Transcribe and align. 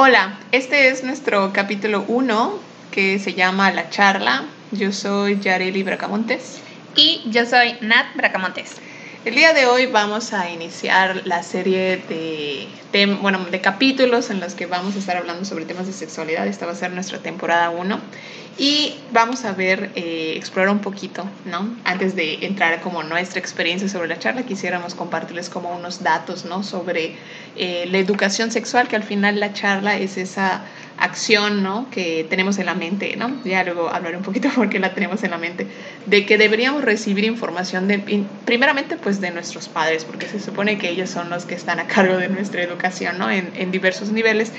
Hola, 0.00 0.38
este 0.52 0.90
es 0.90 1.02
nuestro 1.02 1.52
capítulo 1.52 2.04
1 2.06 2.60
que 2.92 3.18
se 3.18 3.34
llama 3.34 3.72
La 3.72 3.90
charla. 3.90 4.44
Yo 4.70 4.92
soy 4.92 5.40
Yareli 5.40 5.82
Bracamontes. 5.82 6.60
Y 6.94 7.22
yo 7.26 7.44
soy 7.44 7.76
Nat 7.80 8.06
Bracamontes. 8.14 8.76
El 9.24 9.34
día 9.34 9.52
de 9.52 9.66
hoy 9.66 9.86
vamos 9.86 10.32
a 10.32 10.48
iniciar 10.48 11.22
la 11.24 11.42
serie 11.42 12.00
de, 12.08 13.06
bueno, 13.20 13.44
de 13.50 13.60
capítulos 13.60 14.30
en 14.30 14.38
los 14.38 14.54
que 14.54 14.66
vamos 14.66 14.94
a 14.94 15.00
estar 15.00 15.16
hablando 15.16 15.44
sobre 15.44 15.64
temas 15.64 15.88
de 15.88 15.92
sexualidad. 15.92 16.46
Esta 16.46 16.66
va 16.66 16.72
a 16.72 16.76
ser 16.76 16.92
nuestra 16.92 17.18
temporada 17.18 17.70
1. 17.70 17.98
Y 18.58 18.94
vamos 19.12 19.44
a 19.44 19.52
ver, 19.52 19.90
eh, 19.96 20.34
explorar 20.36 20.70
un 20.70 20.78
poquito, 20.78 21.24
¿no? 21.44 21.76
Antes 21.84 22.14
de 22.14 22.46
entrar 22.46 22.80
como 22.80 23.02
nuestra 23.02 23.40
experiencia 23.40 23.88
sobre 23.88 24.06
la 24.06 24.20
charla, 24.20 24.44
quisiéramos 24.44 24.94
compartirles 24.94 25.50
como 25.50 25.76
unos 25.76 26.04
datos, 26.04 26.44
¿no? 26.44 26.62
Sobre 26.62 27.16
eh, 27.56 27.86
la 27.90 27.98
educación 27.98 28.52
sexual, 28.52 28.86
que 28.86 28.94
al 28.94 29.02
final 29.02 29.40
la 29.40 29.52
charla 29.52 29.96
es 29.96 30.16
esa 30.16 30.62
acción, 30.98 31.62
¿no? 31.62 31.88
Que 31.90 32.26
tenemos 32.28 32.58
en 32.58 32.66
la 32.66 32.74
mente, 32.74 33.16
¿no? 33.16 33.42
Ya 33.44 33.64
luego 33.64 33.88
hablaré 33.88 34.16
un 34.16 34.22
poquito 34.22 34.48
por 34.54 34.68
qué 34.68 34.78
la 34.78 34.94
tenemos 34.94 35.22
en 35.22 35.30
la 35.30 35.38
mente, 35.38 35.66
de 36.06 36.26
que 36.26 36.38
deberíamos 36.38 36.84
recibir 36.84 37.24
información 37.24 37.88
de, 37.88 38.24
primeramente, 38.44 38.96
pues 38.96 39.20
de 39.20 39.30
nuestros 39.30 39.68
padres, 39.68 40.04
porque 40.04 40.26
se 40.26 40.40
supone 40.40 40.78
que 40.78 40.88
ellos 40.88 41.10
son 41.10 41.30
los 41.30 41.44
que 41.44 41.54
están 41.54 41.80
a 41.80 41.86
cargo 41.86 42.16
de 42.16 42.28
nuestra 42.28 42.62
educación, 42.62 43.18
¿no? 43.18 43.30
En, 43.30 43.50
en 43.56 43.70
diversos 43.70 44.10
niveles, 44.10 44.52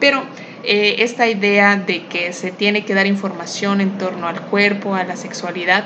pero 0.00 0.24
eh, 0.64 1.02
esta 1.02 1.28
idea 1.28 1.76
de 1.76 2.06
que 2.06 2.32
se 2.32 2.52
tiene 2.52 2.84
que 2.84 2.94
dar 2.94 3.06
información 3.06 3.80
en 3.80 3.98
torno 3.98 4.28
al 4.28 4.40
cuerpo, 4.42 4.94
a 4.94 5.02
la 5.02 5.16
sexualidad, 5.16 5.84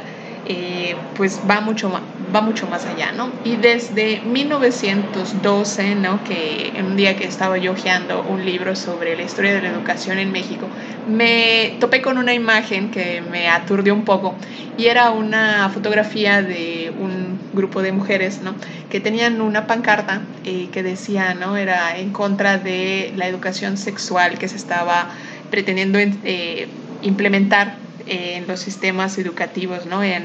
eh, 0.49 0.95
pues 1.17 1.41
va 1.49 1.61
mucho, 1.61 1.91
va 2.35 2.41
mucho 2.41 2.67
más 2.67 2.87
allá, 2.87 3.13
¿no? 3.13 3.33
Y 3.45 3.57
desde 3.57 4.21
1912, 4.21 5.95
¿no? 5.97 6.23
Que 6.23 6.73
un 6.79 6.97
día 6.97 7.17
que 7.17 7.25
estaba 7.25 7.59
yo 7.59 7.73
hojeando 7.73 8.23
un 8.23 8.45
libro 8.45 8.77
sobre 8.77 9.17
la 9.17 9.23
historia 9.23 9.55
de 9.55 9.63
la 9.63 9.69
educación 9.69 10.19
en 10.19 10.31
México, 10.31 10.69
me 11.09 11.77
topé 11.81 12.01
con 12.01 12.19
una 12.19 12.33
imagen 12.35 12.91
que 12.91 13.23
me 13.23 13.49
aturdió 13.49 13.95
un 13.95 14.05
poco 14.05 14.37
y 14.79 14.87
era 14.87 15.11
una 15.11 15.69
fotografía 15.71 16.43
de 16.43 16.93
un 16.99 17.39
grupo 17.53 17.83
de 17.83 17.93
mujeres, 17.93 18.41
¿no? 18.43 18.55
Que 18.91 19.01
tenían 19.01 19.41
una 19.41 19.67
pancarta 19.67 20.23
eh, 20.45 20.69
que 20.71 20.83
decía, 20.83 21.35
¿no? 21.35 21.57
Era 21.57 21.99
en 21.99 22.11
contra 22.11 22.59
de 22.59 23.13
la 23.17 23.27
educación 23.27 23.77
sexual 23.77 24.39
que 24.39 24.49
se 24.49 24.57
estaba 24.57 25.09
pretendiendo 25.51 25.99
eh, 25.99 26.69
implementar 27.03 27.86
en 28.07 28.47
los 28.47 28.61
sistemas 28.61 29.19
educativos 29.19 29.87
¿no? 29.87 30.03
en, 30.03 30.25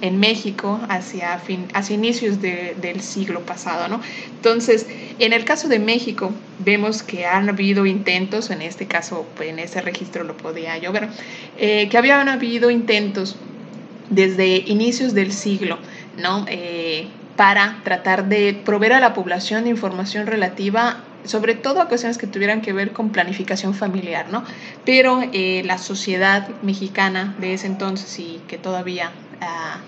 en 0.00 0.18
México 0.18 0.80
hacia, 0.88 1.38
fin, 1.38 1.66
hacia 1.74 1.94
inicios 1.94 2.40
del 2.40 3.00
siglo 3.00 3.40
pasado. 3.40 3.88
¿no? 3.88 4.00
Entonces, 4.36 4.86
en 5.18 5.32
el 5.32 5.44
caso 5.44 5.68
de 5.68 5.78
México, 5.78 6.32
vemos 6.58 7.02
que 7.02 7.26
han 7.26 7.48
habido 7.48 7.86
intentos, 7.86 8.50
en 8.50 8.62
este 8.62 8.86
caso, 8.86 9.26
en 9.40 9.58
ese 9.58 9.80
registro 9.80 10.24
lo 10.24 10.36
podía 10.36 10.78
yo 10.78 10.92
ver, 10.92 11.08
eh, 11.58 11.88
que 11.88 11.98
habían 11.98 12.28
habido 12.28 12.70
intentos 12.70 13.36
desde 14.08 14.56
inicios 14.66 15.14
del 15.14 15.32
siglo, 15.32 15.78
¿no? 16.18 16.44
Eh, 16.48 17.06
para 17.36 17.80
tratar 17.84 18.28
de 18.28 18.60
proveer 18.64 18.94
a 18.94 19.00
la 19.00 19.14
población 19.14 19.64
de 19.64 19.70
información 19.70 20.26
relativa 20.26 21.04
sobre 21.24 21.54
todo 21.54 21.80
a 21.80 21.88
cuestiones 21.88 22.18
que 22.18 22.26
tuvieran 22.26 22.60
que 22.62 22.72
ver 22.72 22.92
con 22.92 23.10
planificación 23.10 23.74
familiar, 23.74 24.26
¿no? 24.30 24.44
Pero 24.84 25.20
eh, 25.32 25.62
la 25.64 25.78
sociedad 25.78 26.48
mexicana 26.62 27.34
de 27.38 27.54
ese 27.54 27.66
entonces 27.66 28.18
y 28.18 28.40
que 28.48 28.58
todavía 28.58 29.12
ah, 29.40 29.78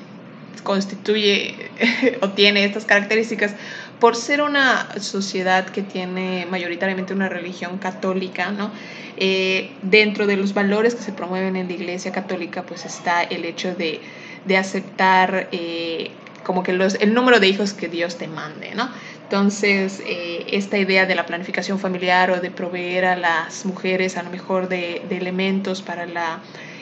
constituye 0.63 1.71
o 2.21 2.31
tiene 2.31 2.65
estas 2.65 2.85
características, 2.85 3.55
por 3.99 4.17
ser 4.17 4.43
una 4.43 4.89
sociedad 5.01 5.67
que 5.67 5.83
tiene 5.83 6.45
mayoritariamente 6.51 7.15
una 7.15 7.29
religión 7.29 7.79
católica, 7.79 8.51
¿no? 8.51 8.73
Eh, 9.17 9.71
dentro 9.83 10.27
de 10.27 10.37
los 10.37 10.55
valores 10.55 10.97
que 10.97 11.03
se 11.03 11.13
promueven 11.13 11.55
en 11.55 11.69
la 11.69 11.75
Iglesia 11.75 12.11
Católica, 12.11 12.65
pues 12.65 12.85
está 12.85 13.23
el 13.23 13.45
hecho 13.45 13.75
de, 13.75 14.01
de 14.45 14.57
aceptar 14.57 15.49
eh, 15.53 16.11
como 16.43 16.63
que 16.63 16.73
los, 16.73 16.95
el 16.97 17.15
número 17.15 17.39
de 17.39 17.49
hijos 17.49 17.75
que 17.75 17.89
Dios 17.89 18.19
te 18.19 18.27
mande, 18.27 18.75
¿no? 18.75 18.91
Entonces, 19.33 20.03
eh, 20.05 20.45
esta 20.49 20.77
idea 20.77 21.07
de 21.07 21.15
la 21.15 21.25
planificación 21.25 21.79
familiar 21.79 22.31
o 22.31 22.43
de 22.43 22.51
proveer 22.51 23.07
a 23.07 23.17
las 23.17 23.65
mujeres 23.65 24.19
a 24.19 24.23
lo 24.23 24.29
mejor 24.29 24.69
de, 24.69 25.01
elementos 25.09 25.81
para 25.81 26.05
la, 26.05 26.41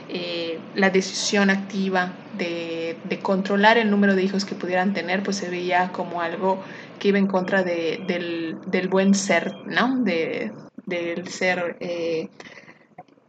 eh, 0.09 0.59
la 0.75 0.91
decisión 0.91 1.49
activa 1.49 2.12
de, 2.37 2.97
controlar 3.22 3.78
el 3.78 3.89
número 3.89 4.16
de 4.16 4.25
hijos 4.25 4.44
que 4.44 4.56
pudieran 4.56 4.94
tener, 4.94 5.22
pues 5.22 5.37
se 5.37 5.49
veía 5.49 5.93
como 5.93 6.22
algo 6.22 6.60
que 6.99 7.10
iba 7.10 7.19
en 7.19 7.28
contra 7.28 7.62
de, 7.62 8.03
del, 8.09 8.89
buen 8.89 9.15
ser, 9.15 9.55
¿no? 9.66 10.03
De, 10.03 10.50
del 10.87 11.28
ser 11.28 11.77
eh, 11.78 12.31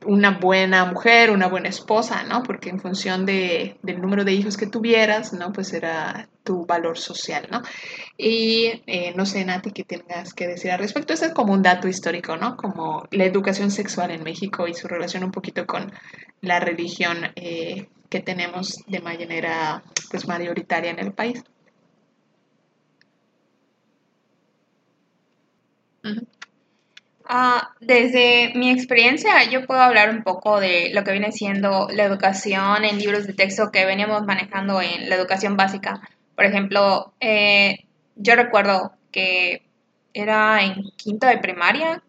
una 0.05 0.31
buena 0.31 0.85
mujer, 0.85 1.31
una 1.31 1.47
buena 1.47 1.69
esposa, 1.69 2.23
¿no? 2.23 2.43
Porque 2.43 2.69
en 2.69 2.79
función 2.79 3.25
de, 3.25 3.77
del 3.83 4.01
número 4.01 4.23
de 4.23 4.33
hijos 4.33 4.57
que 4.57 4.67
tuvieras, 4.67 5.33
¿no? 5.33 5.51
Pues 5.53 5.73
era 5.73 6.27
tu 6.43 6.65
valor 6.65 6.97
social, 6.97 7.47
¿no? 7.51 7.61
Y 8.17 8.81
eh, 8.87 9.13
no 9.15 9.25
sé, 9.25 9.45
Nati, 9.45 9.71
qué 9.71 9.83
tengas 9.83 10.33
que 10.33 10.47
decir 10.47 10.71
al 10.71 10.79
respecto. 10.79 11.13
Ese 11.13 11.27
es 11.27 11.33
como 11.33 11.53
un 11.53 11.61
dato 11.61 11.87
histórico, 11.87 12.37
¿no? 12.37 12.57
Como 12.57 13.07
la 13.11 13.25
educación 13.25 13.71
sexual 13.71 14.11
en 14.11 14.23
México 14.23 14.67
y 14.67 14.73
su 14.73 14.87
relación 14.87 15.23
un 15.23 15.31
poquito 15.31 15.65
con 15.65 15.91
la 16.41 16.59
religión 16.59 17.31
eh, 17.35 17.87
que 18.09 18.19
tenemos 18.21 18.83
de 18.87 19.01
manera, 19.01 19.83
pues, 20.09 20.27
mayoritaria 20.27 20.91
en 20.91 20.99
el 20.99 21.13
país. 21.13 21.43
Ah, 27.33 27.75
desde 27.79 28.51
mi 28.55 28.71
experiencia, 28.71 29.49
yo 29.49 29.65
puedo 29.65 29.79
hablar 29.79 30.09
un 30.09 30.21
poco 30.21 30.59
de 30.59 30.91
lo 30.93 31.05
que 31.05 31.13
viene 31.13 31.31
siendo 31.31 31.87
la 31.89 32.03
educación 32.03 32.83
en 32.83 32.99
libros 32.99 33.25
de 33.25 33.31
texto 33.31 33.71
que 33.71 33.85
veníamos 33.85 34.25
manejando 34.25 34.81
en 34.81 35.07
la 35.07 35.15
educación 35.15 35.55
básica. 35.55 36.01
Por 36.35 36.43
ejemplo, 36.43 37.13
eh, 37.21 37.85
yo 38.17 38.35
recuerdo 38.35 38.91
que 39.13 39.63
era 40.13 40.61
en 40.61 40.83
quinto 40.97 41.25
de 41.25 41.37
primaria, 41.37 42.03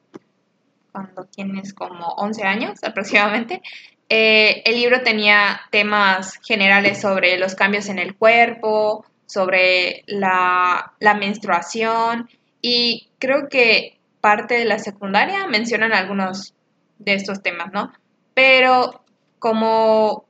cuando 0.91 1.25
tienes 1.27 1.73
como 1.73 2.05
11 2.17 2.43
años 2.43 2.83
aproximadamente. 2.83 3.63
Eh, 4.09 4.65
el 4.65 4.75
libro 4.75 5.03
tenía 5.03 5.61
temas 5.71 6.41
generales 6.43 7.01
sobre 7.01 7.39
los 7.39 7.55
cambios 7.55 7.89
en 7.89 8.01
el 8.01 8.17
cuerpo, 8.17 9.07
sobre 9.27 10.03
la, 10.09 10.95
la 10.99 11.15
menstruación 11.15 12.29
y 12.61 13.09
creo 13.21 13.49
que 13.49 14.01
parte 14.23 14.55
de 14.55 14.65
la 14.65 14.79
secundaria 14.79 15.47
mencionan 15.49 15.93
algunos 15.93 16.55
de 16.99 17.15
estos 17.15 17.43
temas, 17.43 17.73
¿no? 17.73 17.93
Pero 18.33 19.05
como, 19.41 20.25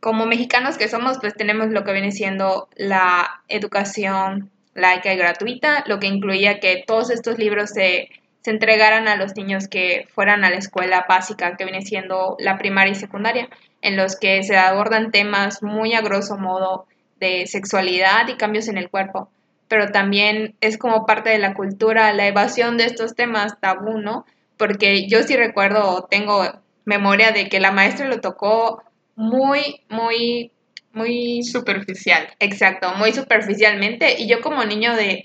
como 0.00 0.26
mexicanos 0.26 0.76
que 0.76 0.86
somos, 0.86 1.18
pues 1.18 1.34
tenemos 1.34 1.70
lo 1.70 1.82
que 1.82 1.92
viene 1.92 2.12
siendo 2.12 2.68
la 2.76 3.42
educación 3.48 4.50
laica 4.74 5.12
y 5.12 5.16
gratuita, 5.16 5.82
lo 5.86 5.98
que 5.98 6.06
incluía 6.06 6.60
que 6.60 6.84
todos 6.86 7.10
estos 7.10 7.38
libros 7.38 7.70
se, 7.70 8.10
se 8.42 8.50
entregaran 8.50 9.08
a 9.08 9.16
los 9.16 9.34
niños 9.34 9.66
que 9.66 10.06
fueran 10.14 10.44
a 10.44 10.50
la 10.50 10.56
escuela 10.56 11.06
básica, 11.08 11.56
que 11.56 11.64
viene 11.64 11.80
siendo 11.80 12.36
la 12.38 12.58
primaria 12.58 12.92
y 12.92 12.96
secundaria, 12.96 13.48
en 13.80 13.96
los 13.96 14.16
que 14.16 14.42
se 14.42 14.58
abordan 14.58 15.10
temas 15.10 15.62
muy 15.62 15.94
a 15.94 16.02
grosso 16.02 16.36
modo 16.36 16.86
de 17.18 17.46
sexualidad 17.46 18.28
y 18.28 18.36
cambios 18.36 18.68
en 18.68 18.76
el 18.76 18.90
cuerpo 18.90 19.30
pero 19.68 19.90
también 19.92 20.56
es 20.60 20.78
como 20.78 21.06
parte 21.06 21.30
de 21.30 21.38
la 21.38 21.54
cultura 21.54 22.12
la 22.12 22.26
evasión 22.26 22.76
de 22.76 22.84
estos 22.84 23.14
temas 23.14 23.60
tabú, 23.60 23.98
¿no? 23.98 24.24
Porque 24.56 25.06
yo 25.08 25.22
sí 25.22 25.36
recuerdo, 25.36 26.08
tengo 26.10 26.42
memoria 26.84 27.32
de 27.32 27.48
que 27.48 27.60
la 27.60 27.70
maestra 27.70 28.08
lo 28.08 28.20
tocó 28.20 28.82
muy, 29.14 29.82
muy, 29.88 30.52
muy 30.92 31.42
superficial. 31.42 32.28
Exacto, 32.40 32.92
muy 32.96 33.12
superficialmente. 33.12 34.20
Y 34.20 34.28
yo 34.28 34.40
como 34.40 34.64
niño 34.64 34.96
de 34.96 35.24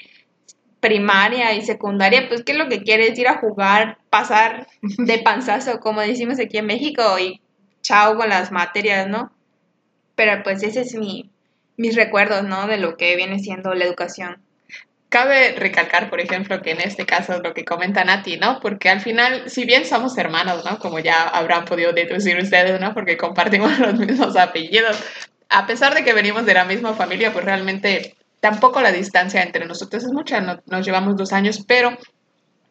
primaria 0.79 1.53
y 1.53 1.61
secundaria, 1.61 2.27
pues, 2.27 2.43
¿qué 2.43 2.51
es 2.51 2.57
lo 2.57 2.67
que 2.67 2.83
quieres? 2.83 3.17
Ir 3.17 3.27
a 3.29 3.37
jugar, 3.37 3.97
pasar 4.09 4.67
de 4.81 5.19
panzazo, 5.19 5.79
como 5.79 6.01
decimos 6.01 6.39
aquí 6.39 6.57
en 6.57 6.65
México, 6.65 7.17
y 7.17 7.41
chao 7.81 8.17
con 8.17 8.29
las 8.29 8.51
materias, 8.51 9.07
¿no? 9.07 9.31
Pero 10.15 10.43
pues 10.43 10.61
ese 10.63 10.81
es 10.81 10.93
mi, 10.95 11.31
mis 11.77 11.95
recuerdos, 11.95 12.43
¿no? 12.43 12.67
De 12.67 12.77
lo 12.77 12.97
que 12.97 13.15
viene 13.15 13.39
siendo 13.39 13.73
la 13.73 13.85
educación. 13.85 14.41
Cabe 15.09 15.53
recalcar, 15.55 16.09
por 16.09 16.19
ejemplo, 16.19 16.61
que 16.61 16.71
en 16.71 16.81
este 16.81 17.05
caso 17.05 17.33
es 17.33 17.43
lo 17.43 17.53
que 17.53 17.65
comentan 17.65 18.09
a 18.09 18.23
ti, 18.23 18.37
¿no? 18.37 18.59
Porque 18.59 18.89
al 18.89 18.99
final, 18.99 19.49
si 19.49 19.65
bien 19.65 19.85
somos 19.85 20.17
hermanos, 20.17 20.65
¿no? 20.65 20.79
Como 20.79 20.99
ya 20.99 21.23
habrán 21.23 21.65
podido 21.65 21.93
deducir 21.93 22.37
ustedes, 22.37 22.79
¿no? 22.79 22.93
Porque 22.93 23.17
compartimos 23.17 23.77
los 23.79 23.95
mismos 23.95 24.35
apellidos. 24.35 24.97
A 25.49 25.67
pesar 25.67 25.93
de 25.93 26.03
que 26.03 26.13
venimos 26.13 26.45
de 26.45 26.55
la 26.55 26.65
misma 26.65 26.93
familia, 26.93 27.31
pues 27.31 27.45
realmente 27.45 28.15
tampoco 28.39 28.81
la 28.81 28.91
distancia 28.91 29.41
entre 29.41 29.65
nosotros 29.65 30.03
es 30.03 30.11
mucha, 30.11 30.41
nos 30.41 30.85
llevamos 30.85 31.15
dos 31.15 31.31
años, 31.31 31.63
pero 31.65 31.97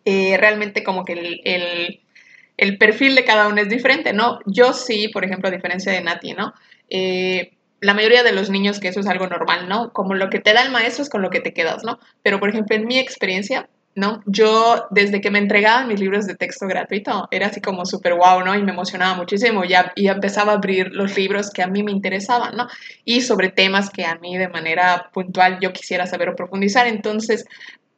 eh, 0.05 0.37
realmente 0.37 0.83
como 0.83 1.05
que 1.05 1.13
el, 1.13 1.41
el, 1.45 2.01
el, 2.57 2.77
perfil 2.77 3.15
de 3.15 3.25
cada 3.25 3.49
uno 3.49 3.63
es 3.63 3.69
diferente, 3.69 4.13
¿no? 4.13 4.41
Yo 4.47 4.73
sí, 4.73 5.09
por 5.09 5.25
ejemplo, 5.25 5.49
a 5.49 5.53
diferencia 5.53 5.93
de 5.93 6.03
Nati, 6.03 6.35
¿no? 6.35 6.53
Eh, 6.91 7.53
la 7.83 7.95
mayoría 7.95 8.23
de 8.23 8.33
los 8.33 8.49
niños 8.49 8.79
que 8.79 8.89
eso 8.89 9.01
es 9.01 9.09
algo 9.09 9.27
normal, 9.27 9.69
¿no? 9.69 9.93
Como 9.93 10.15
lo 10.15 10.31
que 10.31 10.39
te 10.39 10.53
da 10.53 10.63
el 10.63 10.71
maestro 10.71 11.03
es 11.03 11.11
con 11.11 11.21
lo 11.21 11.31
que 11.31 11.41
te 11.41 11.53
quedas, 11.53 11.83
¿no? 11.83 11.99
Pero, 12.23 12.39
por 12.39 12.49
ejemplo, 12.49 12.77
en 12.77 12.87
mi 12.87 12.99
experiencia, 12.99 13.69
¿no? 13.97 14.23
Yo, 14.25 14.87
desde 14.91 15.21
que 15.21 15.33
me 15.33 15.41
entregaban 15.41 15.89
mis 15.89 15.99
libros 15.99 16.27
de 16.27 16.37
texto 16.37 16.69
gratuito, 16.69 17.27
era 17.33 17.49
así 17.49 17.61
como 17.61 17.85
súper 17.85 18.15
guau, 18.15 18.45
¿no? 18.45 18.55
Y 18.55 18.63
me 18.63 18.71
emocionaba 18.71 19.15
muchísimo, 19.15 19.65
ya, 19.65 19.93
y 19.97 20.07
empezaba 20.07 20.53
a 20.53 20.55
abrir 20.55 20.93
los 20.93 21.17
libros 21.17 21.51
que 21.51 21.65
a 21.65 21.67
mí 21.67 21.83
me 21.83 21.91
interesaban, 21.91 22.57
¿no? 22.57 22.69
Y 23.05 23.23
sobre 23.23 23.51
temas 23.51 23.91
que 23.91 24.05
a 24.05 24.15
mí 24.15 24.39
de 24.39 24.49
manera 24.49 25.11
puntual 25.13 25.59
yo 25.61 25.73
quisiera 25.73 26.07
saber 26.07 26.29
o 26.29 26.37
profundizar. 26.37 26.87
Entonces, 26.87 27.45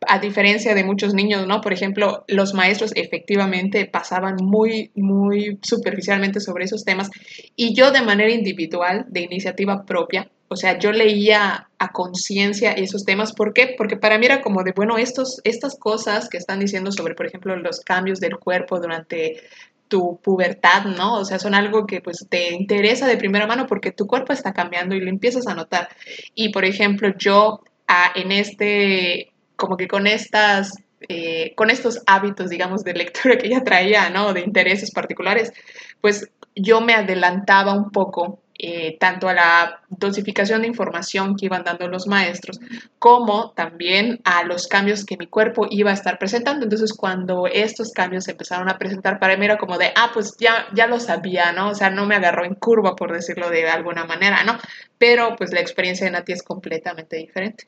a 0.08 0.18
diferencia 0.18 0.74
de 0.74 0.84
muchos 0.84 1.14
niños, 1.14 1.46
¿no? 1.46 1.60
Por 1.60 1.72
ejemplo, 1.72 2.24
los 2.28 2.54
maestros 2.54 2.92
efectivamente 2.94 3.86
pasaban 3.86 4.36
muy, 4.42 4.90
muy 4.94 5.58
superficialmente 5.62 6.40
sobre 6.40 6.64
esos 6.64 6.84
temas 6.84 7.10
y 7.56 7.74
yo 7.74 7.90
de 7.90 8.02
manera 8.02 8.30
individual, 8.30 9.06
de 9.08 9.22
iniciativa 9.22 9.84
propia, 9.84 10.30
o 10.48 10.56
sea, 10.56 10.78
yo 10.78 10.92
leía 10.92 11.68
a 11.78 11.92
conciencia 11.92 12.72
esos 12.72 13.04
temas. 13.04 13.32
¿Por 13.32 13.52
qué? 13.52 13.74
Porque 13.76 13.96
para 13.96 14.18
mí 14.18 14.26
era 14.26 14.40
como 14.40 14.62
de, 14.62 14.72
bueno, 14.72 14.98
estos, 14.98 15.40
estas 15.44 15.76
cosas 15.76 16.28
que 16.28 16.36
están 16.36 16.60
diciendo 16.60 16.92
sobre, 16.92 17.14
por 17.14 17.26
ejemplo, 17.26 17.56
los 17.56 17.80
cambios 17.80 18.20
del 18.20 18.36
cuerpo 18.36 18.78
durante 18.78 19.42
tu 19.88 20.20
pubertad, 20.22 20.84
¿no? 20.84 21.18
O 21.18 21.24
sea, 21.24 21.38
son 21.38 21.54
algo 21.54 21.86
que 21.86 22.00
pues 22.00 22.26
te 22.28 22.52
interesa 22.52 23.06
de 23.06 23.16
primera 23.16 23.46
mano 23.46 23.66
porque 23.66 23.90
tu 23.90 24.06
cuerpo 24.06 24.32
está 24.32 24.52
cambiando 24.52 24.94
y 24.94 25.00
lo 25.00 25.08
empiezas 25.08 25.46
a 25.46 25.54
notar. 25.54 25.88
Y, 26.34 26.50
por 26.50 26.64
ejemplo, 26.64 27.12
yo 27.18 27.60
ah, 27.88 28.12
en 28.14 28.32
este 28.32 29.32
como 29.56 29.76
que 29.76 29.88
con 29.88 30.06
estas, 30.06 30.72
eh, 31.08 31.54
con 31.54 31.70
estos 31.70 32.02
hábitos, 32.06 32.50
digamos, 32.50 32.84
de 32.84 32.94
lectura 32.94 33.38
que 33.38 33.46
ella 33.46 33.64
traía, 33.64 34.10
¿no? 34.10 34.32
De 34.32 34.40
intereses 34.40 34.90
particulares, 34.90 35.52
pues 36.00 36.30
yo 36.54 36.80
me 36.80 36.94
adelantaba 36.94 37.74
un 37.74 37.90
poco 37.90 38.40
eh, 38.56 38.96
tanto 39.00 39.28
a 39.28 39.34
la 39.34 39.80
dosificación 39.88 40.62
de 40.62 40.68
información 40.68 41.34
que 41.34 41.46
iban 41.46 41.64
dando 41.64 41.88
los 41.88 42.06
maestros, 42.06 42.60
como 43.00 43.50
también 43.50 44.20
a 44.24 44.44
los 44.44 44.68
cambios 44.68 45.04
que 45.04 45.16
mi 45.16 45.26
cuerpo 45.26 45.66
iba 45.70 45.90
a 45.90 45.94
estar 45.94 46.18
presentando. 46.18 46.64
Entonces, 46.64 46.92
cuando 46.92 47.48
estos 47.48 47.90
cambios 47.90 48.24
se 48.24 48.30
empezaron 48.30 48.70
a 48.70 48.78
presentar 48.78 49.18
para 49.18 49.36
mí, 49.36 49.44
era 49.44 49.58
como 49.58 49.76
de, 49.76 49.92
ah, 49.96 50.12
pues 50.14 50.36
ya, 50.38 50.66
ya 50.72 50.86
lo 50.86 51.00
sabía, 51.00 51.52
¿no? 51.52 51.70
O 51.70 51.74
sea, 51.74 51.90
no 51.90 52.06
me 52.06 52.14
agarró 52.14 52.44
en 52.44 52.54
curva, 52.54 52.94
por 52.94 53.12
decirlo 53.12 53.50
de 53.50 53.68
alguna 53.68 54.04
manera, 54.04 54.44
¿no? 54.44 54.56
Pero 54.98 55.34
pues 55.36 55.52
la 55.52 55.60
experiencia 55.60 56.06
de 56.06 56.12
Nati 56.12 56.32
es 56.32 56.42
completamente 56.44 57.16
diferente. 57.16 57.66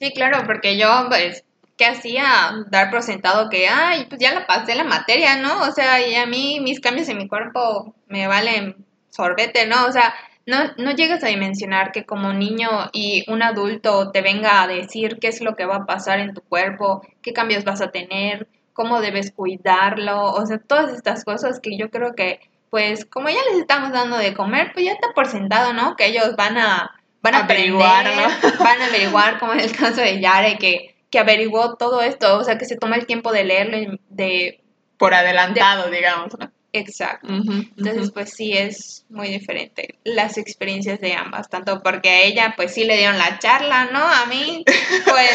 Sí, 0.00 0.12
claro, 0.14 0.44
porque 0.46 0.78
yo, 0.78 1.06
pues, 1.08 1.44
¿qué 1.76 1.84
hacía? 1.86 2.24
Dar 2.70 2.90
por 2.90 3.02
sentado 3.02 3.50
que, 3.50 3.68
ay, 3.68 4.06
pues 4.08 4.18
ya 4.20 4.32
la 4.32 4.46
pasé 4.46 4.74
la 4.74 4.84
materia, 4.84 5.36
¿no? 5.36 5.60
O 5.62 5.72
sea, 5.72 6.00
y 6.06 6.14
a 6.14 6.26
mí 6.26 6.58
mis 6.60 6.80
cambios 6.80 7.08
en 7.10 7.18
mi 7.18 7.28
cuerpo 7.28 7.94
me 8.08 8.26
valen 8.26 8.76
sorbete, 9.10 9.66
¿no? 9.66 9.84
O 9.86 9.92
sea, 9.92 10.14
no, 10.46 10.56
no 10.78 10.92
llegas 10.92 11.22
a 11.22 11.26
dimensionar 11.28 11.92
que 11.92 12.06
como 12.06 12.32
niño 12.32 12.68
y 12.92 13.30
un 13.30 13.42
adulto 13.42 14.10
te 14.10 14.22
venga 14.22 14.62
a 14.62 14.66
decir 14.68 15.18
qué 15.20 15.28
es 15.28 15.42
lo 15.42 15.54
que 15.54 15.66
va 15.66 15.76
a 15.76 15.86
pasar 15.86 16.18
en 16.20 16.32
tu 16.32 16.40
cuerpo, 16.42 17.02
qué 17.20 17.34
cambios 17.34 17.64
vas 17.64 17.82
a 17.82 17.90
tener, 17.90 18.48
cómo 18.72 19.02
debes 19.02 19.32
cuidarlo, 19.32 20.32
o 20.32 20.46
sea, 20.46 20.58
todas 20.58 20.94
estas 20.94 21.24
cosas 21.24 21.60
que 21.60 21.76
yo 21.76 21.90
creo 21.90 22.14
que, 22.14 22.40
pues, 22.70 23.04
como 23.04 23.28
ya 23.28 23.40
les 23.50 23.60
estamos 23.60 23.92
dando 23.92 24.16
de 24.16 24.32
comer, 24.32 24.70
pues 24.72 24.86
ya 24.86 24.92
está 24.92 25.08
por 25.14 25.26
sentado, 25.26 25.74
¿no? 25.74 25.94
Que 25.96 26.06
ellos 26.06 26.36
van 26.36 26.56
a 26.56 26.99
van 27.22 27.34
a 27.34 27.40
averiguar, 27.40 28.04
van 28.58 28.82
a 28.82 28.86
averiguar, 28.86 29.38
como 29.38 29.52
en 29.52 29.60
el 29.60 29.72
caso 29.76 30.00
de 30.00 30.20
Yare, 30.20 30.58
que, 30.58 30.96
que 31.10 31.18
averiguó 31.18 31.76
todo 31.76 32.02
esto, 32.02 32.38
o 32.38 32.44
sea, 32.44 32.58
que 32.58 32.64
se 32.64 32.76
toma 32.76 32.96
el 32.96 33.06
tiempo 33.06 33.32
de 33.32 33.44
leerlo 33.44 33.98
de... 34.08 34.60
Por 34.98 35.14
adelantado, 35.14 35.90
digamos, 35.90 36.34
Exacto. 36.72 37.28
Entonces, 37.28 38.12
pues 38.12 38.30
sí 38.30 38.52
es 38.52 39.04
muy 39.08 39.28
diferente 39.28 39.98
las 40.04 40.38
experiencias 40.38 41.00
de 41.00 41.14
ambas, 41.14 41.48
tanto 41.48 41.82
porque 41.82 42.10
a 42.10 42.22
ella, 42.22 42.54
pues 42.56 42.74
sí 42.74 42.84
le 42.84 42.96
dieron 42.96 43.18
la 43.18 43.38
charla, 43.38 43.86
¿no? 43.86 43.98
A 43.98 44.26
mí, 44.26 44.64
pues 45.04 45.30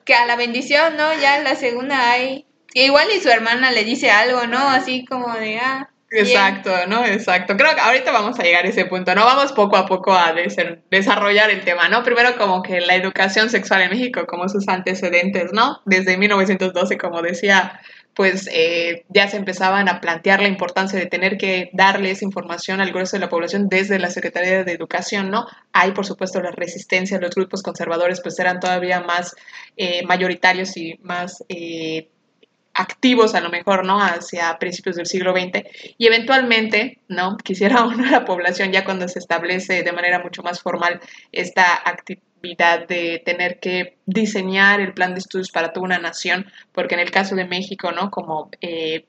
que 0.04 0.14
a 0.14 0.26
la 0.26 0.36
bendición, 0.36 0.96
¿no? 0.96 1.12
Ya 1.20 1.38
en 1.38 1.44
la 1.44 1.54
segunda 1.54 2.10
hay... 2.10 2.46
Igual 2.72 3.08
y 3.14 3.20
su 3.20 3.28
hermana 3.28 3.72
le 3.72 3.84
dice 3.84 4.10
algo, 4.10 4.46
¿no? 4.46 4.58
Así 4.58 5.04
como 5.04 5.34
de, 5.34 5.58
ah, 5.58 5.90
Exacto, 6.10 6.70
¿no? 6.88 7.04
Exacto. 7.06 7.56
Creo 7.56 7.74
que 7.74 7.80
ahorita 7.80 8.10
vamos 8.10 8.38
a 8.40 8.42
llegar 8.42 8.64
a 8.64 8.68
ese 8.68 8.84
punto, 8.84 9.14
¿no? 9.14 9.24
Vamos 9.24 9.52
poco 9.52 9.76
a 9.76 9.86
poco 9.86 10.12
a 10.12 10.34
desarrollar 10.90 11.50
el 11.50 11.62
tema, 11.64 11.88
¿no? 11.88 12.02
Primero 12.02 12.36
como 12.36 12.62
que 12.62 12.80
la 12.80 12.96
educación 12.96 13.48
sexual 13.48 13.82
en 13.82 13.90
México, 13.90 14.26
como 14.26 14.48
sus 14.48 14.68
antecedentes, 14.68 15.52
¿no? 15.52 15.80
Desde 15.84 16.16
1912, 16.16 16.98
como 16.98 17.22
decía, 17.22 17.80
pues 18.14 18.48
eh, 18.52 19.04
ya 19.08 19.28
se 19.28 19.36
empezaban 19.36 19.88
a 19.88 20.00
plantear 20.00 20.42
la 20.42 20.48
importancia 20.48 20.98
de 20.98 21.06
tener 21.06 21.38
que 21.38 21.70
darles 21.72 22.22
información 22.22 22.80
al 22.80 22.90
grueso 22.90 23.16
de 23.16 23.20
la 23.20 23.28
población 23.28 23.68
desde 23.68 24.00
la 24.00 24.10
Secretaría 24.10 24.64
de 24.64 24.72
Educación, 24.72 25.30
¿no? 25.30 25.46
Hay, 25.72 25.92
por 25.92 26.06
supuesto, 26.06 26.42
la 26.42 26.50
resistencia, 26.50 27.20
los 27.20 27.34
grupos 27.36 27.62
conservadores 27.62 28.20
pues 28.20 28.36
eran 28.40 28.58
todavía 28.58 29.00
más 29.00 29.36
eh, 29.76 30.04
mayoritarios 30.04 30.76
y 30.76 30.98
más... 31.02 31.44
Eh, 31.48 32.08
activos 32.80 33.34
a 33.34 33.40
lo 33.40 33.50
mejor, 33.50 33.84
¿no? 33.84 34.00
Hacia 34.00 34.58
principios 34.58 34.96
del 34.96 35.06
siglo 35.06 35.32
XX 35.32 35.64
y 35.98 36.06
eventualmente, 36.06 36.98
¿no? 37.08 37.36
Quisiera 37.44 37.84
uno 37.84 38.06
a 38.06 38.10
la 38.10 38.24
población 38.24 38.72
ya 38.72 38.84
cuando 38.84 39.08
se 39.08 39.18
establece 39.18 39.82
de 39.82 39.92
manera 39.92 40.20
mucho 40.20 40.42
más 40.42 40.60
formal 40.60 41.00
esta 41.32 41.74
actividad 41.84 42.86
de 42.88 43.22
tener 43.24 43.60
que 43.60 43.96
diseñar 44.06 44.80
el 44.80 44.94
plan 44.94 45.14
de 45.14 45.20
estudios 45.20 45.50
para 45.50 45.72
toda 45.72 45.84
una 45.84 45.98
nación, 45.98 46.46
porque 46.72 46.94
en 46.94 47.00
el 47.00 47.10
caso 47.10 47.34
de 47.36 47.44
México, 47.44 47.92
¿no? 47.92 48.10
Como 48.10 48.50
eh, 48.60 49.04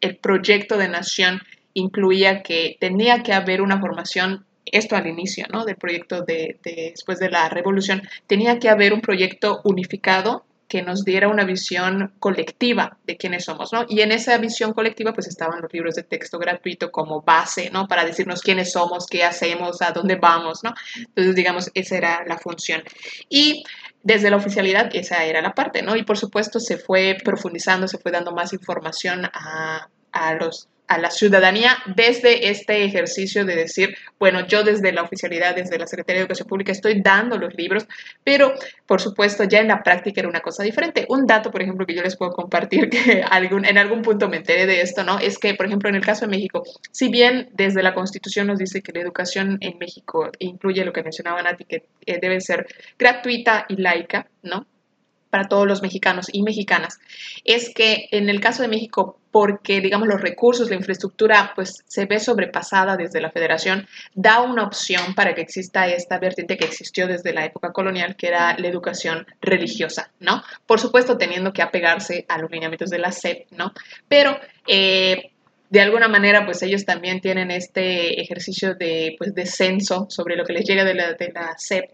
el 0.00 0.16
proyecto 0.16 0.76
de 0.76 0.88
nación 0.88 1.40
incluía 1.74 2.42
que 2.42 2.76
tenía 2.80 3.22
que 3.22 3.32
haber 3.32 3.62
una 3.62 3.80
formación 3.80 4.44
esto 4.66 4.96
al 4.96 5.06
inicio 5.06 5.46
¿no? 5.52 5.64
del 5.64 5.76
proyecto 5.76 6.22
de, 6.22 6.58
después 6.64 7.18
de 7.18 7.30
la 7.30 7.48
revolución, 7.48 8.02
tenía 8.26 8.58
que 8.58 8.68
haber 8.68 8.92
un 8.92 9.00
proyecto 9.00 9.60
unificado 9.64 10.44
que 10.72 10.80
nos 10.80 11.04
diera 11.04 11.28
una 11.28 11.44
visión 11.44 12.14
colectiva 12.18 12.96
de 13.04 13.18
quiénes 13.18 13.44
somos, 13.44 13.74
¿no? 13.74 13.84
Y 13.90 14.00
en 14.00 14.10
esa 14.10 14.38
visión 14.38 14.72
colectiva 14.72 15.12
pues 15.12 15.26
estaban 15.26 15.60
los 15.60 15.70
libros 15.70 15.96
de 15.96 16.02
texto 16.02 16.38
gratuito 16.38 16.90
como 16.90 17.20
base, 17.20 17.68
¿no? 17.68 17.86
Para 17.86 18.06
decirnos 18.06 18.40
quiénes 18.40 18.72
somos, 18.72 19.06
qué 19.06 19.22
hacemos, 19.22 19.82
a 19.82 19.90
dónde 19.90 20.16
vamos, 20.16 20.64
¿no? 20.64 20.72
Entonces, 20.96 21.34
digamos, 21.34 21.70
esa 21.74 21.98
era 21.98 22.24
la 22.26 22.38
función. 22.38 22.82
Y 23.28 23.64
desde 24.02 24.30
la 24.30 24.38
oficialidad 24.38 24.88
esa 24.94 25.22
era 25.26 25.42
la 25.42 25.52
parte, 25.52 25.82
¿no? 25.82 25.94
Y 25.94 26.04
por 26.04 26.16
supuesto 26.16 26.58
se 26.58 26.78
fue 26.78 27.18
profundizando, 27.22 27.86
se 27.86 27.98
fue 27.98 28.10
dando 28.10 28.32
más 28.32 28.54
información 28.54 29.26
a, 29.26 29.90
a 30.10 30.34
los 30.36 30.70
a 30.92 30.98
la 30.98 31.10
ciudadanía 31.10 31.78
desde 31.96 32.50
este 32.50 32.84
ejercicio 32.84 33.44
de 33.44 33.56
decir, 33.56 33.96
bueno, 34.18 34.46
yo 34.46 34.62
desde 34.62 34.92
la 34.92 35.02
oficialidad, 35.02 35.54
desde 35.54 35.78
la 35.78 35.86
Secretaría 35.86 36.18
de 36.18 36.22
Educación 36.24 36.48
Pública 36.48 36.72
estoy 36.72 37.00
dando 37.00 37.38
los 37.38 37.54
libros, 37.54 37.86
pero 38.22 38.52
por 38.86 39.00
supuesto 39.00 39.44
ya 39.44 39.60
en 39.60 39.68
la 39.68 39.82
práctica 39.82 40.20
era 40.20 40.28
una 40.28 40.40
cosa 40.40 40.62
diferente. 40.62 41.06
Un 41.08 41.26
dato, 41.26 41.50
por 41.50 41.62
ejemplo, 41.62 41.86
que 41.86 41.94
yo 41.94 42.02
les 42.02 42.16
puedo 42.16 42.32
compartir, 42.32 42.90
que 42.90 43.22
algún, 43.30 43.64
en 43.64 43.78
algún 43.78 44.02
punto 44.02 44.28
me 44.28 44.36
enteré 44.36 44.66
de 44.66 44.82
esto, 44.82 45.02
¿no? 45.02 45.18
Es 45.18 45.38
que, 45.38 45.54
por 45.54 45.66
ejemplo, 45.66 45.88
en 45.88 45.94
el 45.94 46.04
caso 46.04 46.26
de 46.26 46.30
México, 46.30 46.62
si 46.90 47.08
bien 47.08 47.48
desde 47.54 47.82
la 47.82 47.94
Constitución 47.94 48.46
nos 48.46 48.58
dice 48.58 48.82
que 48.82 48.92
la 48.92 49.00
educación 49.00 49.58
en 49.60 49.78
México 49.78 50.30
incluye 50.38 50.84
lo 50.84 50.92
que 50.92 51.02
mencionaba 51.02 51.42
Nati, 51.42 51.64
que 51.64 51.84
eh, 52.06 52.18
debe 52.20 52.40
ser 52.40 52.66
gratuita 52.98 53.64
y 53.68 53.76
laica, 53.76 54.28
¿no? 54.42 54.66
Para 55.32 55.48
todos 55.48 55.66
los 55.66 55.80
mexicanos 55.80 56.26
y 56.30 56.42
mexicanas, 56.42 57.00
es 57.46 57.72
que 57.74 58.06
en 58.10 58.28
el 58.28 58.38
caso 58.38 58.60
de 58.60 58.68
México, 58.68 59.18
porque 59.30 59.80
digamos 59.80 60.06
los 60.06 60.20
recursos, 60.20 60.68
la 60.68 60.76
infraestructura, 60.76 61.52
pues 61.54 61.82
se 61.86 62.04
ve 62.04 62.20
sobrepasada 62.20 62.98
desde 62.98 63.22
la 63.22 63.30
federación, 63.30 63.88
da 64.14 64.42
una 64.42 64.64
opción 64.64 65.14
para 65.14 65.34
que 65.34 65.40
exista 65.40 65.88
esta 65.88 66.18
vertiente 66.18 66.58
que 66.58 66.66
existió 66.66 67.06
desde 67.06 67.32
la 67.32 67.46
época 67.46 67.72
colonial, 67.72 68.14
que 68.14 68.28
era 68.28 68.58
la 68.58 68.68
educación 68.68 69.26
religiosa, 69.40 70.10
¿no? 70.20 70.42
Por 70.66 70.78
supuesto, 70.78 71.16
teniendo 71.16 71.54
que 71.54 71.62
apegarse 71.62 72.26
a 72.28 72.36
los 72.36 72.50
lineamientos 72.50 72.90
de 72.90 72.98
la 72.98 73.10
SEP, 73.10 73.50
¿no? 73.52 73.72
Pero... 74.08 74.38
Eh, 74.66 75.30
de 75.70 75.80
alguna 75.80 76.06
manera, 76.06 76.44
pues 76.44 76.62
ellos 76.62 76.84
también 76.84 77.22
tienen 77.22 77.50
este 77.50 78.20
ejercicio 78.20 78.74
de, 78.74 79.14
pues, 79.16 79.34
de 79.34 79.46
censo 79.46 80.04
sobre 80.10 80.36
lo 80.36 80.44
que 80.44 80.52
les 80.52 80.66
llega 80.66 80.84
de 80.84 80.92
la, 80.92 81.14
de 81.14 81.32
la 81.32 81.54
SEP 81.56 81.86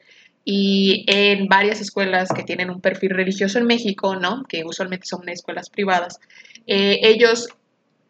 y 0.50 1.04
en 1.08 1.46
varias 1.46 1.78
escuelas 1.82 2.30
que 2.34 2.42
tienen 2.42 2.70
un 2.70 2.80
perfil 2.80 3.10
religioso 3.10 3.58
en 3.58 3.66
México, 3.66 4.16
¿no? 4.16 4.44
Que 4.48 4.62
usualmente 4.64 5.04
son 5.04 5.28
escuelas 5.28 5.68
privadas, 5.68 6.20
eh, 6.66 7.00
ellos 7.02 7.48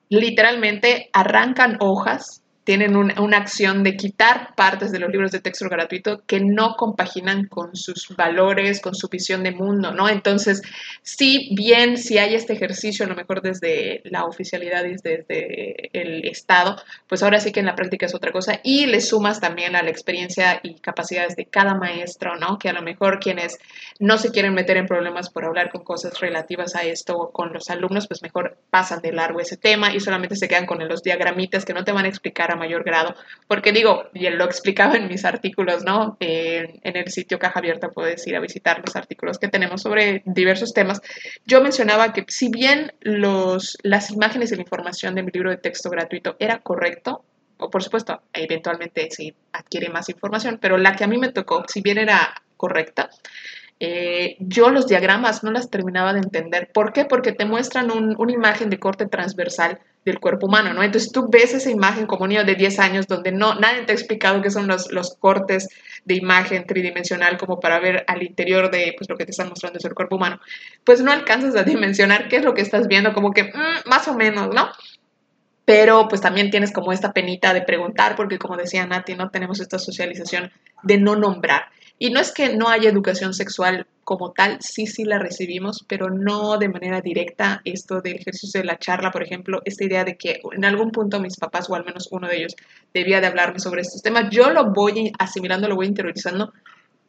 literalmente 0.08 1.10
arrancan 1.12 1.78
hojas 1.80 2.44
tienen 2.68 2.96
una 2.96 3.38
acción 3.38 3.82
de 3.82 3.96
quitar 3.96 4.54
partes 4.54 4.92
de 4.92 4.98
los 4.98 5.10
libros 5.10 5.32
de 5.32 5.40
texto 5.40 5.70
gratuito 5.70 6.20
que 6.26 6.38
no 6.38 6.74
compaginan 6.76 7.46
con 7.46 7.74
sus 7.74 8.14
valores, 8.14 8.82
con 8.82 8.94
su 8.94 9.08
visión 9.08 9.42
de 9.42 9.52
mundo, 9.52 9.90
¿no? 9.90 10.06
Entonces, 10.06 10.60
si 11.00 11.54
bien 11.54 11.96
si 11.96 12.18
hay 12.18 12.34
este 12.34 12.52
ejercicio, 12.52 13.06
a 13.06 13.08
lo 13.08 13.16
mejor 13.16 13.40
desde 13.40 14.02
la 14.04 14.26
oficialidad 14.26 14.84
y 14.84 14.96
desde 15.02 15.98
el 15.98 16.26
Estado, 16.28 16.76
pues 17.06 17.22
ahora 17.22 17.40
sí 17.40 17.52
que 17.52 17.60
en 17.60 17.64
la 17.64 17.74
práctica 17.74 18.04
es 18.04 18.14
otra 18.14 18.32
cosa 18.32 18.60
y 18.62 18.84
le 18.84 19.00
sumas 19.00 19.40
también 19.40 19.74
a 19.74 19.82
la 19.82 19.88
experiencia 19.88 20.60
y 20.62 20.74
capacidades 20.74 21.36
de 21.36 21.46
cada 21.46 21.72
maestro, 21.72 22.36
¿no? 22.36 22.58
Que 22.58 22.68
a 22.68 22.74
lo 22.74 22.82
mejor 22.82 23.18
quienes 23.18 23.56
no 23.98 24.18
se 24.18 24.30
quieren 24.30 24.52
meter 24.52 24.76
en 24.76 24.86
problemas 24.86 25.30
por 25.30 25.46
hablar 25.46 25.70
con 25.70 25.84
cosas 25.84 26.20
relativas 26.20 26.76
a 26.76 26.82
esto 26.82 27.30
con 27.32 27.50
los 27.54 27.70
alumnos, 27.70 28.08
pues 28.08 28.20
mejor 28.20 28.58
pasan 28.68 29.00
de 29.00 29.12
largo 29.12 29.40
ese 29.40 29.56
tema 29.56 29.94
y 29.94 30.00
solamente 30.00 30.36
se 30.36 30.48
quedan 30.48 30.66
con 30.66 30.86
los 30.86 31.02
diagramitas 31.02 31.64
que 31.64 31.72
no 31.72 31.82
te 31.82 31.92
van 31.92 32.04
a 32.04 32.08
explicar 32.08 32.50
a 32.50 32.57
mayor 32.58 32.84
grado, 32.84 33.14
porque 33.46 33.72
digo, 33.72 34.08
y 34.12 34.28
lo 34.28 34.44
explicaba 34.44 34.96
en 34.96 35.08
mis 35.08 35.24
artículos, 35.24 35.84
¿no? 35.84 36.16
en 36.20 36.96
el 36.96 37.10
sitio 37.10 37.38
Caja 37.38 37.58
Abierta 37.60 37.88
puedes 37.90 38.26
ir 38.26 38.36
a 38.36 38.40
visitar 38.40 38.82
los 38.84 38.96
artículos 38.96 39.38
que 39.38 39.48
tenemos 39.48 39.82
sobre 39.82 40.22
diversos 40.26 40.74
temas. 40.74 41.00
Yo 41.46 41.62
mencionaba 41.62 42.12
que 42.12 42.24
si 42.28 42.50
bien 42.50 42.92
los, 43.00 43.78
las 43.82 44.10
imágenes 44.10 44.52
y 44.52 44.56
la 44.56 44.62
información 44.62 45.14
de 45.14 45.22
mi 45.22 45.30
libro 45.30 45.50
de 45.50 45.56
texto 45.56 45.90
gratuito 45.90 46.36
era 46.38 46.58
correcto, 46.58 47.24
o 47.58 47.70
por 47.70 47.82
supuesto, 47.82 48.22
eventualmente 48.32 49.08
se 49.10 49.34
adquiere 49.52 49.88
más 49.88 50.08
información, 50.08 50.58
pero 50.60 50.78
la 50.78 50.94
que 50.94 51.04
a 51.04 51.08
mí 51.08 51.18
me 51.18 51.32
tocó, 51.32 51.64
si 51.66 51.80
bien 51.80 51.98
era 51.98 52.34
correcta, 52.56 53.10
eh, 53.80 54.36
yo 54.40 54.70
los 54.70 54.88
diagramas 54.88 55.44
no 55.44 55.52
las 55.52 55.70
terminaba 55.70 56.12
de 56.12 56.20
entender. 56.20 56.70
¿Por 56.72 56.92
qué? 56.92 57.04
Porque 57.04 57.32
te 57.32 57.44
muestran 57.44 57.90
una 57.90 58.32
imagen 58.32 58.70
de 58.70 58.78
corte 58.78 59.06
transversal 59.06 59.78
del 60.04 60.18
cuerpo 60.18 60.46
humano, 60.46 60.72
¿no? 60.72 60.82
Entonces 60.82 61.12
tú 61.12 61.28
ves 61.30 61.54
esa 61.54 61.70
imagen 61.70 62.06
como 62.06 62.24
un 62.24 62.30
niño 62.30 62.44
de 62.44 62.54
10 62.54 62.78
años 62.78 63.06
donde 63.06 63.30
no, 63.30 63.54
nadie 63.54 63.82
te 63.82 63.92
ha 63.92 63.94
explicado 63.94 64.42
qué 64.42 64.50
son 64.50 64.66
los, 64.66 64.90
los 64.90 65.14
cortes 65.16 65.68
de 66.04 66.14
imagen 66.14 66.66
tridimensional 66.66 67.36
como 67.36 67.60
para 67.60 67.78
ver 67.78 68.04
al 68.08 68.22
interior 68.22 68.70
de 68.70 68.94
pues, 68.96 69.08
lo 69.08 69.16
que 69.16 69.24
te 69.24 69.30
están 69.30 69.50
mostrando 69.50 69.78
es 69.78 69.84
el 69.84 69.94
cuerpo 69.94 70.16
humano. 70.16 70.40
Pues 70.84 71.02
no 71.02 71.12
alcanzas 71.12 71.54
a 71.56 71.62
dimensionar 71.62 72.28
qué 72.28 72.36
es 72.36 72.44
lo 72.44 72.54
que 72.54 72.62
estás 72.62 72.88
viendo, 72.88 73.12
como 73.12 73.32
que 73.32 73.44
mm, 73.44 73.88
más 73.88 74.08
o 74.08 74.14
menos, 74.14 74.52
¿no? 74.54 74.68
pero 75.68 76.08
pues 76.08 76.22
también 76.22 76.48
tienes 76.48 76.72
como 76.72 76.92
esta 76.92 77.12
penita 77.12 77.52
de 77.52 77.60
preguntar, 77.60 78.16
porque 78.16 78.38
como 78.38 78.56
decía 78.56 78.86
Nati, 78.86 79.14
no 79.16 79.28
tenemos 79.28 79.60
esta 79.60 79.78
socialización 79.78 80.50
de 80.82 80.96
no 80.96 81.14
nombrar. 81.14 81.66
Y 81.98 82.10
no 82.10 82.20
es 82.20 82.32
que 82.32 82.56
no 82.56 82.68
haya 82.68 82.88
educación 82.88 83.34
sexual 83.34 83.86
como 84.04 84.32
tal, 84.32 84.58
sí, 84.60 84.86
sí 84.86 85.04
la 85.04 85.18
recibimos, 85.18 85.84
pero 85.86 86.08
no 86.08 86.56
de 86.56 86.68
manera 86.68 87.00
directa. 87.00 87.60
Esto 87.64 88.00
del 88.00 88.16
ejercicio 88.16 88.60
de 88.60 88.66
la 88.66 88.78
charla, 88.78 89.10
por 89.10 89.22
ejemplo, 89.22 89.60
esta 89.64 89.84
idea 89.84 90.04
de 90.04 90.16
que 90.16 90.40
en 90.52 90.64
algún 90.64 90.92
punto 90.92 91.20
mis 91.20 91.36
papás, 91.36 91.68
o 91.68 91.74
al 91.74 91.84
menos 91.84 92.08
uno 92.10 92.28
de 92.28 92.38
ellos, 92.38 92.56
debía 92.94 93.20
de 93.20 93.26
hablarme 93.26 93.58
sobre 93.58 93.82
estos 93.82 94.00
temas, 94.00 94.30
yo 94.30 94.50
lo 94.50 94.72
voy 94.72 95.12
asimilando, 95.18 95.68
lo 95.68 95.76
voy 95.76 95.86
interiorizando 95.86 96.52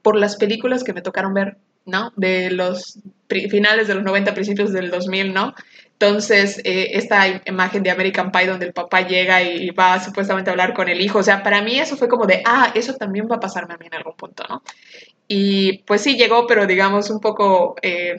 por 0.01 0.17
las 0.17 0.35
películas 0.35 0.83
que 0.83 0.93
me 0.93 1.01
tocaron 1.01 1.33
ver, 1.33 1.57
¿no? 1.85 2.11
De 2.15 2.51
los 2.51 2.99
finales 3.27 3.87
de 3.87 3.95
los 3.95 4.03
90, 4.03 4.33
principios 4.33 4.73
del 4.73 4.89
2000, 4.89 5.33
¿no? 5.33 5.53
Entonces, 6.01 6.61
eh, 6.63 6.91
esta 6.93 7.27
imagen 7.45 7.83
de 7.83 7.91
American 7.91 8.31
Pie 8.31 8.47
donde 8.47 8.67
el 8.67 8.73
papá 8.73 9.01
llega 9.01 9.41
y 9.43 9.69
va 9.71 9.99
supuestamente 9.99 10.49
a 10.49 10.53
hablar 10.53 10.73
con 10.73 10.87
el 10.87 11.01
hijo, 11.01 11.19
o 11.19 11.23
sea, 11.23 11.43
para 11.43 11.61
mí 11.61 11.77
eso 11.77 11.97
fue 11.97 12.07
como 12.07 12.25
de, 12.25 12.41
ah, 12.45 12.71
eso 12.73 12.95
también 12.95 13.27
va 13.29 13.35
a 13.35 13.39
pasarme 13.41 13.73
a 13.73 13.77
mí 13.77 13.87
en 13.87 13.95
algún 13.95 14.15
punto, 14.15 14.43
¿no? 14.47 14.63
Y 15.27 15.79
pues 15.79 16.01
sí, 16.01 16.15
llegó, 16.15 16.47
pero 16.47 16.65
digamos 16.65 17.09
un 17.09 17.19
poco 17.19 17.75
eh, 17.81 18.15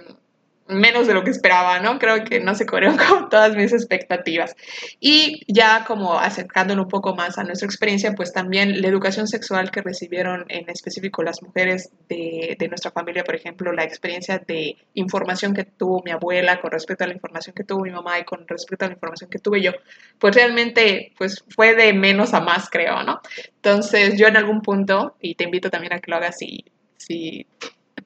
menos 0.70 1.06
de 1.06 1.14
lo 1.14 1.24
que 1.24 1.30
esperaba, 1.30 1.80
¿no? 1.80 1.98
Creo 1.98 2.24
que 2.24 2.40
no 2.40 2.54
se 2.54 2.66
corrió 2.66 2.96
con 3.08 3.28
todas 3.28 3.56
mis 3.56 3.72
expectativas. 3.72 4.56
Y 4.98 5.42
ya 5.46 5.84
como 5.84 6.18
acercándolo 6.18 6.82
un 6.82 6.88
poco 6.88 7.14
más 7.14 7.38
a 7.38 7.44
nuestra 7.44 7.66
experiencia, 7.66 8.12
pues 8.14 8.32
también 8.32 8.80
la 8.80 8.88
educación 8.88 9.26
sexual 9.26 9.70
que 9.70 9.82
recibieron 9.82 10.44
en 10.48 10.68
específico 10.70 11.22
las 11.22 11.42
mujeres 11.42 11.90
de, 12.08 12.56
de, 12.58 12.68
nuestra 12.68 12.90
familia, 12.90 13.24
por 13.24 13.34
ejemplo, 13.34 13.72
la 13.72 13.84
experiencia 13.84 14.38
de 14.38 14.76
información 14.94 15.54
que 15.54 15.64
tuvo 15.64 16.02
mi 16.04 16.10
abuela 16.10 16.60
con 16.60 16.70
respecto 16.70 17.04
a 17.04 17.06
la 17.06 17.14
información 17.14 17.54
que 17.54 17.64
tuvo 17.64 17.82
mi 17.82 17.90
mamá 17.90 18.18
y 18.18 18.24
con 18.24 18.46
respecto 18.46 18.84
a 18.84 18.88
la 18.88 18.94
información 18.94 19.30
que 19.30 19.38
tuve 19.38 19.62
yo, 19.62 19.72
pues 20.18 20.34
realmente 20.34 21.12
pues 21.18 21.44
fue 21.54 21.74
de 21.74 21.92
menos 21.92 22.34
a 22.34 22.40
más, 22.40 22.68
creo, 22.70 23.02
¿no? 23.02 23.20
Entonces 23.56 24.18
yo 24.18 24.26
en 24.26 24.36
algún 24.36 24.62
punto, 24.62 25.16
y 25.20 25.34
te 25.34 25.44
invito 25.44 25.70
también 25.70 25.92
a 25.92 26.00
que 26.00 26.10
lo 26.10 26.16
hagas 26.16 26.38
si, 26.38 26.64
si 26.96 27.46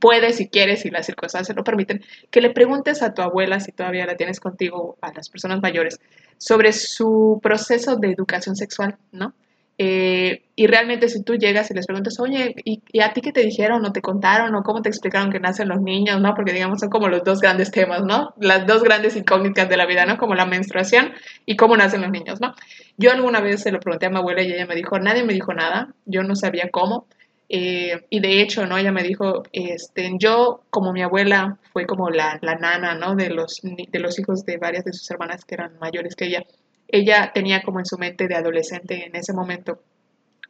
puedes, 0.04 0.36
si 0.36 0.48
quieres, 0.48 0.82
si 0.82 0.90
las 0.90 1.06
circunstancias 1.06 1.56
lo 1.56 1.64
permiten, 1.64 2.02
que 2.30 2.42
le 2.42 2.50
preguntes 2.50 3.02
a 3.02 3.14
tu 3.14 3.22
abuela, 3.22 3.58
si 3.58 3.72
todavía 3.72 4.04
la 4.04 4.16
tienes 4.16 4.38
contigo, 4.38 4.98
a 5.00 5.10
las 5.14 5.30
personas 5.30 5.62
mayores, 5.62 5.98
sobre 6.36 6.74
su 6.74 7.40
proceso 7.42 7.96
de 7.96 8.12
educación 8.12 8.54
sexual, 8.54 8.98
¿no? 9.12 9.32
Eh, 9.78 10.44
y 10.56 10.66
realmente 10.66 11.08
si 11.08 11.22
tú 11.24 11.36
llegas 11.36 11.70
y 11.70 11.74
les 11.74 11.86
preguntas, 11.86 12.20
oye, 12.20 12.54
¿y, 12.66 12.82
a 13.00 13.14
ti 13.14 13.22
qué 13.22 13.32
te 13.32 13.40
dijeron 13.40 13.82
o 13.86 13.92
te 13.92 14.02
contaron 14.02 14.54
o 14.54 14.62
cómo 14.62 14.82
te 14.82 14.90
explicaron 14.90 15.32
que 15.32 15.40
nacen 15.40 15.68
los 15.68 15.80
niños, 15.80 16.20
¿no? 16.20 16.34
Porque 16.34 16.52
digamos 16.52 16.80
son 16.80 16.90
como 16.90 17.08
los 17.08 17.24
dos 17.24 17.40
grandes 17.40 17.70
temas, 17.70 18.02
¿no? 18.04 18.34
Las 18.38 18.66
dos 18.66 18.82
grandes 18.82 19.16
incógnitas 19.16 19.70
de 19.70 19.78
la 19.78 19.86
vida, 19.86 20.04
¿no? 20.04 20.18
Como 20.18 20.34
la 20.34 20.44
menstruación 20.44 21.14
y 21.46 21.56
cómo 21.56 21.78
nacen 21.78 22.02
los 22.02 22.10
niños, 22.10 22.42
¿no? 22.42 22.54
Yo 22.98 23.10
alguna 23.10 23.40
vez 23.40 23.62
se 23.62 23.72
lo 23.72 23.80
pregunté 23.80 24.04
a 24.04 24.10
mi 24.10 24.18
abuela 24.18 24.42
y 24.42 24.52
ella 24.52 24.66
me 24.66 24.74
dijo, 24.74 24.98
nadie 24.98 25.24
me 25.24 25.32
dijo 25.32 25.54
nada, 25.54 25.94
yo 26.04 26.22
no 26.24 26.36
sabía 26.36 26.68
cómo. 26.70 27.06
Eh, 27.48 28.06
y 28.08 28.20
de 28.20 28.40
hecho, 28.40 28.66
¿no? 28.66 28.78
Ella 28.78 28.92
me 28.92 29.02
dijo, 29.02 29.42
este, 29.52 30.10
yo 30.18 30.62
como 30.70 30.92
mi 30.92 31.02
abuela 31.02 31.58
fue 31.72 31.86
como 31.86 32.08
la, 32.10 32.38
la, 32.42 32.54
nana, 32.54 32.94
¿no? 32.94 33.14
De 33.14 33.30
los, 33.30 33.60
de 33.62 33.98
los 33.98 34.18
hijos 34.18 34.44
de 34.44 34.56
varias 34.56 34.84
de 34.84 34.92
sus 34.92 35.10
hermanas 35.10 35.44
que 35.44 35.54
eran 35.54 35.78
mayores 35.78 36.14
que 36.16 36.26
ella. 36.26 36.44
Ella 36.88 37.32
tenía 37.34 37.62
como 37.62 37.80
en 37.80 37.86
su 37.86 37.98
mente 37.98 38.28
de 38.28 38.36
adolescente 38.36 39.06
en 39.06 39.16
ese 39.16 39.32
momento, 39.32 39.80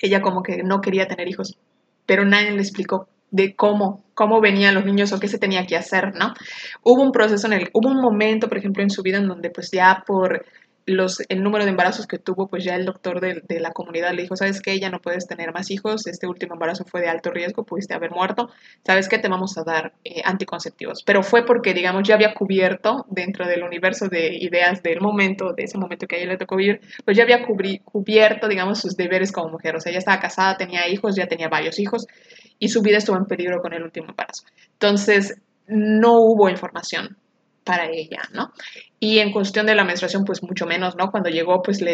ella 0.00 0.20
como 0.20 0.42
que 0.42 0.62
no 0.62 0.80
quería 0.80 1.06
tener 1.06 1.28
hijos, 1.28 1.56
pero 2.06 2.24
nadie 2.24 2.50
le 2.50 2.60
explicó 2.60 3.08
de 3.30 3.56
cómo, 3.56 4.04
cómo 4.14 4.40
venían 4.40 4.74
los 4.74 4.84
niños 4.84 5.12
o 5.12 5.18
qué 5.18 5.26
se 5.26 5.38
tenía 5.38 5.66
que 5.66 5.76
hacer, 5.76 6.14
¿no? 6.14 6.34
Hubo 6.82 7.02
un 7.02 7.10
proceso 7.10 7.46
en 7.46 7.54
el, 7.54 7.70
hubo 7.72 7.88
un 7.88 8.00
momento, 8.00 8.48
por 8.48 8.58
ejemplo, 8.58 8.82
en 8.82 8.90
su 8.90 9.02
vida 9.02 9.18
en 9.18 9.26
donde 9.26 9.50
pues 9.50 9.70
ya 9.72 10.04
por 10.06 10.44
el 10.86 11.42
número 11.42 11.64
de 11.64 11.70
embarazos 11.70 12.06
que 12.06 12.18
tuvo, 12.18 12.48
pues 12.48 12.64
ya 12.64 12.74
el 12.74 12.84
doctor 12.84 13.20
de, 13.20 13.60
la 13.60 13.70
comunidad 13.70 14.12
le 14.12 14.22
dijo, 14.22 14.36
sabes 14.36 14.60
qué, 14.60 14.78
ya 14.78 14.90
no 14.90 15.00
puedes 15.00 15.26
tener 15.26 15.52
más 15.52 15.70
hijos, 15.70 16.06
este 16.06 16.26
último 16.26 16.54
embarazo 16.54 16.84
fue 16.84 17.00
de 17.00 17.08
alto 17.08 17.30
riesgo, 17.30 17.64
pudiste 17.64 17.94
haber 17.94 18.10
muerto, 18.10 18.50
sabes 18.84 19.08
qué, 19.08 19.18
te 19.18 19.28
vamos 19.28 19.56
a 19.56 19.64
dar 19.64 19.94
eh, 20.04 20.20
anticonceptivos. 20.24 21.02
Pero 21.04 21.22
fue 21.22 21.44
porque, 21.46 21.72
digamos, 21.72 22.06
ya 22.06 22.14
había 22.14 22.34
cubierto 22.34 23.06
dentro 23.08 23.46
del 23.46 23.62
universo 23.62 24.08
de 24.08 24.36
ideas 24.36 24.82
del 24.82 25.00
momento, 25.00 25.52
de 25.56 25.64
ese 25.64 25.78
momento 25.78 26.06
que 26.06 26.16
a 26.16 26.18
ella 26.18 26.32
le 26.32 26.38
tocó 26.38 26.56
vivir, 26.56 26.80
pues 27.04 27.16
ya 27.16 27.22
había 27.22 27.44
cubierto, 27.44 28.48
digamos, 28.48 28.80
sus 28.80 28.96
deberes 28.96 29.32
como 29.32 29.50
mujer. 29.50 29.76
O 29.76 29.80
sea, 29.80 29.92
ya 29.92 29.98
estaba 29.98 30.20
casada, 30.20 30.56
tenía 30.56 30.88
hijos, 30.88 31.16
ya 31.16 31.26
tenía 31.26 31.48
varios 31.48 31.78
hijos 31.78 32.06
y 32.58 32.68
su 32.68 32.82
vida 32.82 32.98
estuvo 32.98 33.16
en 33.16 33.24
peligro 33.24 33.60
con 33.60 33.72
el 33.72 33.82
último 33.82 34.08
embarazo. 34.10 34.44
Entonces, 34.72 35.40
no 35.66 36.18
hubo 36.18 36.48
información 36.48 37.16
para 37.64 37.86
ella, 37.90 38.20
¿no? 38.32 38.52
Y 39.04 39.18
en 39.18 39.32
cuestión 39.32 39.66
de 39.66 39.74
la 39.74 39.84
menstruación, 39.84 40.24
pues 40.24 40.42
mucho 40.42 40.64
menos, 40.64 40.96
¿no? 40.96 41.10
Cuando 41.10 41.28
llegó, 41.28 41.60
pues 41.62 41.84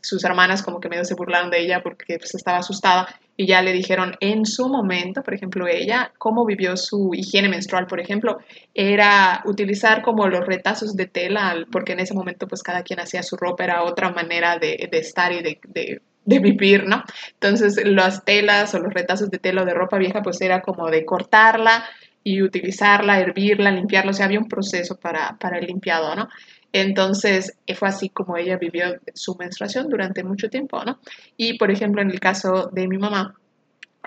sus 0.00 0.24
hermanas 0.24 0.62
como 0.62 0.80
que 0.80 0.88
medio 0.88 1.04
se 1.04 1.12
burlaron 1.12 1.50
de 1.50 1.60
ella 1.60 1.82
porque 1.82 2.16
pues, 2.16 2.34
estaba 2.34 2.56
asustada 2.56 3.08
y 3.36 3.46
ya 3.46 3.60
le 3.60 3.74
dijeron 3.74 4.14
en 4.20 4.46
su 4.46 4.70
momento, 4.70 5.22
por 5.22 5.34
ejemplo, 5.34 5.66
ella, 5.66 6.14
cómo 6.16 6.46
vivió 6.46 6.78
su 6.78 7.10
higiene 7.12 7.50
menstrual, 7.50 7.86
por 7.86 8.00
ejemplo, 8.00 8.38
era 8.72 9.42
utilizar 9.44 10.00
como 10.00 10.28
los 10.28 10.46
retazos 10.46 10.96
de 10.96 11.04
tela, 11.04 11.54
porque 11.70 11.92
en 11.92 12.00
ese 12.00 12.14
momento 12.14 12.48
pues 12.48 12.62
cada 12.62 12.82
quien 12.82 13.00
hacía 13.00 13.22
su 13.22 13.36
ropa, 13.36 13.64
era 13.64 13.82
otra 13.82 14.10
manera 14.12 14.56
de, 14.58 14.88
de 14.90 14.98
estar 14.98 15.32
y 15.32 15.42
de, 15.42 15.60
de 15.68 16.00
de 16.26 16.40
vivir, 16.40 16.88
¿no? 16.88 17.04
Entonces, 17.34 17.80
las 17.84 18.24
telas 18.24 18.74
o 18.74 18.80
los 18.80 18.92
retazos 18.92 19.30
de 19.30 19.38
tela 19.38 19.62
o 19.62 19.64
de 19.64 19.74
ropa 19.74 19.96
vieja, 19.96 20.22
pues 20.22 20.40
era 20.40 20.60
como 20.60 20.90
de 20.90 21.04
cortarla 21.04 21.84
y 22.26 22.42
utilizarla, 22.42 23.20
hervirla, 23.20 23.70
limpiarla, 23.70 24.10
o 24.10 24.12
sea, 24.12 24.26
había 24.26 24.40
un 24.40 24.48
proceso 24.48 24.98
para, 24.98 25.36
para 25.38 25.60
el 25.60 25.66
limpiado, 25.66 26.12
¿no? 26.16 26.28
Entonces, 26.72 27.56
fue 27.76 27.86
así 27.86 28.08
como 28.08 28.36
ella 28.36 28.56
vivió 28.56 28.96
su 29.14 29.36
menstruación 29.36 29.88
durante 29.88 30.24
mucho 30.24 30.50
tiempo, 30.50 30.84
¿no? 30.84 30.98
Y, 31.36 31.56
por 31.56 31.70
ejemplo, 31.70 32.02
en 32.02 32.10
el 32.10 32.18
caso 32.18 32.68
de 32.72 32.88
mi 32.88 32.98
mamá, 32.98 33.36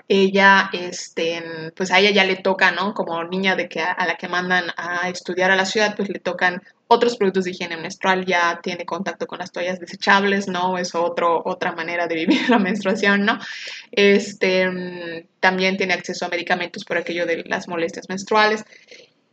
ella, 0.08 0.70
este, 0.72 1.42
pues 1.76 1.90
a 1.90 1.98
ella 1.98 2.10
ya 2.10 2.24
le 2.24 2.36
toca, 2.36 2.70
¿no? 2.70 2.94
Como 2.94 3.22
niña 3.24 3.56
de 3.56 3.68
que 3.68 3.80
a, 3.80 4.06
la 4.06 4.16
que 4.16 4.28
mandan 4.28 4.66
a 4.76 5.08
estudiar 5.08 5.50
a 5.50 5.56
la 5.56 5.64
ciudad, 5.64 5.94
pues 5.96 6.08
le 6.08 6.18
tocan 6.18 6.62
otros 6.88 7.16
productos 7.16 7.44
de 7.44 7.52
higiene 7.52 7.76
menstrual, 7.76 8.26
ya 8.26 8.60
tiene 8.62 8.84
contacto 8.84 9.26
con 9.26 9.38
las 9.38 9.52
toallas 9.52 9.78
desechables, 9.78 10.48
¿no? 10.48 10.76
Es 10.76 10.94
otro, 10.94 11.40
otra 11.44 11.72
manera 11.72 12.06
de 12.08 12.14
vivir 12.16 12.40
la 12.50 12.58
menstruación, 12.58 13.24
¿no? 13.24 13.38
Este, 13.92 15.28
también 15.38 15.76
tiene 15.76 15.94
acceso 15.94 16.26
a 16.26 16.28
medicamentos 16.28 16.84
por 16.84 16.96
aquello 16.96 17.26
de 17.26 17.44
las 17.46 17.68
molestias 17.68 18.08
menstruales. 18.08 18.64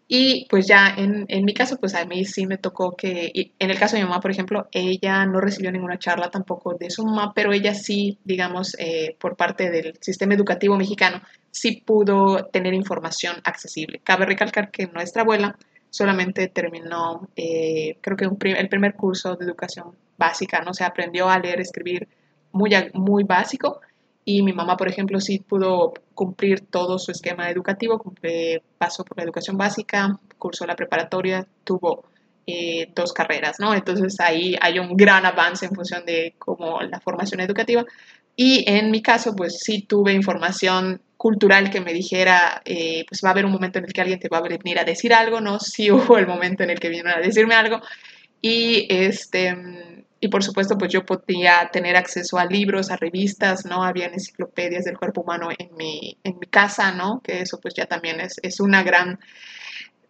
Y 0.10 0.48
pues 0.50 0.68
ya 0.68 0.94
en, 0.96 1.26
en, 1.28 1.44
mi 1.44 1.54
caso, 1.54 1.78
pues 1.78 1.94
a 1.94 2.06
mí 2.06 2.24
sí 2.24 2.48
me 2.48 2.58
tocó 2.58 2.96
que, 2.96 3.52
en 3.60 3.70
el 3.70 3.78
caso 3.78 3.98
de 3.98 4.04
mi 4.04 4.08
mamá, 4.08 4.22
por 4.22 4.32
ejemplo, 4.32 4.68
ella 4.72 5.26
no 5.26 5.42
recibió 5.42 5.70
ninguna 5.70 6.00
charla 6.00 6.32
tampoco 6.32 6.76
de 6.76 6.90
su 6.90 7.06
mamá, 7.06 7.34
pero 7.36 7.52
ella 7.52 7.74
sí, 7.74 8.18
digamos, 8.24 8.76
eh, 8.80 9.18
por 9.20 9.36
parte 9.36 9.70
del 9.70 9.98
sistema 10.00 10.34
educativo 10.34 10.78
mexicano, 10.78 11.22
sí 11.52 11.84
pudo 11.86 12.46
tener 12.46 12.74
información 12.74 13.36
accesible. 13.44 14.00
Cabe 14.02 14.26
recalcar 14.26 14.72
que 14.72 14.88
nuestra 14.88 15.24
abuela 15.24 15.58
solamente 15.90 16.48
terminó, 16.48 17.28
eh, 17.36 17.98
creo 18.02 18.16
que 18.16 18.26
el 18.26 18.70
primer 18.70 18.94
curso 18.96 19.36
de 19.36 19.46
educación 19.46 19.96
básica, 20.18 20.62
¿no? 20.62 20.74
Se 20.74 20.86
aprendió 20.86 21.30
a 21.30 21.40
leer, 21.40 21.60
escribir 21.60 22.08
muy, 22.54 22.72
muy 22.94 23.24
básico 23.26 23.82
y 24.29 24.41
mi 24.41 24.51
mamá, 24.51 24.75
por 24.75 24.89
ejemplo, 24.89 25.22
sí 25.22 25.39
pudo 25.39 25.93
cumplir 26.13 26.60
todo 26.60 27.00
su 27.00 27.12
esquema 27.12 27.50
educativo, 27.50 28.03
pasó 28.77 29.05
por 29.05 29.15
la 29.15 29.24
educación 29.24 29.55
básica, 29.55 30.19
cursó 30.38 30.65
la 30.67 30.75
preparatoria, 30.75 31.48
tuvo 31.63 32.03
eh, 32.46 32.91
dos 32.93 33.13
carreras, 33.13 33.55
¿no? 33.62 33.74
Entonces 33.74 34.19
ahí 34.19 34.57
hay 34.60 34.79
un 34.79 34.98
gran 34.98 35.25
avance 35.25 35.65
en 35.65 35.72
función 35.72 36.05
de 36.05 36.36
cómo 36.39 36.81
la 36.81 37.00
formación 37.00 37.39
educativa. 37.39 37.86
Y 38.36 38.69
en 38.69 38.91
mi 38.91 39.01
caso, 39.01 39.34
pues 39.34 39.60
sí 39.62 39.84
tuve 39.84 40.12
información 40.12 41.00
cultural 41.15 41.69
que 41.69 41.79
me 41.79 41.93
dijera, 41.93 42.62
eh, 42.65 43.05
pues 43.07 43.22
va 43.24 43.29
a 43.29 43.31
haber 43.31 43.46
un 43.46 43.53
momento 43.53 43.79
en 43.79 43.86
el 43.86 43.93
que 43.93 44.01
alguien 44.01 44.19
te 44.19 44.27
va 44.27 44.39
a 44.39 44.41
venir 44.41 44.77
a 44.77 44.84
decir 44.84 45.13
algo, 45.13 45.39
¿no? 45.39 45.57
Sí 45.62 45.89
hubo 45.91 46.17
el 46.17 46.27
momento 46.27 46.63
en 46.63 46.72
el 46.72 46.81
que 46.81 46.89
vinieron 46.89 47.13
a 47.13 47.22
decirme 47.22 47.55
algo. 47.55 47.79
Y 48.41 48.88
este 48.89 49.55
y 50.19 50.29
por 50.29 50.43
supuesto, 50.43 50.77
pues 50.77 50.91
yo 50.91 51.05
podía 51.05 51.69
tener 51.71 51.95
acceso 51.95 52.38
a 52.38 52.45
libros, 52.45 52.89
a 52.89 52.97
revistas, 52.97 53.65
¿no? 53.65 53.83
Había 53.83 54.07
enciclopedias 54.07 54.86
del 54.86 54.97
cuerpo 54.97 55.21
humano 55.21 55.50
en 55.57 55.75
mi, 55.75 56.17
en 56.24 56.39
mi 56.39 56.47
casa, 56.47 56.91
¿no? 56.91 57.21
Que 57.24 57.41
eso 57.41 57.59
pues 57.59 57.75
ya 57.75 57.86
también 57.86 58.19
es, 58.19 58.36
es 58.41 58.59
una 58.59 58.81
gran, 58.83 59.19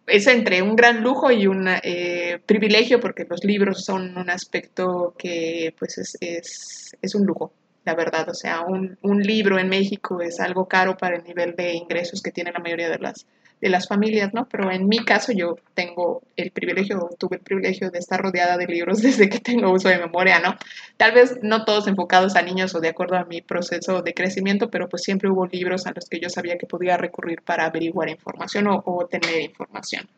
es 0.06 0.26
entre 0.26 0.62
un 0.62 0.76
gran 0.76 1.02
lujo 1.02 1.30
y 1.30 1.46
un 1.46 1.68
eh, 1.68 2.40
privilegio 2.46 3.00
porque 3.00 3.26
los 3.28 3.44
libros 3.44 3.84
son 3.84 4.16
un 4.16 4.30
aspecto 4.30 5.14
que 5.18 5.74
pues 5.78 5.98
es, 5.98 6.16
es, 6.20 6.96
es 7.02 7.14
un 7.14 7.26
lujo, 7.26 7.52
la 7.84 7.94
verdad. 7.94 8.30
O 8.30 8.34
sea, 8.34 8.62
un, 8.62 8.96
un 9.02 9.22
libro 9.22 9.58
en 9.58 9.68
México 9.68 10.22
es 10.22 10.40
algo 10.40 10.66
caro 10.68 10.96
para 10.96 11.16
el 11.16 11.24
nivel 11.24 11.54
de 11.54 11.74
ingresos 11.74 12.22
que 12.22 12.32
tiene 12.32 12.52
la 12.52 12.60
mayoría 12.60 12.88
de 12.88 12.98
las 12.98 13.26
de 13.60 13.68
las 13.68 13.88
familias, 13.88 14.32
¿no? 14.34 14.48
Pero 14.48 14.70
en 14.70 14.88
mi 14.88 14.98
caso 15.04 15.32
yo 15.32 15.56
tengo 15.74 16.22
el 16.36 16.50
privilegio, 16.50 17.10
tuve 17.18 17.36
el 17.36 17.42
privilegio 17.42 17.90
de 17.90 17.98
estar 17.98 18.20
rodeada 18.20 18.56
de 18.56 18.66
libros 18.66 19.02
desde 19.02 19.28
que 19.28 19.40
tengo 19.40 19.72
uso 19.72 19.88
de 19.88 19.98
memoria, 19.98 20.38
¿no? 20.40 20.56
Tal 20.96 21.12
vez 21.12 21.38
no 21.42 21.64
todos 21.64 21.86
enfocados 21.88 22.36
a 22.36 22.42
niños 22.42 22.74
o 22.74 22.80
de 22.80 22.88
acuerdo 22.88 23.16
a 23.16 23.24
mi 23.24 23.40
proceso 23.40 24.02
de 24.02 24.14
crecimiento, 24.14 24.70
pero 24.70 24.88
pues 24.88 25.02
siempre 25.02 25.28
hubo 25.28 25.46
libros 25.46 25.86
a 25.86 25.92
los 25.94 26.08
que 26.08 26.20
yo 26.20 26.28
sabía 26.28 26.58
que 26.58 26.66
podía 26.66 26.96
recurrir 26.96 27.42
para 27.42 27.64
averiguar 27.64 28.08
información 28.08 28.66
o, 28.68 29.06
tener 29.10 29.40
información. 29.40 30.08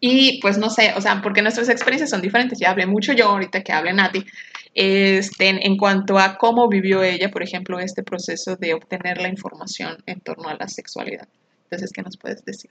Y 0.00 0.40
pues 0.40 0.58
no 0.58 0.70
sé, 0.70 0.92
o 0.96 1.00
sea, 1.00 1.20
porque 1.22 1.42
nuestras 1.42 1.68
experiencias 1.68 2.10
son 2.10 2.22
diferentes. 2.22 2.58
Ya 2.58 2.70
hablé 2.70 2.86
mucho 2.86 3.12
yo 3.12 3.26
ahorita 3.26 3.62
que 3.62 3.72
hable 3.72 3.92
Nati. 3.92 4.24
Este, 4.74 5.48
en 5.66 5.76
cuanto 5.76 6.18
a 6.18 6.36
cómo 6.36 6.68
vivió 6.68 7.02
ella, 7.02 7.30
por 7.30 7.42
ejemplo, 7.42 7.78
este 7.80 8.02
proceso 8.02 8.56
de 8.56 8.74
obtener 8.74 9.20
la 9.20 9.28
información 9.28 10.02
en 10.06 10.20
torno 10.20 10.48
a 10.48 10.54
la 10.54 10.68
sexualidad. 10.68 11.28
Entonces, 11.64 11.92
¿qué 11.92 12.02
nos 12.02 12.16
puedes 12.16 12.44
decir? 12.44 12.70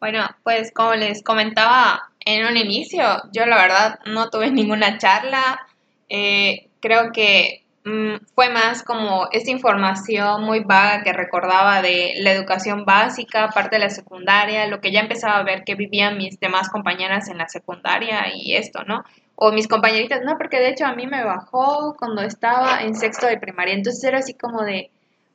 Bueno, 0.00 0.28
pues 0.44 0.72
como 0.72 0.94
les 0.94 1.22
comentaba 1.22 2.10
en 2.24 2.46
un 2.46 2.56
inicio, 2.56 3.04
yo 3.32 3.46
la 3.46 3.56
verdad 3.56 3.98
no 4.06 4.30
tuve 4.30 4.50
ninguna 4.50 4.98
charla. 4.98 5.66
Eh, 6.08 6.68
creo 6.80 7.10
que 7.12 7.64
mm, 7.84 8.16
fue 8.34 8.50
más 8.50 8.82
como 8.82 9.28
esta 9.32 9.50
información 9.50 10.44
muy 10.44 10.60
vaga 10.60 11.02
que 11.02 11.12
recordaba 11.12 11.82
de 11.82 12.14
la 12.18 12.32
educación 12.32 12.84
básica, 12.84 13.50
parte 13.50 13.76
de 13.76 13.80
la 13.80 13.90
secundaria, 13.90 14.66
lo 14.66 14.80
que 14.80 14.92
ya 14.92 15.00
empezaba 15.00 15.38
a 15.38 15.42
ver 15.42 15.64
que 15.64 15.74
vivían 15.74 16.16
mis 16.16 16.38
demás 16.38 16.68
compañeras 16.68 17.28
en 17.28 17.38
la 17.38 17.48
secundaria 17.48 18.26
y 18.34 18.54
esto, 18.54 18.84
¿no? 18.84 19.04
O 19.40 19.52
mis 19.52 19.68
compañeritas, 19.68 20.20
no, 20.24 20.36
porque 20.36 20.58
de 20.58 20.70
hecho 20.70 20.84
a 20.84 20.94
mí 20.94 21.06
me 21.06 21.22
bajó 21.22 21.94
cuando 21.96 22.22
estaba 22.22 22.82
en 22.82 22.96
sexto 22.96 23.28
de 23.28 23.38
primaria, 23.38 23.72
entonces 23.72 24.02
era 24.02 24.18
así 24.18 24.34
como 24.34 24.64
de, 24.64 24.90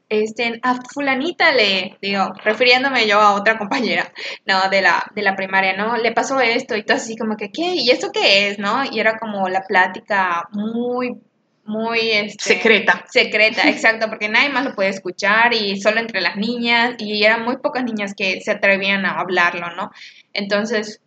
este, 0.10 0.60
a 0.62 0.76
fulanita 0.94 1.54
le, 1.54 1.98
digo, 2.02 2.34
refiriéndome 2.44 3.08
yo 3.08 3.22
a 3.22 3.34
otra 3.34 3.58
compañera, 3.58 4.12
no, 4.46 4.70
de 4.70 4.82
la, 4.82 5.10
de 5.16 5.22
la 5.22 5.38
primaria, 5.38 5.78
¿no? 5.78 5.96
Le 5.96 6.12
pasó 6.12 6.42
esto 6.42 6.76
y 6.76 6.84
todo 6.84 6.98
así 6.98 7.16
como 7.16 7.38
que, 7.38 7.50
¿qué? 7.50 7.76
¿Y 7.76 7.92
esto 7.92 8.12
qué 8.12 8.50
es? 8.50 8.60
¿No? 8.60 8.84
Y 8.84 9.00
era 9.00 9.18
como 9.18 9.48
la 9.48 9.62
plática 9.62 10.50
muy, 10.52 11.22
muy... 11.64 12.12
Este, 12.12 12.56
secreta. 12.56 13.06
Secreta, 13.10 13.62
exacto, 13.70 14.10
porque 14.10 14.28
nadie 14.28 14.50
más 14.50 14.66
lo 14.66 14.76
puede 14.76 14.90
escuchar 14.90 15.54
y 15.54 15.80
solo 15.80 16.02
entre 16.02 16.20
las 16.20 16.36
niñas 16.36 16.96
y 16.98 17.24
eran 17.24 17.46
muy 17.46 17.56
pocas 17.56 17.86
niñas 17.86 18.14
que 18.14 18.42
se 18.42 18.52
atrevían 18.52 19.06
a 19.06 19.22
hablarlo, 19.22 19.74
¿no? 19.78 19.92
Entonces, 20.34 21.00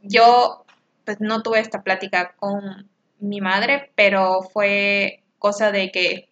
yo 0.00 0.64
pues 1.08 1.22
no 1.22 1.42
tuve 1.42 1.60
esta 1.60 1.82
plática 1.82 2.34
con 2.36 2.86
mi 3.18 3.40
madre, 3.40 3.92
pero 3.94 4.42
fue 4.52 5.22
cosa 5.38 5.72
de 5.72 5.90
que 5.90 6.28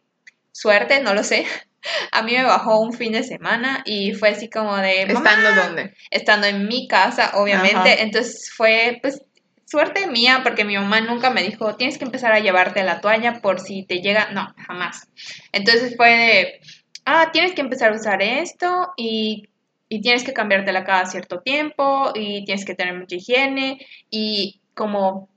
suerte, 0.52 1.00
no 1.00 1.14
lo 1.14 1.24
sé. 1.24 1.46
A 2.12 2.20
mí 2.20 2.32
me 2.32 2.42
bajó 2.42 2.78
un 2.78 2.92
fin 2.92 3.12
de 3.12 3.22
semana 3.22 3.82
y 3.86 4.12
fue 4.12 4.28
así 4.28 4.50
como 4.50 4.76
de... 4.76 5.04
¿Estando 5.04 5.54
dónde? 5.54 5.94
Estando 6.10 6.46
en 6.46 6.68
mi 6.68 6.88
casa, 6.88 7.30
obviamente. 7.36 8.02
Entonces 8.02 8.52
fue 8.54 8.98
pues 9.00 9.22
suerte 9.64 10.08
mía 10.08 10.40
porque 10.42 10.66
mi 10.66 10.76
mamá 10.76 11.00
nunca 11.00 11.30
me 11.30 11.42
dijo, 11.42 11.76
tienes 11.76 11.96
que 11.96 12.04
empezar 12.04 12.32
a 12.32 12.40
llevarte 12.40 12.82
la 12.82 13.00
toalla 13.00 13.40
por 13.40 13.60
si 13.60 13.82
te 13.84 14.02
llega... 14.02 14.30
No, 14.32 14.54
jamás. 14.66 15.08
Entonces 15.52 15.96
fue 15.96 16.10
de, 16.10 16.60
ah, 17.06 17.30
tienes 17.32 17.54
que 17.54 17.62
empezar 17.62 17.92
a 17.92 17.96
usar 17.96 18.20
esto 18.20 18.92
y 18.98 19.48
y 19.88 20.00
tienes 20.00 20.24
que 20.24 20.32
cambiártela 20.32 20.84
cada 20.84 21.06
cierto 21.06 21.40
tiempo 21.40 22.10
y 22.14 22.44
tienes 22.44 22.64
que 22.64 22.74
tener 22.74 22.94
mucha 22.94 23.16
higiene 23.16 23.78
y 24.10 24.60
como 24.76 25.28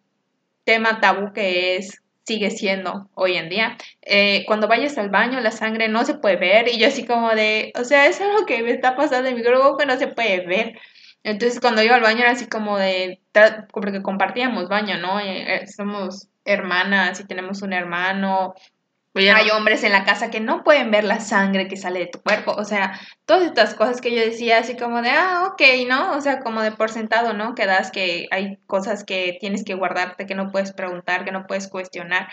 tema 0.65 1.00
tabú 1.00 1.34
que 1.34 1.77
es 1.77 2.03
sigue 2.29 2.51
siendo 2.51 3.10
hoy 3.15 3.38
en 3.38 3.50
día. 3.50 3.75
Eh, 4.03 4.46
cuando 4.46 4.68
vayas 4.68 5.00
al 5.00 5.09
baño, 5.09 5.40
la 5.40 5.50
sangre 5.50 5.87
no 5.87 6.05
se 6.05 6.14
puede 6.14 6.35
ver 6.35 6.68
y 6.68 6.77
yo 6.77 6.87
así 6.87 7.03
como 7.03 7.31
de, 7.31 7.74
o 7.75 7.83
sea, 7.83 8.05
es 8.05 8.22
algo 8.22 8.46
que 8.46 8.61
me 8.61 8.72
está 8.72 8.96
pasando 8.96 9.29
en 9.29 9.35
mi 9.35 9.42
grupo 9.42 9.77
que 9.77 9.87
no 9.87 9.98
se 9.98 10.07
puede 10.07 10.46
ver. 10.46 10.77
Entonces 11.24 11.59
cuando 11.59 11.81
iba 11.81 11.96
al 11.96 12.01
baño 12.01 12.20
era 12.20 12.31
así 12.31 12.48
como 12.48 12.77
de, 12.77 13.20
porque 13.72 14.03
compartíamos 14.03 14.70
baño, 14.70 15.00
¿no? 15.00 15.20
Eh, 15.20 15.64
eh, 15.64 15.68
somos 15.68 16.27
hermanas 16.46 17.20
y 17.20 17.25
tenemos 17.25 17.64
un 17.64 17.74
hermano 17.74 18.53
hay 19.15 19.50
hombres 19.50 19.83
en 19.83 19.91
la 19.91 20.05
casa 20.05 20.29
que 20.29 20.39
no 20.39 20.63
pueden 20.63 20.91
ver 20.91 21.03
la 21.03 21.19
sangre 21.19 21.67
que 21.67 21.77
sale 21.77 22.00
de 22.00 22.07
tu 22.07 22.22
cuerpo. 22.22 22.51
O 22.51 22.63
sea, 22.63 23.00
todas 23.25 23.43
estas 23.43 23.74
cosas 23.74 24.01
que 24.01 24.13
yo 24.15 24.22
decía 24.22 24.59
así 24.59 24.77
como 24.77 25.01
de, 25.01 25.09
ah, 25.09 25.50
ok, 25.51 25.61
¿no? 25.87 26.15
O 26.15 26.22
sea, 26.22 26.39
como 26.39 26.61
de 26.61 26.72
por 26.72 26.89
sentado, 26.89 27.33
¿no? 27.33 27.55
Que 27.55 27.65
das 27.65 27.91
que 27.91 28.27
hay 28.31 28.57
cosas 28.67 29.03
que 29.03 29.37
tienes 29.39 29.63
que 29.63 29.74
guardarte, 29.74 30.25
que 30.25 30.35
no 30.35 30.51
puedes 30.51 30.74
preguntar, 30.74 31.25
que 31.25 31.31
no 31.31 31.48
puedes 31.48 31.67
cuestionar. 31.67 32.29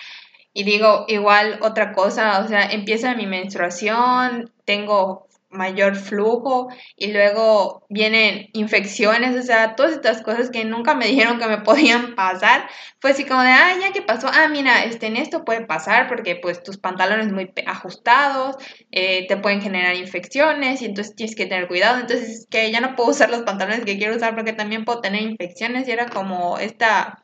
Y 0.52 0.64
digo, 0.64 1.04
igual 1.08 1.58
otra 1.62 1.92
cosa, 1.92 2.40
o 2.40 2.48
sea, 2.48 2.64
empieza 2.70 3.14
mi 3.14 3.26
menstruación, 3.26 4.50
tengo 4.64 5.25
mayor 5.56 5.96
flujo 5.96 6.68
y 6.96 7.12
luego 7.12 7.86
vienen 7.88 8.48
infecciones, 8.52 9.36
o 9.36 9.42
sea, 9.42 9.74
todas 9.74 9.92
estas 9.92 10.22
cosas 10.22 10.50
que 10.50 10.64
nunca 10.64 10.94
me 10.94 11.06
dijeron 11.06 11.38
que 11.38 11.46
me 11.46 11.58
podían 11.62 12.14
pasar, 12.14 12.68
fue 13.00 13.10
así 13.10 13.24
como 13.24 13.42
de, 13.42 13.48
ah, 13.48 13.74
ya 13.80 13.92
que 13.92 14.02
pasó, 14.02 14.28
ah, 14.32 14.48
mira, 14.48 14.84
este, 14.84 15.06
en 15.06 15.16
esto 15.16 15.44
puede 15.44 15.66
pasar 15.66 16.08
porque 16.08 16.36
pues 16.36 16.62
tus 16.62 16.78
pantalones 16.78 17.32
muy 17.32 17.52
ajustados, 17.66 18.56
eh, 18.92 19.26
te 19.26 19.36
pueden 19.36 19.60
generar 19.60 19.96
infecciones 19.96 20.82
y 20.82 20.86
entonces 20.86 21.16
tienes 21.16 21.34
que 21.34 21.46
tener 21.46 21.68
cuidado, 21.68 21.98
entonces 22.00 22.46
que 22.50 22.70
ya 22.70 22.80
no 22.80 22.94
puedo 22.94 23.10
usar 23.10 23.30
los 23.30 23.42
pantalones 23.42 23.84
que 23.84 23.98
quiero 23.98 24.16
usar 24.16 24.34
porque 24.34 24.52
también 24.52 24.84
puedo 24.84 25.00
tener 25.00 25.22
infecciones 25.22 25.88
y 25.88 25.92
era 25.92 26.06
como 26.06 26.58
esta, 26.58 27.22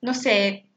no 0.00 0.14
sé, 0.14 0.68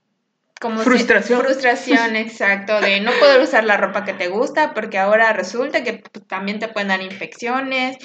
como 0.59 0.81
frustración. 0.81 1.41
frustración, 1.41 2.15
exacto, 2.15 2.79
de 2.81 2.99
no 2.99 3.11
poder 3.19 3.41
usar 3.41 3.63
la 3.63 3.77
ropa 3.77 4.05
que 4.05 4.13
te 4.13 4.27
gusta 4.27 4.73
porque 4.73 4.97
ahora 4.97 5.33
resulta 5.33 5.83
que 5.83 5.93
pues, 5.93 6.27
también 6.27 6.59
te 6.59 6.67
pueden 6.67 6.89
dar 6.89 7.01
infecciones 7.01 7.97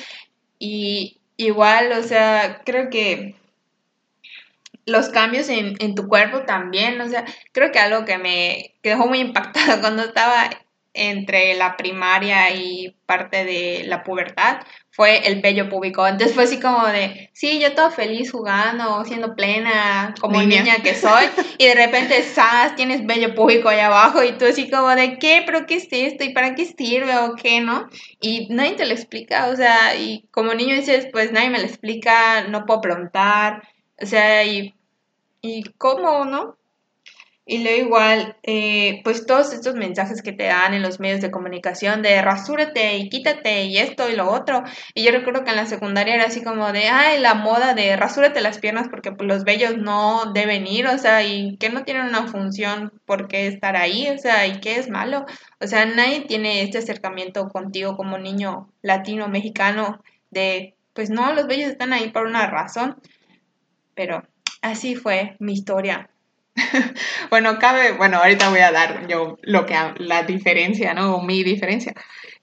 y 0.59 1.21
igual, 1.37 1.93
o 1.93 2.03
sea, 2.03 2.63
creo 2.65 2.91
que 2.91 3.37
los 4.85 5.09
cambios 5.09 5.49
en, 5.49 5.75
en 5.79 5.95
tu 5.95 6.09
cuerpo 6.09 6.43
también, 6.43 7.01
o 7.01 7.09
sea, 7.09 7.25
creo 7.53 7.71
que 7.73 7.79
algo 7.79 8.05
que 8.05 8.19
me 8.19 8.75
dejó 8.83 9.07
muy 9.07 9.21
impactada 9.21 9.81
cuando 9.81 10.05
estaba 10.05 10.51
entre 10.95 11.55
la 11.55 11.77
primaria 11.77 12.55
y 12.55 12.95
parte 13.07 13.45
de 13.45 13.85
la 13.87 14.03
pubertad 14.03 14.61
fue 14.91 15.27
el 15.27 15.41
bello 15.41 15.69
público. 15.71 16.07
Entonces 16.07 16.35
fue 16.35 16.45
así 16.45 16.61
como 16.61 16.87
de, 16.87 17.31
sí, 17.33 17.59
yo 17.61 17.75
todo 17.75 17.91
feliz 17.91 18.31
jugando, 18.31 19.05
siendo 19.05 19.35
plena, 19.35 20.15
como 20.21 20.43
niña, 20.43 20.83
que 20.83 20.95
soy, 20.95 21.25
y 21.57 21.67
de 21.67 21.75
repente, 21.75 22.23
¡zas! 22.23 22.77
Tienes 22.77 23.07
bello 23.07 23.35
público 23.35 23.71
allá 23.71 23.87
abajo, 23.87 24.23
y 24.23 24.33
tú 24.33 24.45
así 24.45 24.69
como 24.69 24.91
de, 24.91 25.19
¿qué? 25.19 25.43
¿Pero 25.47 25.67
qué 25.67 25.77
es 25.77 25.89
esto? 25.91 26.25
¿Y 26.25 26.35
para 26.35 26.55
qué 26.55 26.67
sirve? 26.67 27.17
¿O 27.19 27.35
qué? 27.37 27.61
¿No? 27.63 27.89
Y 28.21 28.49
nadie 28.51 28.73
te 28.73 28.87
lo 28.87 28.93
explica, 28.93 29.49
o 29.49 29.57
sea, 29.57 29.97
y 29.97 30.29
como 30.31 30.53
niño 30.53 30.75
dices, 30.75 31.09
pues 31.11 31.33
nadie 31.33 31.51
me 31.51 31.59
lo 31.59 31.65
explica, 31.65 32.43
no 32.49 32.67
puedo 32.67 32.83
preguntar, 32.83 33.63
o 34.01 34.05
sea, 34.05 34.45
y, 34.45 34.75
y 35.41 35.65
¿cómo, 35.79 36.27
no? 36.27 36.59
Y 37.53 37.59
luego 37.59 37.85
igual, 37.85 38.37
eh, 38.45 39.03
pues 39.05 39.27
todos 39.27 39.53
estos 39.53 39.75
mensajes 39.75 40.23
que 40.23 40.33
te 40.33 40.45
dan 40.45 40.73
en 40.73 40.81
los 40.81 41.01
medios 41.01 41.21
de 41.21 41.31
comunicación 41.31 42.01
de 42.01 42.23
rasúrate 42.23 42.97
y 42.97 43.11
quítate 43.11 43.65
y 43.65 43.77
esto 43.77 44.09
y 44.09 44.17
lo 44.17 44.31
otro. 44.31 44.63
Y 44.95 45.05
yo 45.05 45.13
recuerdo 45.13 45.45
que 45.45 45.51
en 45.51 45.57
la 45.57 45.67
secundaria 45.67 46.15
era 46.15 46.25
así 46.25 46.43
como 46.43 46.73
de, 46.73 46.89
ay, 46.89 47.21
la 47.21 47.35
moda 47.35 47.75
de 47.75 47.95
rasúrate 47.95 48.41
las 48.41 48.59
piernas 48.59 48.89
porque 48.89 49.13
pues, 49.13 49.29
los 49.29 49.45
vellos 49.45 49.77
no 49.77 50.33
deben 50.33 50.67
ir, 50.67 50.87
o 50.87 50.97
sea, 50.97 51.25
y 51.25 51.59
que 51.59 51.69
no 51.69 51.85
tienen 51.85 52.07
una 52.07 52.27
función 52.27 52.91
por 53.05 53.29
qué 53.29 53.49
estar 53.49 53.77
ahí, 53.77 54.09
o 54.09 54.17
sea, 54.17 54.47
y 54.47 54.59
qué 54.61 54.77
es 54.79 54.89
malo. 54.89 55.27
O 55.61 55.67
sea, 55.67 55.85
nadie 55.85 56.23
tiene 56.23 56.63
este 56.63 56.79
acercamiento 56.79 57.51
contigo 57.51 57.99
como 57.99 58.17
niño 58.17 58.73
latino, 58.81 59.29
mexicano, 59.29 60.03
de, 60.31 60.75
pues 60.95 61.11
no, 61.11 61.35
los 61.35 61.47
vellos 61.47 61.71
están 61.71 61.93
ahí 61.93 62.09
por 62.09 62.25
una 62.25 62.47
razón. 62.47 62.97
Pero 63.95 64.23
así 64.63 64.95
fue 64.95 65.37
mi 65.39 65.53
historia 65.53 66.09
bueno, 67.31 67.59
cabe, 67.59 67.93
bueno, 67.93 68.19
ahorita 68.19 68.51
voy 68.51 68.61
a 68.61 68.73
dar 68.73 69.07
yo 69.09 69.39
lo 69.43 69.67
que, 69.67 69.75
la 69.99 70.23
diferencia, 70.23 70.95
¿no? 70.95 71.21
Mi 71.23 71.43
diferencia. 71.43 71.95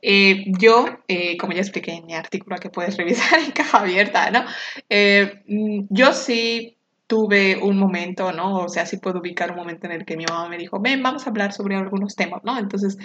Eh, 0.02 0.46
yo, 0.58 0.86
eh, 1.08 1.38
como 1.38 1.54
ya 1.54 1.60
expliqué 1.62 1.92
en 1.94 2.06
mi 2.06 2.14
artículo 2.14 2.58
que 2.58 2.70
puedes 2.70 2.98
revisar 2.98 3.40
en 3.40 3.52
caja 3.52 3.80
abierta, 3.80 4.32
¿no? 4.32 4.46
Eh, 4.90 5.44
mm, 5.48 5.88
yo 5.90 6.14
sí 6.14 6.78
tuve 7.08 7.58
un 7.58 7.78
momento, 7.78 8.32
¿no? 8.32 8.60
O 8.60 8.70
sea, 8.70 8.86
sí 8.86 8.98
puedo 8.98 9.20
ubicar 9.20 9.52
un 9.52 9.58
momento 9.58 9.88
en 9.88 9.94
el 9.94 10.06
que 10.06 10.16
mi 10.16 10.26
mamá 10.26 10.48
me 10.48 10.58
dijo, 10.58 10.80
ven, 10.80 11.02
vamos 11.02 11.26
a 11.26 11.32
hablar 11.32 11.54
sobre 11.54 11.76
algunos 11.76 12.16
temas, 12.16 12.44
¿no? 12.44 12.58
Entonces 12.58 12.98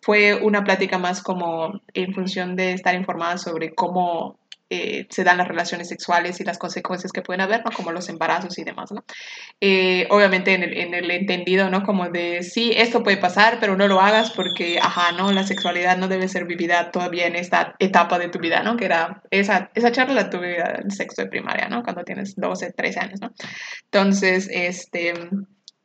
fue 0.00 0.34
una 0.34 0.64
plática 0.64 0.98
más 0.98 1.22
como 1.22 1.80
en 1.94 2.12
función 2.12 2.56
de 2.56 2.72
estar 2.72 2.94
informada 2.94 3.38
sobre 3.38 3.72
cómo 3.72 4.36
eh, 4.74 5.06
se 5.10 5.22
dan 5.22 5.36
las 5.36 5.48
relaciones 5.48 5.88
sexuales 5.88 6.40
y 6.40 6.44
las 6.44 6.56
consecuencias 6.56 7.12
que 7.12 7.20
pueden 7.20 7.42
haber, 7.42 7.62
¿no? 7.62 7.70
Como 7.72 7.92
los 7.92 8.08
embarazos 8.08 8.58
y 8.58 8.64
demás, 8.64 8.90
¿no? 8.90 9.04
Eh, 9.60 10.06
obviamente 10.08 10.54
en 10.54 10.62
el, 10.62 10.78
en 10.78 10.94
el, 10.94 11.10
entendido, 11.10 11.68
¿no? 11.68 11.82
Como 11.82 12.08
de, 12.08 12.42
sí, 12.42 12.72
esto 12.74 13.02
puede 13.02 13.18
pasar, 13.18 13.58
pero 13.60 13.76
no 13.76 13.86
lo 13.86 14.00
hagas 14.00 14.30
porque, 14.30 14.78
ajá, 14.80 15.12
¿no? 15.12 15.30
La 15.30 15.46
sexualidad 15.46 15.98
no 15.98 16.08
debe 16.08 16.26
ser 16.26 16.46
vivida 16.46 16.90
todavía 16.90 17.26
en 17.26 17.36
esta 17.36 17.74
etapa 17.80 18.18
de 18.18 18.30
tu 18.30 18.38
vida, 18.38 18.62
¿no? 18.62 18.78
Que 18.78 18.86
era, 18.86 19.22
esa, 19.30 19.70
esa 19.74 19.92
charla 19.92 20.14
la 20.14 20.30
tuve 20.30 20.56
en 20.58 20.90
sexto 20.90 21.20
de 21.20 21.28
primaria, 21.28 21.68
¿no? 21.68 21.82
Cuando 21.82 22.02
tienes 22.02 22.34
12, 22.36 22.72
13 22.72 23.00
años, 23.00 23.20
¿no? 23.20 23.30
Entonces, 23.90 24.48
este 24.50 25.12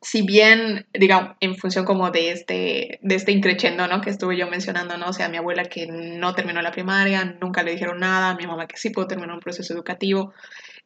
si 0.00 0.22
bien, 0.22 0.86
digamos, 0.92 1.36
en 1.40 1.56
función 1.56 1.84
como 1.84 2.10
de 2.10 2.30
este, 2.30 3.00
de 3.02 3.14
este 3.14 3.32
increchendo, 3.32 3.86
¿no? 3.88 4.00
Que 4.00 4.10
estuve 4.10 4.36
yo 4.36 4.46
mencionando, 4.48 4.96
¿no? 4.96 5.08
O 5.08 5.12
sea, 5.12 5.28
mi 5.28 5.36
abuela 5.36 5.64
que 5.64 5.86
no 5.88 6.34
terminó 6.34 6.62
la 6.62 6.70
primaria, 6.70 7.36
nunca 7.40 7.62
le 7.62 7.72
dijeron 7.72 7.98
nada, 7.98 8.36
mi 8.36 8.46
mamá 8.46 8.66
que 8.68 8.76
sí 8.76 8.90
pudo 8.90 9.08
terminar 9.08 9.34
un 9.34 9.40
proceso 9.40 9.74
educativo, 9.74 10.32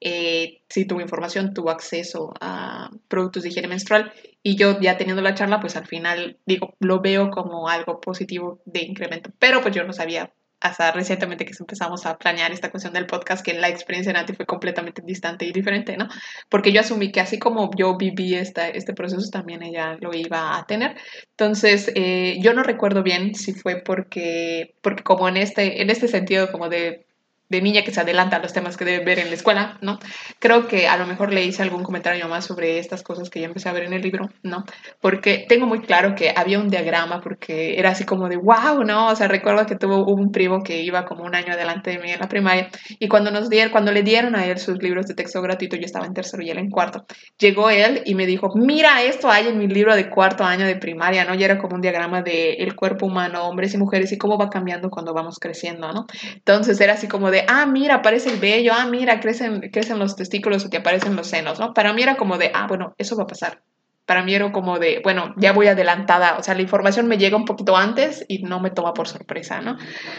eh, 0.00 0.62
sí 0.68 0.86
tuvo 0.86 1.00
información, 1.00 1.52
tuvo 1.52 1.70
acceso 1.70 2.32
a 2.40 2.90
productos 3.08 3.42
de 3.42 3.50
higiene 3.50 3.68
menstrual 3.68 4.12
y 4.42 4.56
yo 4.56 4.80
ya 4.80 4.96
teniendo 4.96 5.22
la 5.22 5.34
charla, 5.34 5.60
pues 5.60 5.76
al 5.76 5.86
final, 5.86 6.38
digo, 6.46 6.74
lo 6.80 7.00
veo 7.00 7.30
como 7.30 7.68
algo 7.68 8.00
positivo 8.00 8.62
de 8.64 8.80
incremento, 8.80 9.30
pero 9.38 9.60
pues 9.60 9.74
yo 9.74 9.84
no 9.84 9.92
sabía 9.92 10.32
hasta 10.62 10.92
recientemente 10.92 11.44
que 11.44 11.52
empezamos 11.58 12.06
a 12.06 12.16
planear 12.16 12.52
esta 12.52 12.70
cuestión 12.70 12.94
del 12.94 13.06
podcast, 13.06 13.44
que 13.44 13.54
la 13.54 13.68
experiencia 13.68 14.12
de 14.12 14.18
Nati 14.20 14.32
fue 14.32 14.46
completamente 14.46 15.02
distante 15.04 15.44
y 15.44 15.52
diferente, 15.52 15.96
¿no? 15.96 16.08
Porque 16.48 16.72
yo 16.72 16.80
asumí 16.80 17.10
que 17.10 17.20
así 17.20 17.38
como 17.38 17.70
yo 17.76 17.96
viví 17.96 18.34
esta, 18.36 18.68
este 18.68 18.94
proceso, 18.94 19.28
también 19.30 19.62
ella 19.62 19.96
lo 20.00 20.14
iba 20.14 20.56
a 20.56 20.64
tener. 20.66 20.96
Entonces, 21.30 21.90
eh, 21.96 22.38
yo 22.40 22.54
no 22.54 22.62
recuerdo 22.62 23.02
bien 23.02 23.34
si 23.34 23.52
fue 23.54 23.82
porque, 23.82 24.74
porque 24.82 25.02
como 25.02 25.28
en 25.28 25.36
este, 25.36 25.82
en 25.82 25.90
este 25.90 26.06
sentido 26.06 26.52
como 26.52 26.68
de 26.68 27.06
de 27.52 27.60
niña 27.60 27.82
que 27.82 27.92
se 27.92 28.00
adelanta 28.00 28.36
a 28.36 28.38
los 28.40 28.52
temas 28.52 28.76
que 28.76 28.84
debe 28.84 29.04
ver 29.04 29.18
en 29.18 29.28
la 29.28 29.34
escuela, 29.34 29.78
¿no? 29.82 29.98
Creo 30.38 30.66
que 30.66 30.88
a 30.88 30.96
lo 30.96 31.06
mejor 31.06 31.32
le 31.32 31.44
hice 31.44 31.62
algún 31.62 31.84
comentario 31.84 32.26
más 32.28 32.46
sobre 32.46 32.78
estas 32.78 33.02
cosas 33.02 33.28
que 33.28 33.40
ya 33.40 33.46
empecé 33.46 33.68
a 33.68 33.72
ver 33.72 33.84
en 33.84 33.92
el 33.92 34.00
libro, 34.00 34.30
¿no? 34.42 34.64
Porque 35.00 35.44
tengo 35.46 35.66
muy 35.66 35.82
claro 35.82 36.14
que 36.14 36.32
había 36.34 36.58
un 36.58 36.68
diagrama 36.68 37.20
porque 37.20 37.78
era 37.78 37.90
así 37.90 38.04
como 38.04 38.28
de, 38.28 38.36
wow, 38.36 38.82
¿no? 38.84 39.08
O 39.08 39.16
sea, 39.16 39.28
recuerdo 39.28 39.66
que 39.66 39.76
tuvo 39.76 40.06
un 40.06 40.32
primo 40.32 40.62
que 40.62 40.80
iba 40.80 41.04
como 41.04 41.24
un 41.24 41.34
año 41.34 41.52
adelante 41.52 41.90
de 41.90 41.98
mí 41.98 42.10
en 42.10 42.20
la 42.20 42.28
primaria 42.28 42.70
y 42.98 43.08
cuando 43.08 43.30
nos 43.30 43.50
dieron, 43.50 43.70
cuando 43.70 43.92
le 43.92 44.02
dieron 44.02 44.34
a 44.34 44.46
él 44.46 44.58
sus 44.58 44.82
libros 44.82 45.06
de 45.06 45.14
texto 45.14 45.42
gratuito, 45.42 45.76
yo 45.76 45.84
estaba 45.84 46.06
en 46.06 46.14
tercero 46.14 46.42
y 46.42 46.50
él 46.50 46.58
en 46.58 46.70
cuarto, 46.70 47.04
llegó 47.38 47.68
él 47.68 48.02
y 48.06 48.14
me 48.14 48.26
dijo, 48.26 48.48
mira, 48.54 49.02
esto 49.02 49.30
hay 49.30 49.48
en 49.48 49.58
mi 49.58 49.68
libro 49.68 49.94
de 49.94 50.08
cuarto 50.08 50.44
año 50.44 50.64
de 50.64 50.76
primaria, 50.76 51.26
¿no? 51.26 51.34
Y 51.34 51.44
era 51.44 51.58
como 51.58 51.74
un 51.74 51.82
diagrama 51.82 52.22
de 52.22 52.54
el 52.54 52.74
cuerpo 52.74 53.06
humano, 53.06 53.46
hombres 53.46 53.74
y 53.74 53.78
mujeres 53.78 54.10
y 54.12 54.18
cómo 54.18 54.38
va 54.38 54.48
cambiando 54.48 54.88
cuando 54.88 55.12
vamos 55.12 55.38
creciendo, 55.38 55.92
¿no? 55.92 56.06
Entonces 56.34 56.80
era 56.80 56.94
así 56.94 57.08
como 57.08 57.30
de, 57.30 57.41
ah, 57.48 57.66
mira, 57.66 57.96
aparece 57.96 58.30
el 58.30 58.40
vello, 58.40 58.72
ah, 58.74 58.86
mira, 58.86 59.20
crecen, 59.20 59.60
crecen 59.70 59.98
los 59.98 60.16
testículos 60.16 60.64
o 60.64 60.70
te 60.70 60.78
aparecen 60.78 61.16
los 61.16 61.26
senos, 61.28 61.58
¿no? 61.58 61.74
Para 61.74 61.92
mí 61.92 62.02
era 62.02 62.16
como 62.16 62.38
de, 62.38 62.50
ah, 62.54 62.66
bueno, 62.68 62.94
eso 62.98 63.16
va 63.16 63.24
a 63.24 63.26
pasar. 63.26 63.62
Para 64.06 64.24
mí 64.24 64.34
era 64.34 64.50
como 64.50 64.78
de, 64.78 65.00
bueno, 65.04 65.32
ya 65.36 65.52
voy 65.52 65.68
adelantada, 65.68 66.36
o 66.36 66.42
sea, 66.42 66.54
la 66.54 66.62
información 66.62 67.06
me 67.06 67.18
llega 67.18 67.36
un 67.36 67.44
poquito 67.44 67.76
antes 67.76 68.24
y 68.28 68.42
no 68.42 68.60
me 68.60 68.70
toma 68.70 68.94
por 68.94 69.08
sorpresa, 69.08 69.60
¿no? 69.60 69.76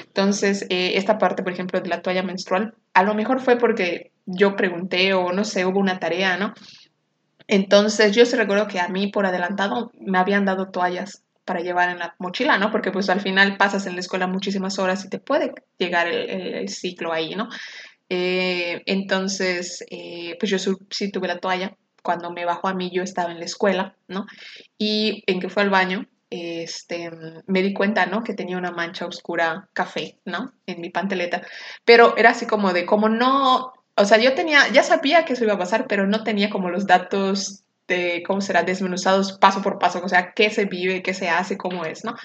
Entonces, 0.07 0.65
eh, 0.69 0.93
esta 0.95 1.17
parte, 1.17 1.43
por 1.43 1.51
ejemplo, 1.51 1.81
de 1.81 1.89
la 1.89 2.01
toalla 2.01 2.23
menstrual, 2.23 2.75
a 2.93 3.03
lo 3.03 3.13
mejor 3.13 3.41
fue 3.41 3.57
porque 3.57 4.11
yo 4.25 4.55
pregunté 4.55 5.13
o 5.13 5.33
no 5.33 5.43
sé, 5.43 5.65
hubo 5.65 5.79
una 5.79 5.99
tarea, 5.99 6.37
¿no? 6.37 6.53
Entonces, 7.47 8.15
yo 8.15 8.25
sí 8.25 8.35
recuerdo 8.37 8.67
que 8.67 8.79
a 8.79 8.87
mí 8.87 9.07
por 9.07 9.25
adelantado 9.25 9.91
me 9.99 10.17
habían 10.17 10.45
dado 10.45 10.69
toallas 10.69 11.22
para 11.45 11.61
llevar 11.61 11.89
en 11.89 11.99
la 11.99 12.15
mochila, 12.19 12.57
¿no? 12.57 12.71
Porque 12.71 12.91
pues 12.91 13.09
al 13.09 13.21
final 13.21 13.57
pasas 13.57 13.85
en 13.85 13.95
la 13.95 13.99
escuela 13.99 14.27
muchísimas 14.27 14.79
horas 14.79 15.05
y 15.05 15.09
te 15.09 15.19
puede 15.19 15.53
llegar 15.77 16.07
el, 16.07 16.69
ciclo 16.69 17.13
ahí, 17.13 17.35
¿no? 17.35 17.49
Eh, 18.09 18.81
entonces, 18.85 19.83
eh, 19.89 20.37
pues 20.39 20.51
yo 20.51 20.57
sí 20.89 21.11
tuve 21.11 21.27
la 21.27 21.39
toalla. 21.39 21.75
Cuando 22.01 22.31
me 22.31 22.45
bajó 22.45 22.67
a 22.67 22.73
mí, 22.73 22.91
yo 22.93 23.01
estaba 23.01 23.31
en 23.31 23.39
la 23.39 23.45
escuela, 23.45 23.95
¿no? 24.07 24.25
Y 24.77 25.23
en 25.25 25.39
que 25.39 25.49
fue 25.49 25.63
al 25.63 25.69
baño, 25.69 26.07
este, 26.29 27.11
me 27.47 27.61
di 27.61 27.73
cuenta, 27.73 28.05
¿no? 28.07 28.23
Que 28.23 28.33
tenía 28.33 28.57
una 28.57 28.71
mancha 28.71 29.05
oscura 29.05 29.69
café, 29.73 30.17
¿no? 30.25 30.53
En 30.65 30.81
mi 30.81 30.89
panteleta. 30.89 31.43
Pero 31.85 32.17
era 32.17 32.31
así 32.31 32.45
como 32.45 32.73
de, 32.73 32.85
como 32.85 33.07
no, 33.07 33.73
o 33.95 34.05
sea, 34.05 34.17
yo 34.17 34.33
tenía, 34.33 34.67
ya 34.69 34.83
sabía 34.83 35.25
que 35.25 35.33
eso 35.33 35.43
iba 35.43 35.53
a 35.53 35.59
pasar, 35.59 35.85
pero 35.87 36.07
no 36.07 36.23
tenía 36.23 36.49
como 36.49 36.69
los 36.69 36.87
datos 36.87 37.62
de, 37.87 38.23
¿cómo 38.25 38.41
será? 38.41 38.63
Desmenuzados 38.63 39.37
paso 39.39 39.61
por 39.61 39.79
paso, 39.79 40.01
o 40.03 40.09
sea, 40.09 40.33
qué 40.33 40.49
se 40.49 40.65
vive, 40.65 41.01
qué 41.03 41.13
se 41.13 41.29
hace, 41.29 41.57
cómo 41.57 41.85
es, 41.85 42.03
¿no? 42.03 42.15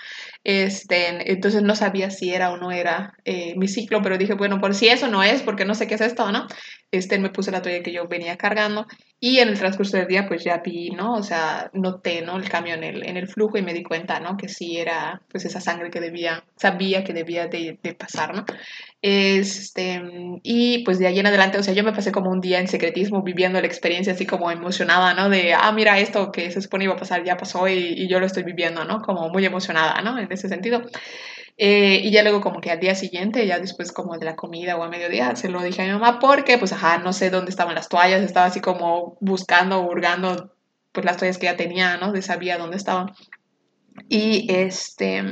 Este, 0.44 1.31
entonces 1.33 1.62
no 1.62 1.75
sabía 1.75 2.11
si 2.11 2.33
era 2.33 2.51
o 2.51 2.57
no 2.57 2.71
era 2.71 3.14
eh, 3.25 3.55
mi 3.57 3.68
ciclo, 3.68 4.01
pero 4.03 4.18
dije, 4.18 4.35
bueno, 4.35 4.61
por 4.61 4.75
si 4.75 4.88
eso 4.88 5.09
no 5.09 5.23
es, 5.23 5.42
porque 5.42 5.64
no 5.64 5.75
sé 5.75 5.87
qué 5.87 5.94
es 5.94 6.01
esto, 6.01 6.31
¿no? 6.33 6.47
Este, 6.90 7.18
me 7.18 7.29
puse 7.29 7.51
la 7.51 7.61
toalla 7.61 7.83
que 7.83 7.92
yo 7.92 8.09
venía 8.09 8.38
cargando 8.38 8.87
y 9.20 9.40
en 9.40 9.48
el 9.48 9.59
transcurso 9.59 9.96
del 9.96 10.07
día 10.07 10.27
pues 10.27 10.42
ya 10.42 10.59
vi, 10.64 10.90
¿no? 10.90 11.14
O 11.14 11.22
sea, 11.22 11.70
noté, 11.74 12.22
¿no? 12.22 12.37
El 12.38 12.48
cambio 12.48 12.74
en 12.74 12.85
el, 12.85 13.07
en 13.07 13.16
el 13.16 13.29
flujo 13.29 13.59
y 13.59 13.62
me 13.62 13.74
di 13.74 13.83
cuenta, 13.83 14.20
¿no? 14.20 14.37
Que 14.38 14.48
sí 14.48 14.79
era 14.79 15.20
pues 15.31 15.44
esa 15.44 15.61
sangre 15.61 15.90
que 15.90 16.01
debía, 16.01 16.44
sabía 16.57 17.05
que 17.05 17.12
debía 17.12 17.46
de, 17.46 17.79
de 17.83 17.94
pasar, 17.94 18.35
¿no? 18.35 18.44
Este, 19.03 20.01
y 20.42 20.85
pues 20.85 20.98
de 20.98 21.09
ahí 21.09 21.18
en 21.18 21.27
adelante, 21.27 21.59
o 21.59 21.62
sea, 21.62 21.74
yo 21.74 21.85
me 21.85 21.92
pasé 21.92 22.11
como 22.11 22.31
un 22.31 22.40
día 22.40 22.59
en 22.59 22.68
secretismo 22.68 23.22
viviendo 23.22 23.61
la 23.61 23.66
experiencia 23.66 24.14
así 24.14 24.24
como 24.24 24.51
emocionada, 24.51 25.14
¿no? 25.14 25.29
De, 25.29 25.53
ah, 25.55 25.72
mira, 25.72 25.98
esto 25.98 26.33
que 26.33 26.51
se 26.51 26.62
supone 26.62 26.85
iba 26.85 26.94
a 26.94 26.96
pasar 26.98 27.22
ya 27.24 27.37
pasó 27.37 27.68
y, 27.68 27.74
y 27.74 28.09
yo 28.09 28.20
lo 28.20 28.27
estoy 28.27 28.44
viviendo, 28.44 28.85
¿no? 28.85 29.03
Como 29.03 29.29
muy 29.29 29.44
emocionada, 29.44 30.01
¿no? 30.01 30.18
En 30.18 30.33
ese 30.33 30.48
sentido. 30.48 30.83
Eh, 31.61 32.03
y 32.05 32.12
ya 32.12 32.23
luego 32.23 32.40
como 32.40 32.61
que 32.61 32.71
al 32.71 32.79
día 32.79 32.94
siguiente, 32.94 33.44
ya 33.44 33.59
después 33.59 33.90
como 33.90 34.16
de 34.16 34.25
la 34.25 34.37
comida 34.37 34.77
o 34.77 34.85
a 34.85 34.88
mediodía, 34.88 35.35
se 35.35 35.49
lo 35.49 35.61
dije 35.61 35.83
a 35.83 35.87
mi 35.87 35.90
mamá 35.90 36.21
porque 36.21 36.57
pues 36.57 36.73
ajá, 36.73 36.99
no 36.99 37.12
sé 37.12 37.31
dónde 37.31 37.51
estaban 37.51 37.75
las 37.75 37.88
toallas, 37.88 38.23
estaba 38.23 38.47
así 38.47 38.61
como 38.61 39.18
buscando, 39.21 39.81
hurgando 39.81 40.55
pues 40.92 41.05
las 41.05 41.16
toallas 41.16 41.38
que 41.38 41.47
ya 41.47 41.57
tenía, 41.57 41.97
¿no? 41.97 42.12
De 42.12 42.23
sabía 42.23 42.59
dónde 42.59 42.77
estaban. 42.77 43.12
Y 44.09 44.47
este, 44.55 45.25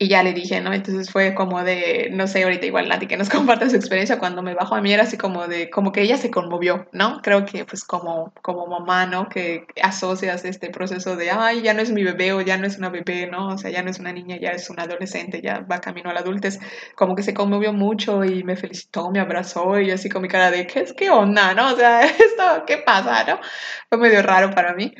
y 0.00 0.08
ya 0.08 0.22
le 0.22 0.32
dije, 0.32 0.60
¿no? 0.60 0.72
Entonces 0.72 1.10
fue 1.10 1.34
como 1.34 1.64
de, 1.64 2.10
no 2.12 2.28
sé, 2.28 2.44
ahorita 2.44 2.66
igual 2.66 2.88
Nati 2.88 3.08
que 3.08 3.16
nos 3.16 3.28
comparte 3.30 3.68
su 3.68 3.74
experiencia 3.74 4.18
cuando 4.18 4.42
me 4.42 4.54
bajó 4.54 4.76
a 4.76 4.80
mí 4.80 4.92
era 4.92 5.02
así 5.02 5.16
como 5.18 5.48
de, 5.48 5.70
como 5.70 5.90
que 5.90 6.02
ella 6.02 6.16
se 6.16 6.30
conmovió, 6.30 6.86
¿no? 6.92 7.20
Creo 7.20 7.44
que 7.44 7.64
pues 7.64 7.84
como, 7.84 8.32
como 8.40 8.66
mamá, 8.68 9.06
¿no? 9.06 9.28
Que 9.28 9.66
asocias 9.82 10.44
este 10.44 10.70
proceso 10.70 11.16
de, 11.16 11.30
ay, 11.32 11.62
ya 11.62 11.74
no 11.74 11.82
es 11.82 11.90
mi 11.90 12.04
bebé 12.04 12.32
o 12.32 12.40
ya 12.40 12.56
no 12.58 12.66
es 12.66 12.78
una 12.78 12.90
bebé, 12.90 13.26
¿no? 13.26 13.48
O 13.48 13.58
sea, 13.58 13.70
ya 13.70 13.82
no 13.82 13.90
es 13.90 13.98
una 13.98 14.12
niña, 14.12 14.38
ya 14.40 14.50
es 14.50 14.70
una 14.70 14.84
adolescente, 14.84 15.42
ya 15.42 15.60
va 15.60 15.80
camino 15.80 16.10
a 16.10 16.12
la 16.14 16.20
adultez, 16.20 16.60
como 16.94 17.16
que 17.16 17.24
se 17.24 17.34
conmovió 17.34 17.72
mucho 17.72 18.24
y 18.24 18.44
me 18.44 18.56
felicitó, 18.56 19.10
me 19.10 19.18
abrazó 19.20 19.80
y 19.80 19.90
así 19.90 20.08
con 20.08 20.22
mi 20.22 20.28
cara 20.28 20.50
de, 20.52 20.66
¿qué 20.68 20.80
es 20.80 20.92
qué 20.92 21.10
onda, 21.10 21.54
no? 21.54 21.72
O 21.72 21.76
sea, 21.76 22.02
esto, 22.06 22.64
¿qué 22.66 22.78
pasa, 22.78 23.24
no? 23.24 23.40
Fue 23.88 23.98
medio 23.98 24.22
raro 24.22 24.50
para 24.54 24.74
mí. 24.74 24.94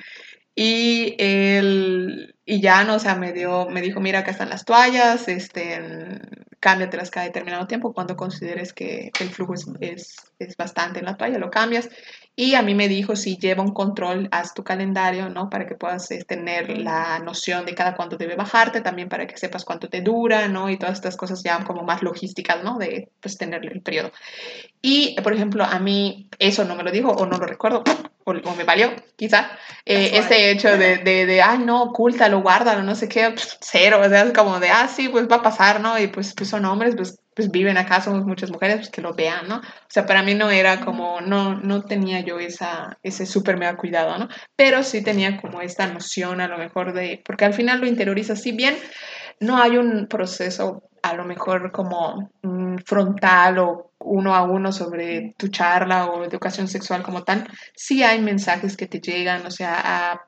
Y 0.57 1.15
él, 1.19 2.35
y 2.51 2.63
ya, 2.63 2.83
no, 2.83 2.95
o 2.95 2.99
sea, 2.99 3.15
me 3.15 3.35
dio, 3.35 3.69
me 3.69 3.83
dijo, 3.83 4.01
mira, 4.01 4.21
acá 4.21 4.31
están 4.31 4.49
las 4.49 4.65
toallas, 4.65 5.29
este, 5.29 6.19
cámbiatelas 6.61 7.11
cada 7.11 7.27
determinado 7.27 7.67
tiempo, 7.67 7.93
cuando 7.93 8.17
consideres 8.17 8.73
que 8.73 9.13
el 9.21 9.29
flujo 9.29 9.53
es, 9.53 9.67
es, 10.39 10.57
bastante 10.57 11.01
en 11.01 11.05
la 11.05 11.19
toalla, 11.19 11.37
lo 11.39 11.51
cambias. 11.51 11.91
Y 12.35 12.55
a 12.55 12.63
mí 12.63 12.75
me 12.75 12.89
dijo, 12.89 13.17
si 13.17 13.37
lleva 13.37 13.63
un 13.63 13.75
control, 13.75 14.29
haz 14.31 14.55
tu 14.55 14.65
calendario, 14.65 15.29
¿no? 15.29 15.51
Para 15.51 15.67
que 15.67 15.75
puedas 15.75 16.11
eh, 16.11 16.25
tener 16.27 16.79
la 16.79 17.19
noción 17.19 17.67
de 17.67 17.75
cada 17.75 17.95
cuánto 17.95 18.17
debe 18.17 18.35
bajarte, 18.35 18.81
también 18.81 19.11
para 19.11 19.27
que 19.27 19.37
sepas 19.37 19.67
cuánto 19.67 19.91
te 19.91 20.01
dura, 20.01 20.49
¿no? 20.49 20.71
Y 20.71 20.79
todas 20.79 20.95
estas 20.95 21.19
cosas 21.19 21.43
ya 21.43 21.63
como 21.65 21.83
más 21.83 22.03
logísticas, 22.03 22.65
¿no? 22.65 22.79
De, 22.79 23.11
pues, 23.21 23.37
tener 23.37 23.67
el 23.67 23.83
periodo. 23.83 24.11
Y, 24.81 25.21
por 25.21 25.35
ejemplo, 25.35 25.65
a 25.65 25.79
mí 25.81 26.31
eso 26.39 26.65
no 26.65 26.77
me 26.77 26.83
lo 26.83 26.93
dijo 26.93 27.11
o 27.11 27.27
no 27.27 27.37
lo 27.37 27.45
recuerdo, 27.45 27.85
o, 28.29 28.55
me 28.55 28.64
valió, 28.64 28.93
quizá, 29.17 29.51
eh, 29.85 30.11
ese 30.14 30.51
hecho 30.51 30.77
de, 30.77 30.99
de, 30.99 31.27
de, 31.27 31.43
ay, 31.43 31.59
no, 31.59 31.83
ocúltalo, 31.83 32.43
guárdalo, 32.43 32.83
no 32.83 32.95
sé 32.95 33.09
qué, 33.09 33.35
cero, 33.61 34.01
o 34.05 34.09
sea, 34.09 34.23
es 34.23 34.33
como 34.33 34.61
de, 34.61 34.71
ah, 34.71 34.88
sí, 34.88 35.09
pues 35.09 35.29
va 35.29 35.37
a 35.37 35.43
pasar, 35.43 35.81
¿no? 35.81 35.99
Y 35.99 36.09
pues, 36.09 36.35
pues 36.35 36.49
son 36.51 36.64
hombres, 36.64 36.95
pues, 36.97 37.19
pues 37.35 37.51
viven 37.51 37.79
acá, 37.79 38.01
somos 38.01 38.25
muchas 38.25 38.51
mujeres, 38.51 38.77
pues 38.77 38.91
que 38.91 39.01
lo 39.01 39.14
vean, 39.14 39.49
¿no? 39.49 39.59
O 39.59 39.88
sea, 39.88 40.07
para 40.07 40.23
mí 40.23 40.35
no 40.35 40.51
era 40.51 40.81
como, 40.81 41.21
no, 41.21 41.55
no 41.55 41.83
tenía 41.83 42.21
yo 42.21 42.38
esa, 42.38 42.99
ese 43.03 43.27
súper 43.27 43.57
mega 43.57 43.77
cuidado, 43.77 44.19
¿no? 44.19 44.29
Pero 44.57 44.83
sí 44.83 45.03
tenía 45.03 45.41
como 45.41 45.61
esta 45.61 45.87
noción 45.87 46.41
a 46.41 46.49
lo 46.49 46.59
mejor 46.59 46.93
de, 46.93 47.23
porque 47.25 47.45
al 47.45 47.55
final 47.55 47.81
lo 47.81 47.87
interioriza, 47.87 48.37
si 48.37 48.53
bien 48.53 48.77
no 49.41 49.57
hay 49.57 49.77
un 49.77 50.09
proceso 50.09 50.83
a 51.03 51.14
lo 51.14 51.25
mejor 51.25 51.73
como 51.73 52.31
frontal 52.85 53.59
o 53.59 53.93
uno 54.01 54.35
a 54.35 54.43
uno 54.43 54.73
sobre 54.73 55.35
tu 55.37 55.49
charla 55.49 56.07
o 56.07 56.25
educación 56.25 56.69
sexual 56.69 57.03
como 57.03 57.25
tal, 57.25 57.49
sí 57.75 58.03
hay 58.03 58.21
mensajes 58.21 58.77
que 58.77 58.87
te 58.87 59.01
llegan, 59.01 59.45
o 59.47 59.51
sea, 59.51 60.23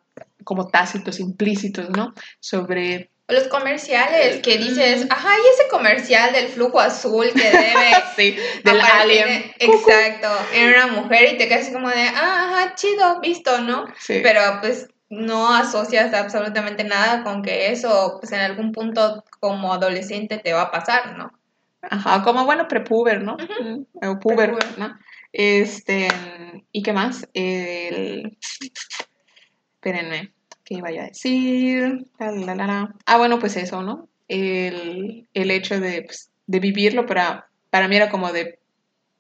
como 0.44 0.68
tácitos, 0.68 1.20
implícitos, 1.20 1.90
¿no? 1.90 2.14
Sobre 2.40 3.10
los 3.28 3.46
comerciales 3.48 4.40
que 4.42 4.58
dices, 4.58 5.06
ajá, 5.08 5.30
y 5.36 5.54
ese 5.54 5.68
comercial 5.68 6.32
del 6.32 6.48
flujo 6.48 6.80
azul 6.80 7.30
que 7.32 7.50
debe. 7.50 7.90
sí, 8.16 8.36
del 8.64 8.80
alien. 8.80 9.52
exacto, 9.58 10.28
en 10.52 10.68
una 10.68 10.86
mujer 10.88 11.34
y 11.34 11.38
te 11.38 11.48
quedas 11.48 11.68
como 11.70 11.88
de, 11.88 12.02
ah, 12.02 12.48
ajá, 12.48 12.74
chido, 12.74 13.20
visto, 13.20 13.60
¿no? 13.60 13.86
Sí. 13.98 14.20
Pero 14.22 14.40
pues 14.60 14.88
no 15.08 15.52
asocias 15.52 16.14
absolutamente 16.14 16.84
nada 16.84 17.24
con 17.24 17.42
que 17.42 17.72
eso, 17.72 18.18
pues 18.20 18.32
en 18.32 18.40
algún 18.40 18.72
punto 18.72 19.24
como 19.40 19.72
adolescente 19.72 20.38
te 20.38 20.52
va 20.52 20.62
a 20.62 20.70
pasar, 20.70 21.16
¿no? 21.16 21.32
Ajá, 21.82 22.22
como 22.22 22.44
bueno, 22.44 22.68
prepuber, 22.68 23.22
¿no? 23.22 23.36
O 24.02 24.18
puber, 24.18 24.54
¿no? 24.78 24.98
Este, 25.32 26.08
¿y 26.72 26.82
qué 26.82 26.92
más? 26.92 27.28
El... 27.32 28.36
Espérenme, 29.74 30.32
¿qué 30.64 30.74
iba 30.74 30.88
a 30.88 31.06
decir? 31.06 32.06
Ah, 33.06 33.16
bueno, 33.16 33.38
pues 33.38 33.56
eso, 33.56 33.82
¿no? 33.82 34.08
El, 34.28 35.26
hecho 35.32 35.80
de, 35.80 36.02
pues, 36.02 36.30
de 36.46 36.60
vivirlo 36.60 37.06
para, 37.06 37.48
para 37.70 37.88
mí 37.88 37.96
era 37.96 38.10
como 38.10 38.32
de, 38.32 38.58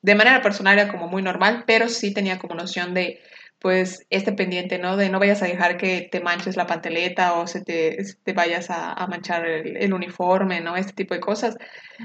de 0.02 0.14
manera 0.14 0.42
personal 0.42 0.78
era 0.78 0.90
como 0.90 1.08
muy 1.08 1.22
normal, 1.22 1.64
pero 1.66 1.88
sí 1.88 2.12
tenía 2.12 2.38
como 2.38 2.54
noción 2.54 2.94
de, 2.94 3.20
pues, 3.60 4.06
este 4.10 4.32
pendiente, 4.32 4.78
¿no? 4.78 4.96
De 4.96 5.10
no 5.10 5.18
vayas 5.18 5.42
a 5.42 5.46
dejar 5.46 5.76
que 5.76 6.08
te 6.10 6.20
manches 6.20 6.56
la 6.56 6.66
panteleta 6.66 7.34
o 7.34 7.46
se 7.46 7.62
te, 7.62 7.98
te 8.24 8.32
vayas 8.32 8.70
a, 8.70 9.06
manchar 9.06 9.46
el, 9.46 9.92
uniforme, 9.92 10.60
¿no? 10.60 10.76
Este 10.76 10.94
tipo 10.94 11.14
de 11.14 11.20
cosas. 11.20 11.56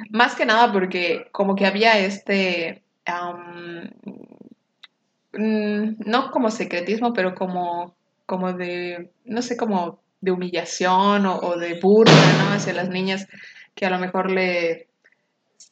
Más 0.09 0.35
que 0.35 0.45
nada 0.45 0.71
porque 0.73 1.27
como 1.31 1.55
que 1.55 1.65
había 1.65 1.97
este, 1.99 2.83
mm, 5.33 5.95
no 6.05 6.31
como 6.31 6.51
secretismo, 6.51 7.13
pero 7.13 7.35
como, 7.35 7.95
como 8.25 8.53
de, 8.53 9.11
no 9.23 9.41
sé, 9.41 9.55
como 9.55 9.99
de 10.19 10.31
humillación 10.31 11.25
o, 11.25 11.55
de 11.57 11.79
burla, 11.79 12.33
¿no? 12.39 12.53
Hacia 12.53 12.73
las 12.73 12.89
niñas 12.89 13.27
que 13.75 13.85
a 13.85 13.89
lo 13.89 13.99
mejor 13.99 14.29
le, 14.31 14.87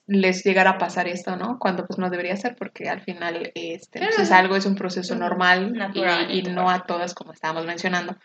les 0.07 0.43
llegara 0.43 0.71
a 0.71 0.77
pasar 0.77 1.07
esto, 1.07 1.35
¿no? 1.35 1.57
Cuando 1.59 1.85
pues 1.85 1.99
no 1.99 2.09
debería 2.09 2.35
ser 2.35 2.55
porque 2.55 2.89
al 2.89 3.01
final 3.01 3.51
este, 3.55 3.99
pues, 3.99 4.19
es 4.19 4.31
algo, 4.31 4.55
es 4.55 4.65
un 4.65 4.75
proceso 4.75 5.15
normal 5.15 5.73
y, 5.93 6.39
y, 6.39 6.43
no 6.43 6.69
a 6.69 6.85
todas 6.85 7.13
como 7.13 7.33
estábamos 7.33 7.65
mencionando. 7.65 8.17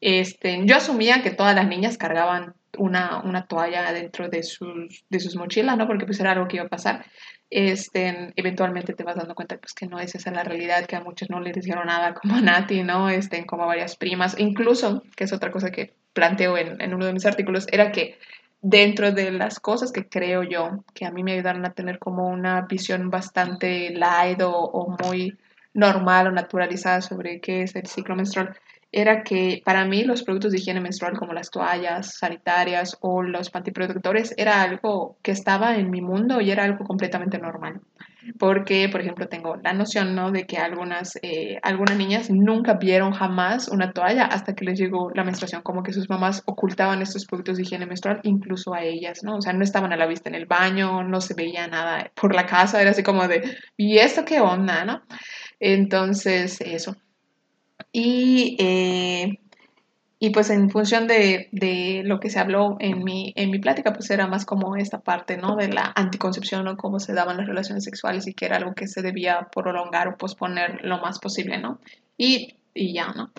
Este, 0.00 0.60
yo 0.64 0.76
asumía 0.76 1.22
que 1.22 1.30
todas 1.30 1.54
las 1.54 1.66
niñas 1.66 1.98
cargaban 1.98 2.54
una, 2.78 3.22
una 3.24 3.46
toalla 3.46 3.92
dentro 3.92 4.28
de 4.28 4.42
sus, 4.42 5.04
de 5.08 5.20
sus 5.20 5.36
mochilas, 5.36 5.76
¿no? 5.76 5.86
Porque 5.86 6.04
pues 6.04 6.20
era 6.20 6.32
algo 6.32 6.48
que 6.48 6.56
iba 6.56 6.66
a 6.66 6.68
pasar 6.68 7.06
este, 7.50 8.32
eventualmente 8.34 8.94
te 8.94 9.04
vas 9.04 9.16
dando 9.16 9.34
cuenta 9.34 9.56
pues, 9.58 9.72
que 9.72 9.86
no 9.86 10.00
es 10.00 10.14
esa 10.14 10.30
la 10.30 10.42
realidad, 10.42 10.86
que 10.86 10.96
a 10.96 11.00
muchos 11.00 11.30
no 11.30 11.40
les 11.40 11.56
hicieron 11.56 11.86
nada 11.86 12.14
como 12.14 12.36
a 12.36 12.40
Nati, 12.40 12.82
¿no? 12.82 13.08
Este, 13.08 13.46
como 13.46 13.64
a 13.64 13.66
varias 13.66 13.96
primas. 13.96 14.38
Incluso, 14.38 15.02
que 15.16 15.24
es 15.24 15.32
otra 15.32 15.50
cosa 15.52 15.70
que 15.70 15.94
planteo 16.12 16.56
en, 16.56 16.80
en, 16.80 16.94
uno 16.94 17.06
de 17.06 17.12
mis 17.12 17.26
artículos, 17.26 17.66
era 17.70 17.92
que 17.92 18.18
dentro 18.68 19.12
de 19.12 19.30
las 19.30 19.60
cosas 19.60 19.92
que 19.92 20.08
creo 20.08 20.42
yo, 20.42 20.84
que 20.92 21.06
a 21.06 21.12
mí 21.12 21.22
me 21.22 21.34
ayudaron 21.34 21.64
a 21.64 21.72
tener 21.72 22.00
como 22.00 22.26
una 22.26 22.62
visión 22.62 23.10
bastante 23.10 23.90
light 23.90 24.40
o, 24.42 24.96
muy 25.04 25.38
normal 25.72 26.26
o 26.26 26.32
naturalizada 26.32 27.00
sobre 27.00 27.40
qué 27.40 27.62
es 27.62 27.76
el 27.76 27.86
ciclo 27.86 28.16
menstrual, 28.16 28.56
era 28.90 29.22
que 29.22 29.62
para 29.64 29.84
mí 29.84 30.02
los 30.02 30.24
productos 30.24 30.50
de 30.50 30.58
higiene 30.58 30.80
menstrual 30.80 31.16
como 31.16 31.32
las 31.32 31.50
toallas 31.50 32.16
sanitarias 32.18 32.96
o 33.02 33.22
los 33.22 33.50
pantiprotectores 33.50 34.34
era 34.36 34.62
algo 34.62 35.16
que 35.22 35.30
estaba 35.30 35.76
en 35.76 35.90
mi 35.90 36.00
mundo 36.00 36.40
y 36.40 36.50
era 36.50 36.64
algo 36.64 36.84
completamente 36.84 37.38
normal. 37.38 37.80
Porque, 38.38 38.88
por 38.88 39.00
ejemplo, 39.00 39.28
tengo 39.28 39.56
la 39.56 39.72
noción 39.72 40.14
¿no? 40.14 40.30
de 40.30 40.46
que 40.46 40.58
algunas, 40.58 41.18
eh, 41.22 41.58
algunas 41.62 41.96
niñas 41.96 42.30
nunca 42.30 42.74
vieron 42.74 43.12
jamás 43.12 43.68
una 43.68 43.92
toalla 43.92 44.24
hasta 44.24 44.54
que 44.54 44.64
les 44.64 44.78
llegó 44.78 45.10
la 45.14 45.24
menstruación, 45.24 45.62
como 45.62 45.82
que 45.82 45.92
sus 45.92 46.08
mamás 46.08 46.42
ocultaban 46.46 47.02
estos 47.02 47.26
productos 47.26 47.56
de 47.56 47.62
higiene 47.62 47.86
menstrual 47.86 48.20
incluso 48.22 48.74
a 48.74 48.82
ellas, 48.82 49.22
¿no? 49.22 49.36
O 49.36 49.40
sea, 49.40 49.52
no 49.52 49.64
estaban 49.64 49.92
a 49.92 49.96
la 49.96 50.06
vista 50.06 50.28
en 50.28 50.34
el 50.34 50.46
baño, 50.46 51.02
no 51.02 51.20
se 51.20 51.34
veía 51.34 51.66
nada 51.66 52.10
por 52.14 52.34
la 52.34 52.46
casa, 52.46 52.80
era 52.80 52.90
así 52.90 53.02
como 53.02 53.28
de, 53.28 53.56
¿y 53.76 53.98
esto 53.98 54.24
qué 54.24 54.40
onda, 54.40 54.84
no? 54.84 55.02
Entonces, 55.60 56.60
eso. 56.60 56.96
Y, 57.92 58.56
eh, 58.58 59.38
y 60.18 60.30
pues 60.30 60.48
en 60.48 60.70
función 60.70 61.06
de, 61.06 61.48
de, 61.52 62.02
lo 62.04 62.20
que 62.20 62.30
se 62.30 62.38
habló 62.38 62.76
en 62.80 63.04
mi, 63.04 63.34
en 63.36 63.50
mi 63.50 63.58
plática, 63.58 63.92
pues 63.92 64.10
era 64.10 64.26
más 64.26 64.46
como 64.46 64.76
esta 64.76 65.00
parte, 65.00 65.36
¿no? 65.36 65.56
De 65.56 65.68
la 65.68 65.92
anticoncepción 65.94 66.66
o 66.68 66.76
cómo 66.76 67.00
se 67.00 67.12
daban 67.12 67.36
las 67.36 67.46
relaciones 67.46 67.84
sexuales 67.84 68.26
y 68.26 68.32
que 68.32 68.46
era 68.46 68.56
algo 68.56 68.74
que 68.74 68.88
se 68.88 69.02
debía 69.02 69.48
prolongar 69.54 70.08
o 70.08 70.16
posponer 70.16 70.80
lo 70.84 70.98
más 70.98 71.18
posible, 71.18 71.58
¿no? 71.58 71.80
Y, 72.16 72.54
y 72.72 72.94
ya, 72.94 73.12
¿no? 73.12 73.30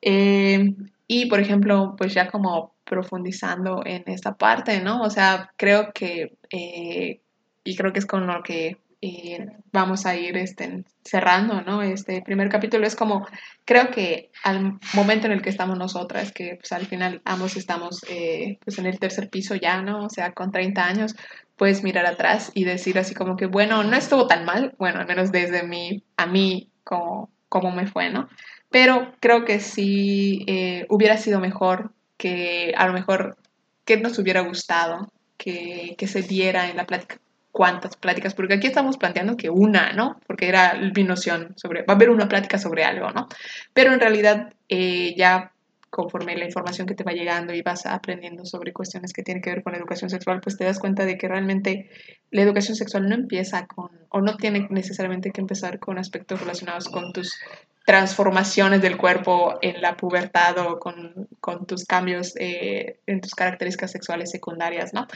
Eh, 0.00 0.74
y 1.08 1.26
por 1.26 1.40
ejemplo, 1.40 1.94
pues 1.98 2.14
ya 2.14 2.28
como 2.28 2.72
profundizando 2.84 3.82
en 3.84 4.04
esta 4.06 4.34
parte, 4.34 4.80
¿no? 4.80 5.02
O 5.02 5.10
sea, 5.10 5.50
creo 5.56 5.92
que, 5.92 6.34
eh, 6.50 7.20
y 7.64 7.76
creo 7.76 7.92
que 7.92 7.98
es 7.98 8.06
con 8.06 8.28
lo 8.28 8.42
que 8.42 8.78
y 9.04 9.36
vamos 9.72 10.06
a 10.06 10.14
ir 10.14 10.36
este, 10.36 10.84
cerrando, 11.02 11.60
¿no? 11.60 11.82
Este 11.82 12.22
primer 12.22 12.48
capítulo 12.48 12.86
es 12.86 12.94
como, 12.94 13.26
creo 13.64 13.90
que 13.90 14.30
al 14.44 14.78
momento 14.94 15.26
en 15.26 15.32
el 15.32 15.42
que 15.42 15.50
estamos 15.50 15.76
nosotras, 15.76 16.30
que 16.30 16.54
pues 16.54 16.70
al 16.70 16.86
final 16.86 17.20
ambos 17.24 17.56
estamos 17.56 18.04
eh, 18.08 18.60
pues 18.64 18.78
en 18.78 18.86
el 18.86 19.00
tercer 19.00 19.28
piso 19.28 19.56
ya, 19.56 19.82
¿no? 19.82 20.04
O 20.04 20.08
sea, 20.08 20.32
con 20.32 20.52
30 20.52 20.86
años, 20.86 21.16
puedes 21.56 21.82
mirar 21.82 22.06
atrás 22.06 22.52
y 22.54 22.62
decir 22.62 22.96
así 22.96 23.12
como 23.12 23.36
que, 23.36 23.46
bueno, 23.46 23.82
no 23.82 23.96
estuvo 23.96 24.28
tan 24.28 24.44
mal, 24.44 24.76
bueno, 24.78 25.00
al 25.00 25.06
menos 25.08 25.32
desde 25.32 25.64
mí, 25.64 26.04
a 26.16 26.26
mí, 26.26 26.70
como, 26.84 27.28
como 27.48 27.72
me 27.72 27.88
fue, 27.88 28.08
¿no? 28.08 28.28
Pero 28.70 29.12
creo 29.18 29.44
que 29.44 29.58
sí 29.58 30.44
eh, 30.46 30.86
hubiera 30.88 31.16
sido 31.16 31.40
mejor 31.40 31.92
que 32.16 32.72
a 32.76 32.86
lo 32.86 32.92
mejor 32.92 33.36
que 33.84 33.96
nos 33.96 34.16
hubiera 34.20 34.42
gustado 34.42 35.12
que, 35.36 35.96
que 35.98 36.06
se 36.06 36.22
diera 36.22 36.70
en 36.70 36.76
la 36.76 36.86
plática 36.86 37.18
cuántas 37.52 37.96
pláticas, 37.96 38.34
porque 38.34 38.54
aquí 38.54 38.66
estamos 38.66 38.96
planteando 38.96 39.36
que 39.36 39.50
una, 39.50 39.92
¿no? 39.92 40.18
Porque 40.26 40.48
era 40.48 40.74
mi 40.94 41.04
noción 41.04 41.54
sobre, 41.56 41.82
va 41.82 41.92
a 41.92 41.96
haber 41.96 42.10
una 42.10 42.26
plática 42.26 42.58
sobre 42.58 42.82
algo, 42.82 43.10
¿no? 43.10 43.28
Pero 43.74 43.92
en 43.92 44.00
realidad 44.00 44.54
eh, 44.68 45.14
ya 45.16 45.52
conforme 45.92 46.34
la 46.38 46.46
información 46.46 46.86
que 46.86 46.94
te 46.94 47.04
va 47.04 47.12
llegando 47.12 47.52
y 47.52 47.60
vas 47.60 47.84
aprendiendo 47.84 48.46
sobre 48.46 48.72
cuestiones 48.72 49.12
que 49.12 49.22
tienen 49.22 49.42
que 49.42 49.50
ver 49.50 49.62
con 49.62 49.74
la 49.74 49.78
educación 49.78 50.08
sexual, 50.08 50.40
pues 50.40 50.56
te 50.56 50.64
das 50.64 50.78
cuenta 50.78 51.04
de 51.04 51.18
que 51.18 51.28
realmente 51.28 51.90
la 52.30 52.40
educación 52.40 52.76
sexual 52.76 53.10
no 53.10 53.14
empieza 53.14 53.66
con, 53.66 53.90
o 54.08 54.22
no 54.22 54.38
tiene 54.38 54.66
necesariamente 54.70 55.30
que 55.32 55.42
empezar 55.42 55.78
con 55.78 55.98
aspectos 55.98 56.40
relacionados 56.40 56.88
con 56.88 57.12
tus 57.12 57.38
transformaciones 57.84 58.80
del 58.80 58.96
cuerpo 58.96 59.58
en 59.60 59.82
la 59.82 59.94
pubertad 59.94 60.56
o 60.66 60.78
con, 60.78 61.28
con 61.40 61.66
tus 61.66 61.84
cambios 61.84 62.32
eh, 62.38 63.00
en 63.06 63.20
tus 63.20 63.34
características 63.34 63.90
sexuales 63.90 64.30
secundarias, 64.30 64.94
¿no? 64.94 65.06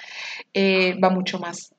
Eh, 0.53 0.94
va 1.03 1.09
mucho 1.09 1.38
más 1.38 1.75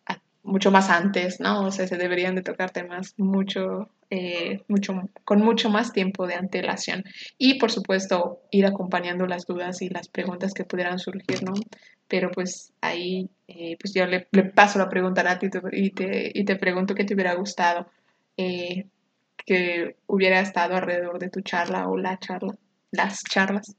mucho 0.47 0.71
más 0.71 0.89
antes, 0.89 1.39
¿no? 1.39 1.65
O 1.65 1.71
sea, 1.71 1.87
se 1.87 1.97
deberían 1.97 2.35
de 2.35 2.41
tocar 2.41 2.71
temas 2.71 3.13
mucho, 3.17 3.89
eh, 4.09 4.63
mucho, 4.67 4.93
con 5.25 5.41
mucho 5.41 5.69
más 5.69 5.91
tiempo 5.91 6.25
de 6.25 6.35
antelación. 6.35 7.03
Y, 7.37 7.59
por 7.59 7.71
supuesto, 7.71 8.39
ir 8.49 8.65
acompañando 8.65 9.27
las 9.27 9.45
dudas 9.45 9.81
y 9.81 9.89
las 9.89 10.07
preguntas 10.07 10.53
que 10.53 10.63
pudieran 10.63 10.99
surgir, 10.99 11.43
¿no? 11.43 11.53
Pero 12.07 12.31
pues 12.31 12.71
ahí, 12.81 13.29
eh, 13.47 13.77
pues 13.79 13.93
yo 13.93 14.05
le, 14.05 14.21
paso 14.55 14.79
la 14.79 14.89
pregunta 14.89 15.21
a 15.21 15.25
Nati 15.25 15.49
y 15.73 15.91
te, 15.91 16.31
y 16.33 16.45
te 16.45 16.55
pregunto 16.55 16.95
qué 16.95 17.03
te 17.03 17.13
hubiera 17.13 17.35
gustado 17.35 17.87
eh, 18.37 18.87
que 19.45 19.97
hubiera 20.07 20.39
estado 20.39 20.75
alrededor 20.75 21.19
de 21.19 21.29
tu 21.29 21.41
charla 21.41 21.87
o 21.89 21.97
la 21.97 22.17
charla, 22.19 22.55
las 22.91 23.23
charlas. 23.23 23.75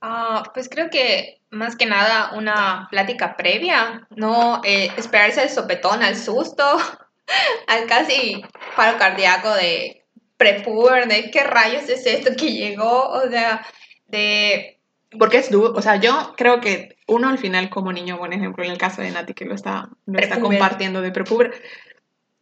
Ah, 0.00 0.42
pues 0.54 0.68
creo 0.68 0.88
que 0.88 1.40
más 1.50 1.76
que 1.76 1.86
nada 1.86 2.32
una 2.34 2.88
plática 2.90 3.36
previa, 3.36 4.06
no 4.10 4.62
eh, 4.64 4.90
esperarse 4.96 5.40
al 5.40 5.50
sopetón, 5.50 6.02
al 6.02 6.16
susto, 6.16 6.64
al 7.66 7.86
casi 7.86 8.42
paro 8.76 8.98
cardíaco 8.98 9.52
de 9.54 10.04
prepuber, 10.36 11.06
de 11.06 11.30
qué 11.30 11.44
rayos 11.44 11.88
es 11.88 12.06
esto 12.06 12.30
que 12.36 12.52
llegó, 12.52 13.10
o 13.10 13.28
sea, 13.28 13.66
de... 14.06 14.78
Porque 15.18 15.38
es 15.38 15.50
duro, 15.50 15.72
o 15.74 15.82
sea, 15.82 15.96
yo 15.96 16.34
creo 16.36 16.60
que 16.60 16.96
uno 17.06 17.28
al 17.28 17.38
final 17.38 17.68
como 17.68 17.92
niño, 17.92 18.16
buen 18.16 18.32
ejemplo 18.32 18.64
en 18.64 18.70
el 18.70 18.78
caso 18.78 19.02
de 19.02 19.10
Nati 19.10 19.34
que 19.34 19.44
lo 19.44 19.54
está, 19.54 19.90
lo 20.06 20.18
está 20.18 20.40
compartiendo 20.40 21.02
de 21.02 21.10
prepuber, 21.10 21.52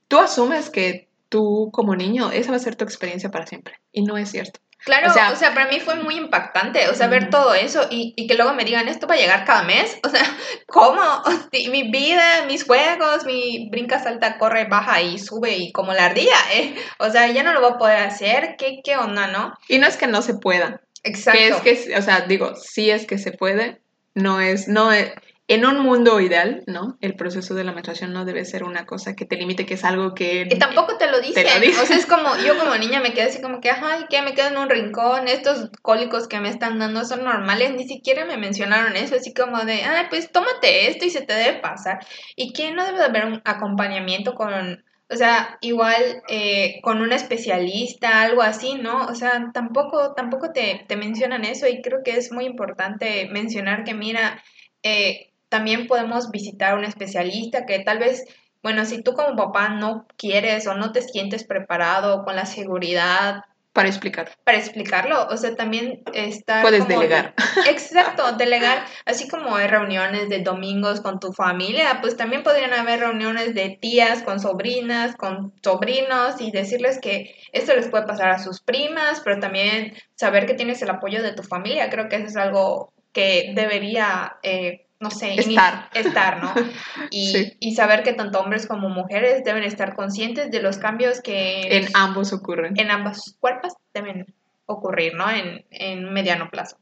tú 0.06 0.18
asumes 0.18 0.68
que 0.68 1.08
tú 1.30 1.70
como 1.72 1.96
niño, 1.96 2.30
esa 2.30 2.50
va 2.50 2.58
a 2.58 2.60
ser 2.60 2.76
tu 2.76 2.84
experiencia 2.84 3.30
para 3.30 3.46
siempre, 3.46 3.80
y 3.90 4.02
no 4.02 4.18
es 4.18 4.30
cierto. 4.30 4.60
Claro, 4.88 5.10
o 5.32 5.36
sea, 5.36 5.52
para 5.52 5.70
mí 5.70 5.80
fue 5.80 5.96
muy 5.96 6.16
impactante, 6.16 6.88
o 6.88 6.94
sea, 6.94 7.08
ver 7.08 7.28
todo 7.28 7.52
eso 7.52 7.86
y, 7.90 8.14
y, 8.16 8.26
que 8.26 8.34
luego 8.34 8.54
me 8.54 8.64
digan, 8.64 8.88
esto 8.88 9.06
va 9.06 9.16
a 9.16 9.18
llegar 9.18 9.44
cada 9.44 9.62
mes, 9.62 9.98
o 10.02 10.08
sea, 10.08 10.24
¿cómo? 10.66 11.02
mi 11.70 11.90
vida, 11.90 12.46
mis 12.46 12.64
juegos, 12.64 13.26
mi 13.26 13.68
brinca, 13.70 14.02
salta, 14.02 14.38
corre, 14.38 14.64
baja 14.64 15.02
y 15.02 15.18
sube 15.18 15.56
y 15.58 15.72
como 15.72 15.92
la 15.92 16.06
ardilla, 16.06 16.38
¿eh? 16.54 16.74
O 16.98 17.10
sea, 17.10 17.28
ya 17.28 17.42
no 17.42 17.52
lo 17.52 17.60
voy 17.60 17.72
a 17.72 17.78
poder 17.78 17.98
hacer, 17.98 18.56
¿qué, 18.56 18.80
qué 18.82 18.96
onda, 18.96 19.26
no? 19.26 19.52
Y 19.68 19.78
no 19.78 19.86
es 19.86 19.98
que 19.98 20.06
no 20.06 20.22
se 20.22 20.34
pueda. 20.34 20.80
Exacto. 21.04 21.62
Que 21.62 21.70
es 21.70 21.84
que, 21.84 21.96
o 21.96 22.02
sea, 22.02 22.22
digo, 22.22 22.54
sí 22.56 22.90
es 22.90 23.06
que 23.06 23.18
se 23.18 23.32
puede, 23.32 23.82
no 24.14 24.40
es, 24.40 24.68
no 24.68 24.90
es, 24.90 25.12
en 25.48 25.64
un 25.64 25.80
mundo 25.80 26.20
ideal, 26.20 26.62
¿no? 26.66 26.98
El 27.00 27.16
proceso 27.16 27.54
de 27.54 27.64
la 27.64 27.72
menstruación 27.72 28.12
no 28.12 28.26
debe 28.26 28.44
ser 28.44 28.64
una 28.64 28.84
cosa 28.84 29.16
que 29.16 29.24
te 29.24 29.36
limite, 29.36 29.64
que 29.64 29.74
es 29.74 29.84
algo 29.84 30.14
que... 30.14 30.46
Y 30.50 30.58
tampoco 30.58 30.98
te 30.98 31.10
lo 31.10 31.20
dicen. 31.20 31.46
O 31.46 31.86
sea, 31.86 31.96
es 31.96 32.04
como, 32.04 32.36
yo 32.46 32.58
como 32.58 32.76
niña 32.76 33.00
me 33.00 33.14
quedé 33.14 33.28
así 33.28 33.40
como 33.40 33.62
que, 33.62 33.70
ay, 33.70 34.04
que 34.10 34.20
me 34.20 34.34
quedo 34.34 34.48
en 34.48 34.58
un 34.58 34.68
rincón, 34.68 35.26
estos 35.26 35.70
cólicos 35.80 36.28
que 36.28 36.38
me 36.40 36.50
están 36.50 36.78
dando 36.78 37.02
son 37.06 37.24
normales, 37.24 37.72
ni 37.74 37.88
siquiera 37.88 38.26
me 38.26 38.36
mencionaron 38.36 38.94
eso, 38.94 39.16
así 39.16 39.32
como 39.32 39.64
de, 39.64 39.84
ay, 39.84 40.04
pues 40.10 40.30
tómate 40.30 40.90
esto 40.90 41.06
y 41.06 41.10
se 41.10 41.22
te 41.22 41.32
debe 41.32 41.60
pasar. 41.60 42.00
Y 42.36 42.52
que 42.52 42.70
no 42.72 42.84
debe 42.84 43.02
haber 43.02 43.24
un 43.24 43.40
acompañamiento 43.46 44.34
con, 44.34 44.84
o 45.08 45.16
sea, 45.16 45.56
igual 45.62 46.22
eh, 46.28 46.78
con 46.82 47.00
un 47.00 47.12
especialista, 47.14 48.20
algo 48.20 48.42
así, 48.42 48.74
¿no? 48.74 49.06
O 49.06 49.14
sea, 49.14 49.50
tampoco, 49.54 50.12
tampoco 50.12 50.52
te, 50.52 50.84
te 50.86 50.96
mencionan 50.96 51.46
eso 51.46 51.66
y 51.66 51.80
creo 51.80 52.00
que 52.04 52.18
es 52.18 52.30
muy 52.32 52.44
importante 52.44 53.26
mencionar 53.30 53.84
que, 53.84 53.94
mira, 53.94 54.42
eh, 54.82 55.28
también 55.48 55.86
podemos 55.86 56.30
visitar 56.30 56.72
a 56.72 56.76
un 56.76 56.84
especialista 56.84 57.66
que 57.66 57.78
tal 57.80 57.98
vez, 57.98 58.24
bueno, 58.62 58.84
si 58.84 59.02
tú 59.02 59.14
como 59.14 59.36
papá 59.36 59.70
no 59.70 60.06
quieres 60.16 60.66
o 60.66 60.74
no 60.74 60.92
te 60.92 61.02
sientes 61.02 61.44
preparado 61.44 62.24
con 62.24 62.36
la 62.36 62.46
seguridad 62.46 63.42
para 63.78 63.90
explicar. 63.90 64.32
Para 64.42 64.58
explicarlo, 64.58 65.28
o 65.28 65.36
sea, 65.36 65.54
también 65.54 66.02
estar... 66.12 66.62
Puedes 66.62 66.88
delegar. 66.88 67.34
exacto, 67.68 68.32
delegar, 68.32 68.84
así 69.04 69.28
como 69.28 69.54
hay 69.54 69.68
reuniones 69.68 70.28
de 70.28 70.40
domingos 70.40 71.00
con 71.00 71.20
tu 71.20 71.32
familia, 71.32 72.00
pues 72.00 72.16
también 72.16 72.42
podrían 72.42 72.72
haber 72.72 72.98
reuniones 72.98 73.54
de 73.54 73.78
tías 73.80 74.22
con 74.22 74.40
sobrinas, 74.40 75.14
con 75.14 75.54
sobrinos 75.62 76.40
y 76.40 76.50
decirles 76.50 76.98
que 77.00 77.36
esto 77.52 77.72
les 77.76 77.86
puede 77.86 78.04
pasar 78.04 78.30
a 78.30 78.40
sus 78.40 78.60
primas, 78.60 79.20
pero 79.22 79.38
también 79.38 79.94
saber 80.16 80.46
que 80.46 80.54
tienes 80.54 80.82
el 80.82 80.90
apoyo 80.90 81.22
de 81.22 81.34
tu 81.34 81.44
familia, 81.44 81.88
creo 81.88 82.08
que 82.08 82.16
eso 82.16 82.26
es 82.26 82.36
algo 82.36 82.92
que 83.12 83.52
debería... 83.54 84.38
Eh, 84.42 84.87
no 85.00 85.10
sé, 85.10 85.34
estar, 85.34 85.88
estar 85.94 86.42
¿no? 86.42 86.52
Y, 87.10 87.56
y, 87.60 87.74
saber 87.74 88.02
que 88.02 88.12
tanto 88.12 88.40
hombres 88.40 88.66
como 88.66 88.88
mujeres 88.88 89.44
deben 89.44 89.62
estar 89.62 89.94
conscientes 89.94 90.50
de 90.50 90.60
los 90.60 90.78
cambios 90.78 91.20
que... 91.20 91.76
En 91.76 91.88
ambos 91.94 92.32
ocurren. 92.32 92.74
En 92.78 92.90
ambos 92.90 93.36
cuerpos 93.38 93.74
deben 93.94 94.26
ocurrir, 94.66 95.14
¿no? 95.14 95.30
En, 95.30 95.64
en 95.70 96.12
mediano 96.12 96.50
plazo. 96.50 96.78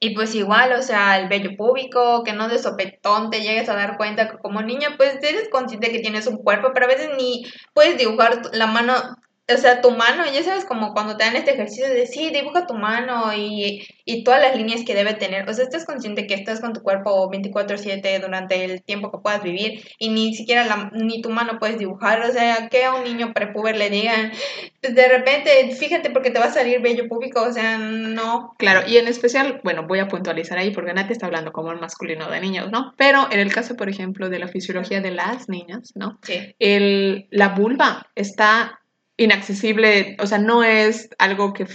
Y 0.00 0.16
pues 0.16 0.34
igual, 0.34 0.72
o 0.72 0.82
sea, 0.82 1.20
el 1.20 1.28
vello 1.28 1.56
público, 1.56 2.24
que 2.24 2.32
no 2.32 2.48
de 2.48 2.58
sopetón 2.58 3.30
te 3.30 3.40
llegues 3.40 3.68
a 3.68 3.76
dar 3.76 3.96
cuenta 3.96 4.28
que 4.28 4.38
como 4.38 4.60
niña, 4.60 4.96
pues 4.96 5.22
eres 5.22 5.48
consciente 5.48 5.92
que 5.92 6.00
tienes 6.00 6.26
un 6.26 6.38
cuerpo, 6.38 6.70
pero 6.74 6.86
a 6.86 6.88
veces 6.88 7.10
ni 7.16 7.44
puedes 7.72 7.96
dibujar 7.98 8.42
la 8.52 8.66
mano 8.66 8.94
o 9.54 9.58
sea, 9.58 9.80
tu 9.80 9.90
mano, 9.90 10.24
ya 10.32 10.42
sabes, 10.42 10.64
como 10.64 10.92
cuando 10.92 11.16
te 11.16 11.24
dan 11.24 11.36
este 11.36 11.52
ejercicio 11.52 11.88
de 11.88 12.06
sí, 12.06 12.30
dibuja 12.30 12.66
tu 12.66 12.74
mano 12.74 13.32
y, 13.34 13.86
y 14.04 14.24
todas 14.24 14.40
las 14.40 14.56
líneas 14.56 14.82
que 14.84 14.94
debe 14.94 15.14
tener. 15.14 15.48
O 15.48 15.54
sea, 15.54 15.64
estás 15.64 15.84
consciente 15.84 16.26
que 16.26 16.34
estás 16.34 16.60
con 16.60 16.72
tu 16.72 16.82
cuerpo 16.82 17.30
24/7 17.30 18.20
durante 18.20 18.64
el 18.64 18.82
tiempo 18.82 19.10
que 19.10 19.18
puedas 19.18 19.42
vivir 19.42 19.82
y 19.98 20.10
ni 20.10 20.34
siquiera 20.34 20.64
la, 20.64 20.90
ni 20.92 21.22
tu 21.22 21.30
mano 21.30 21.58
puedes 21.58 21.78
dibujar. 21.78 22.22
O 22.22 22.32
sea, 22.32 22.68
que 22.68 22.84
a 22.84 22.94
un 22.94 23.04
niño 23.04 23.32
prepuber 23.32 23.76
le 23.76 23.90
digan, 23.90 24.32
pues 24.80 24.94
de 24.94 25.08
repente, 25.08 25.74
fíjate 25.74 26.10
porque 26.10 26.30
te 26.30 26.38
va 26.38 26.46
a 26.46 26.52
salir 26.52 26.80
bello 26.80 27.08
público, 27.08 27.42
o 27.42 27.52
sea, 27.52 27.78
no. 27.78 28.54
Claro, 28.58 28.86
y 28.86 28.96
en 28.96 29.08
especial, 29.08 29.60
bueno, 29.64 29.86
voy 29.86 30.00
a 30.00 30.08
puntualizar 30.08 30.58
ahí 30.58 30.70
porque 30.70 30.92
Nati 30.92 31.12
está 31.12 31.26
hablando 31.26 31.52
como 31.52 31.72
el 31.72 31.80
masculino 31.80 32.30
de 32.30 32.40
niños, 32.40 32.70
¿no? 32.70 32.94
Pero 32.96 33.28
en 33.30 33.40
el 33.40 33.52
caso, 33.52 33.76
por 33.76 33.88
ejemplo, 33.88 34.28
de 34.28 34.38
la 34.38 34.48
fisiología 34.48 35.00
de 35.00 35.10
las 35.10 35.48
niñas, 35.48 35.92
¿no? 35.94 36.18
Sí. 36.22 36.54
El, 36.58 37.28
la 37.30 37.50
vulva 37.50 38.06
está 38.14 38.81
inaccesible, 39.24 40.16
o 40.20 40.26
sea, 40.26 40.38
no 40.38 40.64
es 40.64 41.08
algo 41.18 41.52
que 41.52 41.66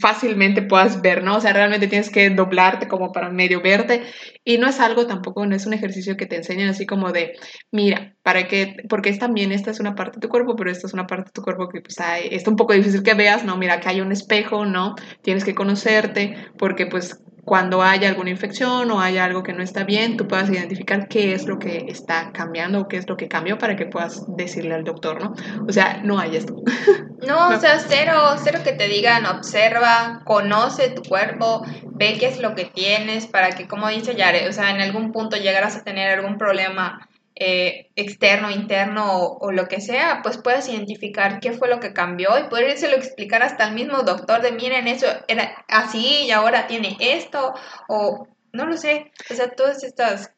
fácilmente 0.00 0.62
puedas 0.62 1.02
ver, 1.02 1.22
¿no? 1.22 1.36
O 1.36 1.40
sea, 1.40 1.52
realmente 1.52 1.86
tienes 1.86 2.10
que 2.10 2.30
doblarte 2.30 2.88
como 2.88 3.12
para 3.12 3.28
medio 3.30 3.60
verte 3.60 4.02
y 4.44 4.58
no 4.58 4.68
es 4.68 4.80
algo 4.80 5.06
tampoco, 5.06 5.44
no 5.44 5.54
es 5.54 5.66
un 5.66 5.74
ejercicio 5.74 6.16
que 6.16 6.26
te 6.26 6.36
enseñan 6.36 6.68
así 6.68 6.86
como 6.86 7.12
de, 7.12 7.34
mira, 7.70 8.14
para 8.22 8.48
que, 8.48 8.76
porque 8.88 9.10
es 9.10 9.18
también, 9.18 9.52
esta 9.52 9.70
es 9.70 9.80
una 9.80 9.94
parte 9.94 10.16
de 10.16 10.20
tu 10.22 10.28
cuerpo, 10.28 10.56
pero 10.56 10.70
esta 10.70 10.86
es 10.86 10.94
una 10.94 11.06
parte 11.06 11.28
de 11.28 11.32
tu 11.32 11.42
cuerpo 11.42 11.68
que 11.68 11.80
pues 11.80 12.00
hay, 12.00 12.28
está 12.30 12.50
un 12.50 12.56
poco 12.56 12.72
difícil 12.72 13.02
que 13.02 13.14
veas, 13.14 13.44
¿no? 13.44 13.56
Mira, 13.56 13.80
que 13.80 13.88
hay 13.88 14.00
un 14.00 14.12
espejo, 14.12 14.64
¿no? 14.64 14.94
Tienes 15.22 15.44
que 15.44 15.54
conocerte 15.54 16.36
porque 16.58 16.86
pues 16.86 17.20
cuando 17.46 17.80
haya 17.80 18.08
alguna 18.08 18.30
infección 18.30 18.90
o 18.90 19.00
haya 19.00 19.24
algo 19.24 19.44
que 19.44 19.52
no 19.52 19.62
está 19.62 19.84
bien, 19.84 20.16
tú 20.16 20.26
puedas 20.26 20.50
identificar 20.50 21.06
qué 21.06 21.32
es 21.32 21.46
lo 21.46 21.60
que 21.60 21.86
está 21.86 22.32
cambiando 22.32 22.80
o 22.80 22.88
qué 22.88 22.96
es 22.96 23.08
lo 23.08 23.16
que 23.16 23.28
cambió 23.28 23.56
para 23.56 23.76
que 23.76 23.86
puedas 23.86 24.24
decirle 24.26 24.74
al 24.74 24.82
doctor, 24.82 25.22
¿no? 25.22 25.32
O 25.66 25.72
sea, 25.72 26.00
no 26.02 26.18
hay 26.18 26.36
esto. 26.36 26.54
No, 27.26 27.48
o 27.48 27.58
sea, 27.58 27.78
cero, 27.78 28.36
cero 28.44 28.60
que 28.62 28.72
te 28.72 28.88
digan, 28.88 29.24
observa, 29.24 30.20
conoce 30.26 30.90
tu 30.90 31.02
cuerpo, 31.02 31.62
ve 31.94 32.18
qué 32.20 32.26
es 32.26 32.40
lo 32.40 32.54
que 32.54 32.66
tienes 32.66 33.26
para 33.26 33.48
que, 33.52 33.66
como 33.66 33.88
dice 33.88 34.14
Yare, 34.14 34.46
o 34.48 34.52
sea, 34.52 34.70
en 34.70 34.82
algún 34.82 35.12
punto 35.12 35.36
llegarás 35.38 35.76
a 35.76 35.82
tener 35.82 36.18
algún 36.18 36.36
problema 36.36 37.08
eh, 37.38 37.90
externo, 37.96 38.50
interno 38.50 39.22
o, 39.22 39.52
lo 39.52 39.68
que 39.68 39.82
sea, 39.82 40.20
pues 40.22 40.38
puedes 40.38 40.68
identificar 40.68 41.38
qué 41.40 41.52
fue 41.52 41.68
lo 41.68 41.80
que 41.80 41.92
cambió 41.92 42.38
y 42.38 42.48
poder 42.48 42.76
lo 42.80 42.96
explicar 42.96 43.42
hasta 43.42 43.68
el 43.68 43.74
mismo 43.74 44.02
doctor 44.02 44.40
de 44.40 44.52
miren, 44.52 44.88
eso 44.88 45.06
era 45.28 45.64
así 45.68 46.24
y 46.24 46.30
ahora 46.30 46.66
tiene 46.66 46.96
esto 46.98 47.52
o 47.88 48.26
no 48.52 48.66
lo 48.66 48.78
sé, 48.78 49.12
o 49.30 49.34
sea, 49.34 49.50
todas 49.50 49.84
estas 49.84 50.32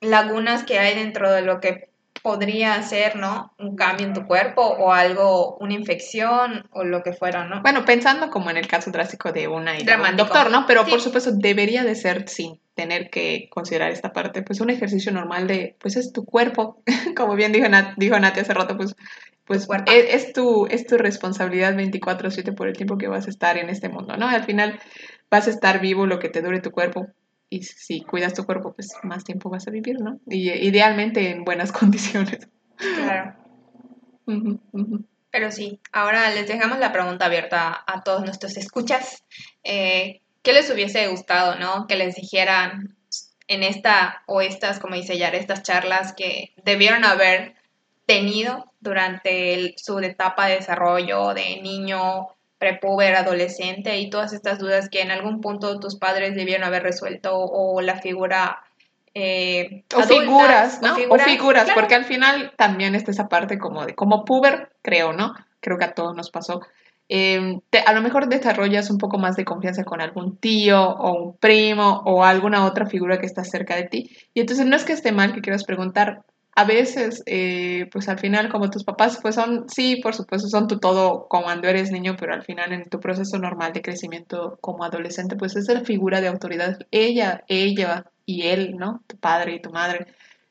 lagunas 0.00 0.64
que 0.64 0.78
hay 0.78 0.94
dentro 0.94 1.30
de 1.30 1.42
lo 1.42 1.60
que 1.60 1.87
podría 2.22 2.82
ser, 2.82 3.16
¿no? 3.16 3.52
Un 3.58 3.76
cambio 3.76 4.06
en 4.06 4.12
tu 4.12 4.26
cuerpo 4.26 4.62
o 4.62 4.92
algo, 4.92 5.56
una 5.58 5.74
infección 5.74 6.66
o 6.70 6.84
lo 6.84 7.02
que 7.02 7.12
fuera, 7.12 7.44
¿no? 7.46 7.62
Bueno, 7.62 7.84
pensando 7.84 8.30
como 8.30 8.50
en 8.50 8.56
el 8.56 8.66
caso 8.66 8.90
drástico 8.90 9.32
de 9.32 9.48
una 9.48 9.72
de 9.72 9.96
un 9.96 10.16
doctor, 10.16 10.50
¿no? 10.50 10.66
Pero 10.66 10.86
por 10.86 11.00
supuesto 11.00 11.32
debería 11.32 11.84
de 11.84 11.94
ser 11.94 12.28
sin 12.28 12.60
tener 12.74 13.10
que 13.10 13.48
considerar 13.50 13.90
esta 13.90 14.12
parte, 14.12 14.42
pues 14.42 14.60
un 14.60 14.70
ejercicio 14.70 15.10
normal 15.10 15.48
de, 15.48 15.76
pues 15.80 15.96
es 15.96 16.12
tu 16.12 16.24
cuerpo, 16.24 16.80
como 17.16 17.34
bien 17.34 17.50
dijo, 17.50 17.68
Nat, 17.68 17.94
dijo 17.96 18.18
Nati 18.20 18.40
hace 18.40 18.54
rato, 18.54 18.76
pues, 18.76 18.94
pues 19.44 19.66
es, 19.86 20.14
es, 20.14 20.32
tu, 20.32 20.66
es 20.66 20.86
tu 20.86 20.96
responsabilidad 20.96 21.74
24/7 21.74 22.54
por 22.54 22.68
el 22.68 22.76
tiempo 22.76 22.96
que 22.96 23.08
vas 23.08 23.26
a 23.26 23.30
estar 23.30 23.58
en 23.58 23.68
este 23.68 23.88
mundo, 23.88 24.16
¿no? 24.16 24.28
Al 24.28 24.44
final 24.44 24.78
vas 25.30 25.48
a 25.48 25.50
estar 25.50 25.80
vivo 25.80 26.06
lo 26.06 26.20
que 26.20 26.28
te 26.28 26.40
dure 26.40 26.60
tu 26.60 26.70
cuerpo, 26.70 27.08
y 27.50 27.62
si 27.62 28.02
cuidas 28.02 28.34
tu 28.34 28.44
cuerpo, 28.44 28.72
pues 28.74 28.94
más 29.02 29.24
tiempo 29.24 29.50
vas 29.50 29.66
a 29.66 29.70
vivir, 29.70 30.00
¿no? 30.00 30.20
Y 30.26 30.50
idealmente 30.50 31.30
en 31.30 31.44
buenas 31.44 31.72
condiciones. 31.72 32.48
Claro. 32.76 33.34
Pero 35.30 35.50
sí, 35.50 35.80
ahora 35.92 36.30
les 36.30 36.48
dejamos 36.48 36.78
la 36.78 36.92
pregunta 36.92 37.26
abierta 37.26 37.84
a 37.86 38.02
todos 38.02 38.22
nuestros 38.22 38.56
escuchas. 38.56 39.24
Eh, 39.64 40.20
¿Qué 40.42 40.52
les 40.52 40.70
hubiese 40.70 41.06
gustado, 41.08 41.58
no? 41.58 41.86
Que 41.86 41.96
les 41.96 42.14
dijeran 42.14 42.96
en 43.46 43.62
esta 43.62 44.22
o 44.26 44.40
estas, 44.40 44.78
como 44.78 44.94
dice 44.94 45.18
Yara, 45.18 45.36
estas 45.36 45.62
charlas 45.62 46.12
que 46.12 46.52
debieron 46.64 47.04
haber 47.04 47.54
tenido 48.06 48.72
durante 48.80 49.74
su 49.76 49.98
etapa 49.98 50.46
de 50.46 50.56
desarrollo 50.56 51.34
de 51.34 51.60
niño, 51.62 52.28
prepuber, 52.58 53.14
adolescente 53.14 53.98
y 53.98 54.10
todas 54.10 54.32
estas 54.32 54.58
dudas 54.58 54.88
que 54.88 55.00
en 55.00 55.10
algún 55.10 55.40
punto 55.40 55.78
tus 55.80 55.96
padres 55.96 56.34
debieron 56.34 56.64
haber 56.64 56.82
resuelto 56.82 57.38
o 57.38 57.80
la 57.80 57.96
figura 58.00 58.62
eh, 59.14 59.84
o, 59.96 60.02
figuras, 60.02 60.80
¿no? 60.82 60.94
o 61.08 61.18
figuras, 61.18 61.68
porque 61.74 61.94
al 61.94 62.04
final 62.04 62.52
también 62.56 62.94
está 62.94 63.10
esa 63.10 63.28
parte 63.28 63.58
como 63.58 63.84
de 63.84 63.94
como 63.94 64.24
puber, 64.24 64.70
creo, 64.82 65.12
¿no? 65.12 65.34
Creo 65.60 65.78
que 65.78 65.86
a 65.86 65.94
todos 65.94 66.14
nos 66.14 66.30
pasó. 66.30 66.60
Em, 67.08 67.60
a 67.86 67.92
lo 67.94 68.02
mejor 68.02 68.28
desarrollas 68.28 68.90
un 68.90 68.98
poco 68.98 69.18
más 69.18 69.34
de 69.34 69.44
confianza 69.44 69.82
con 69.82 70.00
algún 70.00 70.36
tío 70.36 70.90
o 70.90 71.12
un 71.14 71.36
primo 71.36 72.02
o 72.04 72.22
alguna 72.22 72.66
otra 72.66 72.86
figura 72.86 73.18
que 73.18 73.26
está 73.26 73.44
cerca 73.44 73.76
de 73.76 73.84
ti. 73.84 74.10
Y 74.34 74.40
entonces 74.40 74.66
no 74.66 74.76
es 74.76 74.84
que 74.84 74.92
esté 74.92 75.10
mal 75.10 75.32
que 75.32 75.40
quieras 75.40 75.64
preguntar, 75.64 76.22
a 76.58 76.64
veces, 76.64 77.22
eh, 77.26 77.86
pues 77.92 78.08
al 78.08 78.18
final, 78.18 78.48
como 78.48 78.68
tus 78.68 78.82
papás, 78.82 79.20
pues 79.22 79.36
son, 79.36 79.68
sí, 79.68 80.00
por 80.02 80.16
supuesto, 80.16 80.48
son 80.48 80.66
tu 80.66 80.80
todo 80.80 81.28
cuando 81.30 81.68
eres 81.68 81.92
niño, 81.92 82.16
pero 82.18 82.34
al 82.34 82.42
final 82.42 82.72
en 82.72 82.88
tu 82.88 82.98
proceso 82.98 83.38
normal 83.38 83.72
de 83.72 83.80
crecimiento 83.80 84.58
como 84.60 84.82
adolescente, 84.82 85.36
pues 85.36 85.54
es 85.54 85.68
la 85.68 85.82
figura 85.84 86.20
de 86.20 86.26
autoridad, 86.26 86.80
ella, 86.90 87.44
ella 87.46 88.06
y 88.26 88.48
él, 88.48 88.74
¿no? 88.76 89.04
Tu 89.06 89.16
padre 89.18 89.54
y 89.54 89.62
tu 89.62 89.70
madre, 89.70 90.08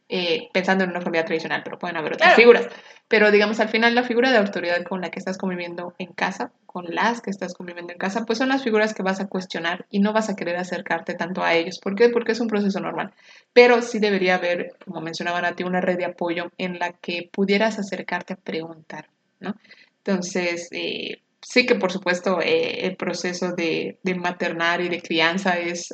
eh, 0.10 0.50
pensando 0.54 0.84
en 0.84 0.92
una 0.92 1.02
familia 1.02 1.26
tradicional, 1.26 1.62
pero 1.64 1.78
pueden 1.78 1.98
haber 1.98 2.14
otras 2.14 2.36
figuras. 2.36 2.68
Pero 3.10 3.32
digamos, 3.32 3.60
al 3.60 3.70
final 3.70 3.96
la 3.96 4.04
figura 4.04 4.32
de 4.32 4.38
autoridad 4.38 4.84
con 4.84 5.02
la 5.02 5.10
que 5.12 5.20
estás 5.20 5.38
conviviendo 5.38 5.94
en 5.98 6.14
casa, 6.14 6.52
con 6.66 6.86
las 6.90 7.22
que 7.22 7.30
estás 7.30 7.54
conviviendo 7.54 7.94
en 7.94 7.98
casa, 7.98 8.26
pues 8.26 8.38
son 8.38 8.50
las 8.50 8.64
figuras 8.64 8.94
que 8.94 9.04
vas 9.04 9.20
a 9.20 9.28
cuestionar 9.28 9.86
y 9.90 10.00
no 10.00 10.14
vas 10.14 10.30
a 10.30 10.36
querer 10.36 10.58
acercarte 10.58 11.14
tanto 11.14 11.44
a 11.44 11.54
ellos. 11.54 11.80
¿Por 11.80 11.96
qué? 11.96 12.10
Porque 12.10 12.34
es 12.34 12.40
un 12.40 12.48
proceso 12.48 12.80
normal. 12.80 13.14
Pero 13.54 13.82
sí 13.82 14.00
debería 14.00 14.36
haber, 14.36 14.76
como 14.84 15.02
mencionaban 15.02 15.46
a 15.46 15.56
ti, 15.56 15.64
una 15.64 15.82
red 15.82 15.98
de 15.98 16.06
apoyo 16.06 16.52
en 16.58 16.80
la 16.80 16.94
que 16.94 17.30
pudieras 17.32 17.80
acercarte 17.80 18.34
a 18.34 18.38
preguntar, 18.38 19.10
¿no? 19.40 19.56
Entonces, 20.04 20.70
eh, 20.72 21.22
sí 21.42 21.66
que 21.66 21.76
por 21.76 21.92
supuesto 21.92 22.40
eh, 22.42 22.86
el 22.86 22.96
proceso 22.96 23.54
de, 23.54 24.00
de, 24.04 24.16
maternar 24.16 24.82
y 24.82 24.90
de 24.90 25.02
crianza 25.02 25.60
es, 25.60 25.94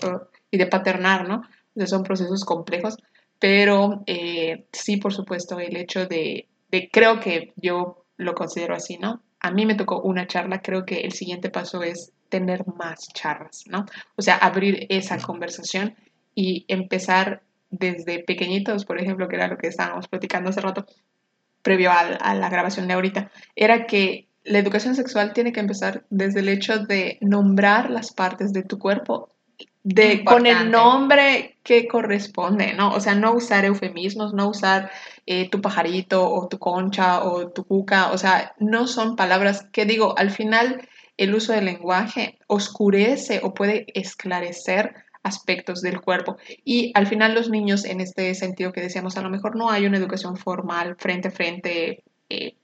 y 0.51 0.57
de 0.57 0.67
paternar, 0.67 1.27
¿no? 1.27 1.41
son 1.87 2.03
procesos 2.03 2.45
complejos, 2.45 2.97
pero 3.43 4.03
eh, 4.07 4.67
sí, 4.71 4.95
por 4.95 5.13
supuesto, 5.13 5.59
el 5.59 5.75
hecho 5.75 6.05
de, 6.05 6.47
creo 6.93 7.19
que 7.19 7.51
yo 7.57 8.05
lo 8.15 8.35
considero 8.35 8.73
así, 8.73 8.97
¿no? 8.97 9.21
A 9.41 9.51
mí 9.51 9.65
me 9.65 9.75
tocó 9.75 10.01
una 10.01 10.27
charla, 10.27 10.61
creo 10.61 10.85
que 10.85 11.01
el 11.01 11.11
siguiente 11.11 11.49
paso 11.49 11.83
es 11.83 12.13
tener 12.29 12.65
más 12.77 13.09
charlas, 13.13 13.65
¿no? 13.67 13.85
O 14.15 14.21
sea, 14.21 14.37
abrir 14.37 14.87
esa 14.87 15.17
conversación 15.17 15.93
y 16.33 16.63
empezar 16.69 17.43
desde 17.69 18.23
pequeñitos, 18.23 18.85
por 18.85 18.97
ejemplo, 19.01 19.27
que 19.27 19.35
era 19.35 19.49
lo 19.49 19.57
que 19.57 19.67
estábamos 19.67 20.07
platicando 20.07 20.49
hace 20.49 20.61
rato, 20.61 20.85
previo 21.61 21.91
a, 21.91 21.99
a 21.99 22.35
la 22.35 22.49
grabación 22.49 22.87
de 22.87 22.93
ahorita, 22.93 23.29
era 23.57 23.87
que 23.87 24.29
la 24.45 24.59
educación 24.59 24.95
sexual 24.95 25.33
tiene 25.33 25.51
que 25.51 25.59
empezar 25.59 26.05
desde 26.09 26.39
el 26.39 26.47
hecho 26.47 26.79
de 26.79 27.17
nombrar 27.19 27.89
las 27.89 28.13
partes 28.13 28.53
de 28.53 28.63
tu 28.63 28.79
cuerpo 28.79 29.32
de, 29.83 30.23
con 30.23 30.45
el 30.45 30.71
nombre 30.71 31.57
que 31.63 31.87
corresponde, 31.87 32.73
¿no? 32.73 32.93
O 32.93 32.99
sea, 32.99 33.15
no 33.15 33.33
usar 33.33 33.65
eufemismos, 33.65 34.33
no 34.33 34.49
usar 34.49 34.91
eh, 35.25 35.49
tu 35.49 35.61
pajarito 35.61 36.29
o 36.29 36.47
tu 36.47 36.57
concha 36.57 37.23
o 37.23 37.49
tu 37.51 37.65
cuca, 37.65 38.11
o 38.11 38.17
sea, 38.17 38.55
no 38.59 38.87
son 38.87 39.15
palabras 39.15 39.67
que 39.71 39.85
digo, 39.85 40.17
al 40.17 40.31
final 40.31 40.87
el 41.17 41.35
uso 41.35 41.53
del 41.53 41.65
lenguaje 41.65 42.39
oscurece 42.47 43.41
o 43.43 43.53
puede 43.53 43.85
esclarecer 43.93 44.95
aspectos 45.21 45.81
del 45.81 46.01
cuerpo. 46.01 46.37
Y 46.65 46.91
al 46.95 47.07
final 47.07 47.33
los 47.33 47.49
niños, 47.49 47.85
en 47.85 48.01
este 48.01 48.33
sentido 48.35 48.71
que 48.71 48.81
decíamos, 48.81 49.17
a 49.17 49.21
lo 49.21 49.29
mejor 49.29 49.55
no 49.55 49.69
hay 49.69 49.85
una 49.85 49.97
educación 49.97 50.37
formal 50.37 50.95
frente 50.97 51.29
a 51.29 51.31
frente. 51.31 52.03
Eh, 52.29 52.55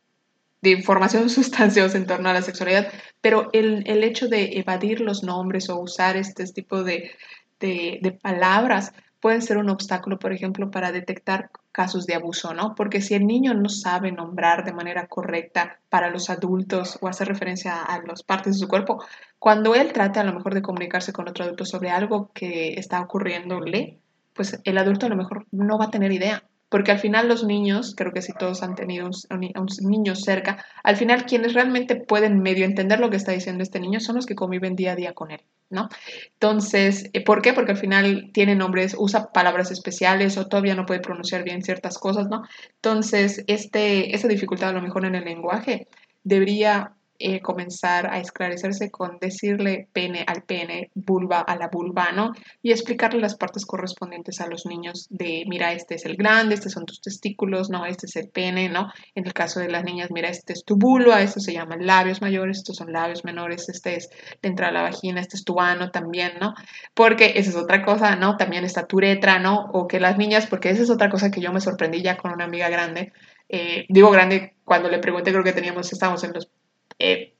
de 0.62 0.72
información 0.72 1.30
sustanciosa 1.30 1.98
en 1.98 2.08
torno 2.08 2.30
a 2.30 2.34
la 2.34 2.42
sexualidad, 2.42 2.88
pero 3.22 3.50
el, 3.54 3.84
el 3.88 4.04
hecho 4.04 4.28
de 4.28 4.60
evadir 4.60 5.02
los 5.02 5.24
nombres 5.24 5.70
o 5.70 5.80
usar 5.80 6.18
este 6.18 6.46
tipo 6.46 6.84
de, 6.84 7.12
de, 7.60 8.20
palabras 8.22 8.94
puede 9.20 9.42
ser 9.42 9.58
un 9.58 9.70
obstáculo, 9.70 10.18
por 10.18 10.32
ejemplo, 10.32 10.72
para 10.72 10.94
detectar 10.94 11.50
casos 11.74 12.06
de 12.06 12.16
abuso, 12.16 12.54
¿no? 12.54 12.74
Porque 12.74 13.02
si 13.02 13.16
el 13.16 13.28
niño 13.28 13.54
no 13.54 13.68
sabe 13.68 14.14
nombrar 14.14 14.64
de 14.64 14.72
manera 14.72 15.08
correcta 15.08 15.80
para 15.90 16.10
los 16.10 16.30
adultos 16.30 16.98
o 17.02 17.08
hacer 17.08 17.28
referencia 17.28 17.84
a 17.84 18.02
las 18.02 18.24
partes 18.24 18.54
de 18.54 18.60
su 18.60 18.68
cuerpo, 18.70 19.04
cuando 19.38 19.76
él 19.76 19.92
trate 19.92 20.20
a 20.20 20.24
lo 20.24 20.34
mejor 20.34 20.54
de 20.54 20.62
comunicarse 20.62 21.12
con 21.12 21.28
otro 21.28 21.44
adulto 21.44 21.66
sobre 21.66 21.90
algo 21.90 22.32
que 22.34 22.76
está 22.76 23.02
ocurriéndole, 23.02 24.00
pues 24.34 24.58
el 24.64 24.78
adulto 24.78 25.06
a 25.06 25.10
lo 25.10 25.18
mejor 25.18 25.46
no 25.52 25.78
va 25.78 25.86
a 25.86 25.92
tener 25.92 26.14
idea 26.14 26.44
porque 26.70 26.92
al 26.92 27.00
final 27.00 27.28
los 27.28 27.44
niños, 27.44 27.96
creo 27.98 28.14
que 28.14 28.22
si 28.22 28.32
todos 28.34 28.62
han 28.64 28.76
tenido 28.76 29.08
un, 29.08 29.14
un, 29.30 29.90
niño 29.90 30.16
cerca, 30.16 30.64
al 30.84 30.96
final 30.96 31.26
quienes 31.26 31.54
realmente 31.54 31.96
pueden 31.96 32.40
medio 32.42 32.66
entender 32.66 33.00
lo 33.00 33.10
que 33.10 33.18
está 33.18 33.32
diciendo 33.32 33.64
este 33.64 33.80
niño 33.80 34.00
son 34.00 34.16
los 34.16 34.26
que 34.26 34.36
conviven 34.36 34.76
día 34.76 34.94
a 34.94 34.96
día 34.96 35.14
con 35.14 35.32
él, 35.32 35.42
¿no? 35.70 35.90
Entonces, 36.34 37.10
eh, 37.14 37.24
¿por 37.24 37.42
qué? 37.42 37.54
Porque 37.54 37.72
al 37.72 37.78
final 37.78 38.30
tiene 38.34 38.56
nombres, 38.56 38.96
usa 38.98 39.32
palabras 39.32 39.72
especiales 39.72 40.38
o 40.38 40.48
todavía 40.48 40.76
no 40.76 40.86
puede 40.86 41.00
pronunciar 41.00 41.44
bien 41.44 41.64
ciertas 41.64 41.98
cosas, 41.98 42.30
¿no? 42.30 42.44
Entonces, 42.76 43.44
este, 43.48 44.16
esa 44.16 44.28
dificultad 44.28 44.70
a 44.70 44.74
lo 44.74 44.82
mejor 44.82 45.06
en 45.06 45.16
el 45.16 45.26
lenguaje 45.26 45.88
debería 46.24 46.94
eh, 47.22 47.42
comenzar 47.42 48.08
a 48.08 48.20
esclarecerse 48.20 48.90
con 48.90 49.20
decirle 49.20 49.90
pene 49.92 50.24
al 50.26 50.44
pene, 50.44 50.90
vulva 50.96 51.42
a 51.42 51.58
la 51.58 51.68
vulva, 51.68 52.14
¿no? 52.14 52.32
Y 52.62 52.72
explicarle 52.72 53.20
las 53.20 53.36
partes 53.36 53.66
correspondientes 53.66 54.40
a 54.40 54.48
los 54.48 54.66
niños 54.66 55.06
de, 55.10 55.44
mira, 55.48 55.74
este 55.74 55.96
es 55.96 56.06
el 56.06 56.16
grande, 56.16 56.56
estos 56.56 56.72
son 56.72 56.86
tus 56.86 57.02
testículos, 57.02 57.70
¿no? 57.70 57.86
Este 57.86 58.06
es 58.06 58.16
el 58.16 58.30
pene, 58.30 58.70
¿no? 58.70 58.88
En 59.16 59.28
el 59.28 59.34
caso 59.34 59.60
de 59.60 59.68
las 59.68 59.84
niñas, 59.84 60.12
mira, 60.12 60.30
este 60.30 60.54
es 60.54 60.64
tu 60.64 60.78
vulva, 60.78 61.22
esto 61.22 61.42
se 61.42 61.52
llama 61.52 61.76
labios 61.78 62.22
mayores, 62.22 62.60
estos 62.60 62.78
son 62.78 62.94
labios 62.94 63.26
menores, 63.26 63.68
este 63.68 63.98
es 63.98 64.10
de 64.42 64.48
entrada 64.50 64.72
a 64.72 64.74
la 64.74 64.82
vagina, 64.84 65.20
este 65.20 65.36
es 65.36 65.44
tu 65.44 65.60
ano 65.60 65.92
también, 65.92 66.34
¿no? 66.40 66.54
Porque 66.94 67.34
esa 67.36 67.50
es 67.50 67.56
otra 67.58 67.84
cosa, 67.84 68.16
¿no? 68.16 68.38
También 68.38 68.64
está 68.64 68.88
tu 68.88 68.96
uretra, 68.96 69.40
¿no? 69.40 69.66
O 69.74 69.88
que 69.88 70.00
las 70.00 70.18
niñas, 70.18 70.48
porque 70.48 70.70
esa 70.70 70.84
es 70.84 70.90
otra 70.90 71.10
cosa 71.10 71.32
que 71.32 71.42
yo 71.42 71.52
me 71.52 71.60
sorprendí 71.60 72.02
ya 72.02 72.16
con 72.16 72.32
una 72.32 72.46
amiga 72.46 72.70
grande, 72.70 73.12
eh, 73.50 73.86
digo 73.90 74.12
grande, 74.12 74.56
cuando 74.64 74.90
le 74.90 75.00
pregunté, 75.00 75.32
creo 75.32 75.44
que 75.44 75.54
teníamos, 75.54 75.92
estábamos 75.92 76.24
en 76.24 76.34
los 76.34 76.52
eh, 77.00 77.34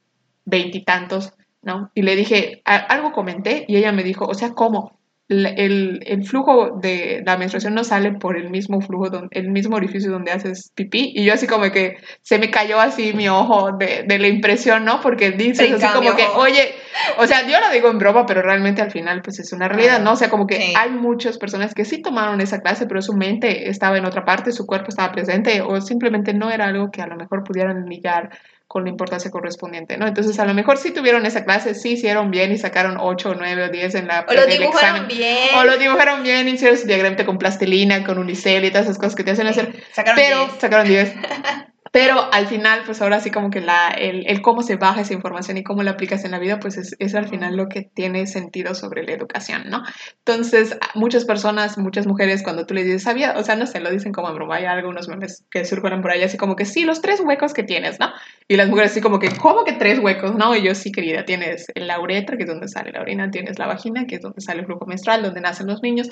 veintitantos, 0.44 1.32
¿no? 1.62 1.90
Y 1.94 2.02
le 2.02 2.16
dije, 2.16 2.62
algo 2.64 3.12
comenté 3.12 3.64
y 3.68 3.76
ella 3.76 3.92
me 3.92 4.02
dijo, 4.02 4.24
o 4.26 4.34
sea, 4.34 4.50
¿cómo? 4.50 4.98
El, 5.28 6.00
el, 6.06 6.24
flujo 6.24 6.80
de 6.82 7.22
la 7.24 7.36
menstruación 7.36 7.72
no 7.72 7.84
sale 7.84 8.10
por 8.10 8.36
el 8.36 8.50
mismo 8.50 8.80
flujo, 8.80 9.06
el 9.30 9.50
mismo 9.50 9.76
orificio 9.76 10.10
donde 10.10 10.32
haces 10.32 10.72
pipí. 10.74 11.12
Y 11.14 11.24
yo 11.24 11.34
así 11.34 11.46
como 11.46 11.70
que 11.70 11.98
se 12.20 12.40
me 12.40 12.50
cayó 12.50 12.80
así 12.80 13.12
mi 13.12 13.28
ojo 13.28 13.70
de, 13.78 14.02
de 14.08 14.18
la 14.18 14.26
impresión, 14.26 14.84
¿no? 14.84 15.00
Porque 15.00 15.30
dices 15.30 15.70
así 15.72 15.86
como 15.94 16.16
que, 16.16 16.24
oye, 16.34 16.74
o 17.18 17.28
sea, 17.28 17.46
yo 17.46 17.60
lo 17.60 17.70
digo 17.72 17.88
en 17.90 17.98
broma, 17.98 18.26
pero 18.26 18.42
realmente 18.42 18.82
al 18.82 18.90
final 18.90 19.22
pues 19.22 19.38
es 19.38 19.52
una 19.52 19.68
realidad, 19.68 20.00
¿no? 20.00 20.14
O 20.14 20.16
sea, 20.16 20.30
como 20.30 20.48
que 20.48 20.74
hay 20.76 20.90
muchas 20.90 21.38
personas 21.38 21.74
que 21.74 21.84
sí 21.84 22.02
tomaron 22.02 22.40
esa 22.40 22.60
clase, 22.60 22.86
pero 22.86 23.00
su 23.00 23.14
mente 23.14 23.68
estaba 23.68 23.98
en 23.98 24.06
otra 24.06 24.24
parte, 24.24 24.50
su 24.50 24.66
cuerpo 24.66 24.88
estaba 24.88 25.12
presente 25.12 25.62
o 25.62 25.80
simplemente 25.80 26.34
no 26.34 26.50
era 26.50 26.66
algo 26.66 26.90
que 26.90 27.02
a 27.02 27.06
lo 27.06 27.14
mejor 27.14 27.44
pudieran 27.44 27.86
ligar 27.86 28.30
con 28.70 28.84
la 28.84 28.90
importancia 28.90 29.32
correspondiente, 29.32 29.96
¿no? 29.96 30.06
Entonces, 30.06 30.38
a 30.38 30.44
lo 30.44 30.54
mejor 30.54 30.78
sí 30.78 30.92
tuvieron 30.92 31.26
esa 31.26 31.44
clase, 31.44 31.74
sí 31.74 31.94
hicieron 31.94 32.30
bien 32.30 32.52
y 32.52 32.56
sacaron 32.56 32.98
8, 33.00 33.34
9 33.36 33.64
o 33.64 33.68
10 33.68 33.96
en 33.96 34.06
la 34.06 34.24
O 34.28 34.32
lo 34.32 34.46
dibujaron 34.46 35.08
bien. 35.08 35.56
O 35.56 35.64
lo 35.64 35.76
dibujaron 35.76 36.22
bien, 36.22 36.46
hicieron 36.46 36.78
su 36.78 36.86
diagrama 36.86 37.16
con 37.26 37.36
plastilina, 37.36 38.04
con 38.04 38.16
unicel 38.18 38.64
y 38.64 38.70
todas 38.70 38.86
esas 38.86 38.98
cosas 38.98 39.16
que 39.16 39.24
te 39.24 39.32
hacen 39.32 39.48
hacer. 39.48 39.74
Sacaron 39.90 40.22
pero 40.22 40.38
10. 40.46 40.60
sacaron 40.60 40.86
10. 40.86 41.14
Pero 41.92 42.32
al 42.32 42.46
final, 42.46 42.82
pues 42.86 43.02
ahora 43.02 43.18
sí 43.20 43.30
como 43.30 43.50
que 43.50 43.60
la, 43.60 43.88
el, 43.88 44.24
el, 44.28 44.42
cómo 44.42 44.62
se 44.62 44.76
baja 44.76 45.00
esa 45.00 45.12
información 45.12 45.56
y 45.56 45.64
cómo 45.64 45.82
la 45.82 45.92
aplicas 45.92 46.24
en 46.24 46.30
la 46.30 46.38
vida, 46.38 46.60
pues 46.60 46.76
es, 46.76 46.94
es, 47.00 47.14
al 47.16 47.28
final 47.28 47.56
lo 47.56 47.68
que 47.68 47.82
tiene 47.82 48.26
sentido 48.26 48.74
sobre 48.74 49.02
la 49.02 49.12
educación, 49.12 49.64
¿no? 49.68 49.82
Entonces, 50.18 50.78
muchas 50.94 51.24
personas, 51.24 51.78
muchas 51.78 52.06
mujeres, 52.06 52.42
cuando 52.44 52.64
tú 52.64 52.74
les 52.74 52.84
dices, 52.84 53.02
sabía, 53.02 53.34
o 53.36 53.42
sea, 53.42 53.56
no 53.56 53.66
sé, 53.66 53.80
lo 53.80 53.90
dicen 53.90 54.12
como 54.12 54.28
en 54.28 54.36
broma, 54.36 54.56
hay 54.56 54.66
algunos 54.66 55.08
memes 55.08 55.44
que 55.50 55.64
circulan 55.64 56.00
por 56.00 56.12
ahí, 56.12 56.22
así 56.22 56.36
como 56.36 56.54
que 56.54 56.64
sí, 56.64 56.84
los 56.84 57.02
tres 57.02 57.20
huecos 57.20 57.52
que 57.54 57.64
tienes, 57.64 57.98
¿no? 57.98 58.12
Y 58.46 58.56
las 58.56 58.68
mujeres 58.68 58.92
así 58.92 59.00
como 59.00 59.18
que, 59.18 59.30
¿cómo 59.36 59.64
que 59.64 59.72
tres 59.72 59.98
huecos, 59.98 60.36
no? 60.36 60.54
Y 60.54 60.62
yo 60.62 60.74
sí, 60.76 60.92
querida, 60.92 61.24
tienes 61.24 61.66
la 61.74 62.00
uretra, 62.00 62.36
que 62.36 62.44
es 62.44 62.48
donde 62.48 62.68
sale 62.68 62.92
la 62.92 63.00
orina, 63.00 63.30
tienes 63.30 63.58
la 63.58 63.66
vagina, 63.66 64.06
que 64.06 64.16
es 64.16 64.20
donde 64.20 64.40
sale 64.40 64.60
el 64.60 64.66
flujo 64.66 64.86
menstrual, 64.86 65.22
donde 65.22 65.40
nacen 65.40 65.66
los 65.66 65.82
niños, 65.82 66.08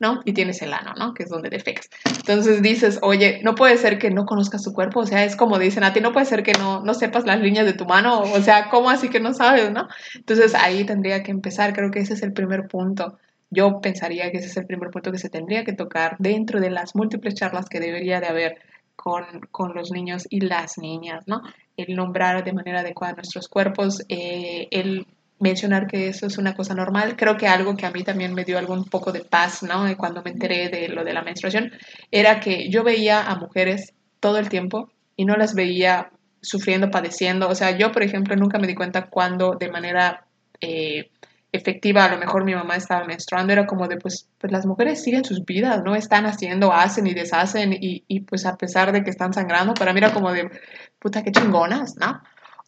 ¿no? 0.00 0.20
Y 0.24 0.32
tienes 0.32 0.60
el 0.62 0.72
ano, 0.72 0.92
¿no? 0.98 1.14
Que 1.14 1.22
es 1.22 1.28
donde 1.28 1.50
defecas. 1.50 1.88
Entonces 2.16 2.62
dices, 2.62 2.98
oye, 3.02 3.40
no 3.44 3.54
puede 3.54 3.76
ser 3.76 3.98
que 3.98 4.10
no 4.10 4.24
conozcas 4.24 4.62
tu 4.62 4.72
cuerpo, 4.72 5.00
o 5.00 5.06
sea, 5.06 5.19
es 5.24 5.36
como 5.36 5.58
dicen 5.58 5.84
a 5.84 5.92
ti, 5.92 6.00
no 6.00 6.12
puede 6.12 6.26
ser 6.26 6.42
que 6.42 6.52
no, 6.52 6.82
no 6.82 6.94
sepas 6.94 7.24
las 7.24 7.40
líneas 7.40 7.66
de 7.66 7.72
tu 7.72 7.84
mano, 7.84 8.20
o 8.20 8.40
sea, 8.40 8.68
¿cómo 8.70 8.90
así 8.90 9.08
que 9.08 9.20
no 9.20 9.34
sabes, 9.34 9.70
no? 9.70 9.88
Entonces 10.14 10.54
ahí 10.54 10.84
tendría 10.84 11.22
que 11.22 11.30
empezar, 11.30 11.72
creo 11.72 11.90
que 11.90 12.00
ese 12.00 12.14
es 12.14 12.22
el 12.22 12.32
primer 12.32 12.68
punto. 12.68 13.18
Yo 13.50 13.80
pensaría 13.80 14.30
que 14.30 14.38
ese 14.38 14.46
es 14.46 14.56
el 14.56 14.66
primer 14.66 14.90
punto 14.90 15.10
que 15.10 15.18
se 15.18 15.28
tendría 15.28 15.64
que 15.64 15.72
tocar 15.72 16.16
dentro 16.18 16.60
de 16.60 16.70
las 16.70 16.94
múltiples 16.94 17.34
charlas 17.34 17.68
que 17.68 17.80
debería 17.80 18.20
de 18.20 18.28
haber 18.28 18.58
con, 18.94 19.24
con 19.50 19.74
los 19.74 19.90
niños 19.90 20.26
y 20.30 20.40
las 20.40 20.78
niñas, 20.78 21.24
¿no? 21.26 21.42
El 21.76 21.96
nombrar 21.96 22.44
de 22.44 22.52
manera 22.52 22.80
adecuada 22.80 23.14
nuestros 23.14 23.48
cuerpos, 23.48 24.04
eh, 24.08 24.68
el 24.70 25.06
mencionar 25.40 25.86
que 25.86 26.08
eso 26.08 26.26
es 26.26 26.38
una 26.38 26.54
cosa 26.54 26.74
normal. 26.74 27.16
Creo 27.16 27.36
que 27.36 27.48
algo 27.48 27.76
que 27.76 27.86
a 27.86 27.90
mí 27.90 28.04
también 28.04 28.34
me 28.34 28.44
dio 28.44 28.58
algún 28.58 28.84
poco 28.84 29.10
de 29.10 29.24
paz, 29.24 29.62
¿no? 29.62 29.84
Cuando 29.96 30.22
me 30.22 30.30
enteré 30.30 30.68
de 30.68 30.88
lo 30.88 31.02
de 31.02 31.14
la 31.14 31.22
menstruación, 31.22 31.72
era 32.10 32.40
que 32.40 32.68
yo 32.68 32.84
veía 32.84 33.22
a 33.22 33.36
mujeres 33.36 33.94
todo 34.20 34.38
el 34.38 34.48
tiempo 34.48 34.90
y 35.20 35.26
no 35.26 35.36
las 35.36 35.54
veía 35.54 36.10
sufriendo, 36.40 36.90
padeciendo. 36.90 37.50
O 37.50 37.54
sea, 37.54 37.76
yo, 37.76 37.92
por 37.92 38.02
ejemplo, 38.02 38.34
nunca 38.36 38.58
me 38.58 38.66
di 38.66 38.74
cuenta 38.74 39.10
cuando 39.10 39.54
de 39.54 39.70
manera 39.70 40.24
eh, 40.62 41.10
efectiva 41.52 42.06
a 42.06 42.10
lo 42.10 42.16
mejor 42.16 42.42
mi 42.44 42.54
mamá 42.54 42.76
estaba 42.76 43.04
menstruando. 43.04 43.52
Era 43.52 43.66
como 43.66 43.86
de, 43.86 43.98
pues, 43.98 44.30
pues 44.38 44.50
las 44.50 44.64
mujeres 44.64 45.02
siguen 45.02 45.22
sus 45.22 45.44
vidas, 45.44 45.82
¿no? 45.84 45.94
Están 45.94 46.24
haciendo, 46.24 46.72
hacen 46.72 47.06
y 47.06 47.12
deshacen 47.12 47.74
y, 47.74 48.02
y 48.08 48.20
pues 48.20 48.46
a 48.46 48.56
pesar 48.56 48.92
de 48.92 49.04
que 49.04 49.10
están 49.10 49.34
sangrando, 49.34 49.74
para 49.74 49.92
mí 49.92 49.98
era 49.98 50.14
como 50.14 50.32
de, 50.32 50.50
puta, 50.98 51.22
qué 51.22 51.32
chingonas, 51.32 51.96
¿no? 51.96 52.22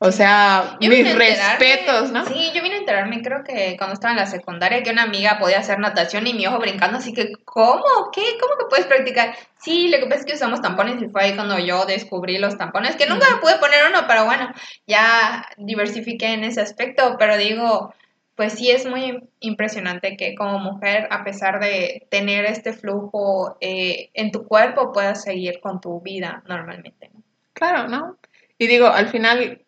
O 0.05 0.11
sea, 0.11 0.79
yo 0.81 0.91
mis 0.91 1.15
respetos, 1.15 2.11
¿no? 2.11 2.27
Sí, 2.27 2.51
yo 2.53 2.61
vine 2.61 2.75
a 2.75 2.79
enterarme, 2.79 3.23
creo 3.23 3.45
que 3.45 3.77
cuando 3.79 3.95
estaba 3.95 4.11
en 4.11 4.19
la 4.19 4.27
secundaria, 4.27 4.83
que 4.83 4.91
una 4.91 5.05
amiga 5.05 5.39
podía 5.39 5.61
hacer 5.61 5.79
natación 5.79 6.27
y 6.27 6.35
mi 6.35 6.45
ojo 6.45 6.59
brincando, 6.59 6.99
así 6.99 7.13
que, 7.13 7.31
¿cómo? 7.45 7.85
¿Qué? 8.13 8.23
¿Cómo 8.41 8.59
que 8.59 8.65
puedes 8.69 8.87
practicar? 8.87 9.37
Sí, 9.59 9.91
lo 9.91 9.99
que 9.99 10.07
pasa 10.07 10.23
es 10.23 10.27
que 10.27 10.35
usamos 10.35 10.61
tampones 10.61 11.01
y 11.01 11.09
fue 11.09 11.23
ahí 11.23 11.37
cuando 11.37 11.57
yo 11.61 11.85
descubrí 11.85 12.39
los 12.39 12.59
tampones, 12.59 12.97
que 12.97 13.07
nunca 13.07 13.33
me 13.33 13.41
pude 13.41 13.59
poner 13.59 13.79
uno, 13.89 14.01
pero 14.09 14.25
bueno, 14.25 14.53
ya 14.89 15.47
diversifiqué 15.57 16.33
en 16.33 16.43
ese 16.43 16.63
aspecto, 16.63 17.15
pero 17.17 17.37
digo, 17.37 17.95
pues 18.35 18.55
sí 18.55 18.73
es 18.73 18.85
muy 18.85 19.23
impresionante 19.39 20.17
que 20.17 20.35
como 20.35 20.59
mujer, 20.59 21.07
a 21.13 21.23
pesar 21.23 21.61
de 21.61 22.09
tener 22.11 22.45
este 22.47 22.73
flujo 22.73 23.57
eh, 23.61 24.11
en 24.15 24.33
tu 24.33 24.49
cuerpo, 24.49 24.91
puedas 24.91 25.23
seguir 25.23 25.61
con 25.61 25.81
tu 25.81 26.01
vida 26.01 26.43
normalmente. 26.49 27.09
¿no? 27.15 27.23
Claro, 27.53 27.87
¿no? 27.87 28.17
Y 28.59 28.67
digo, 28.67 28.89
al 28.89 29.09
final 29.09 29.62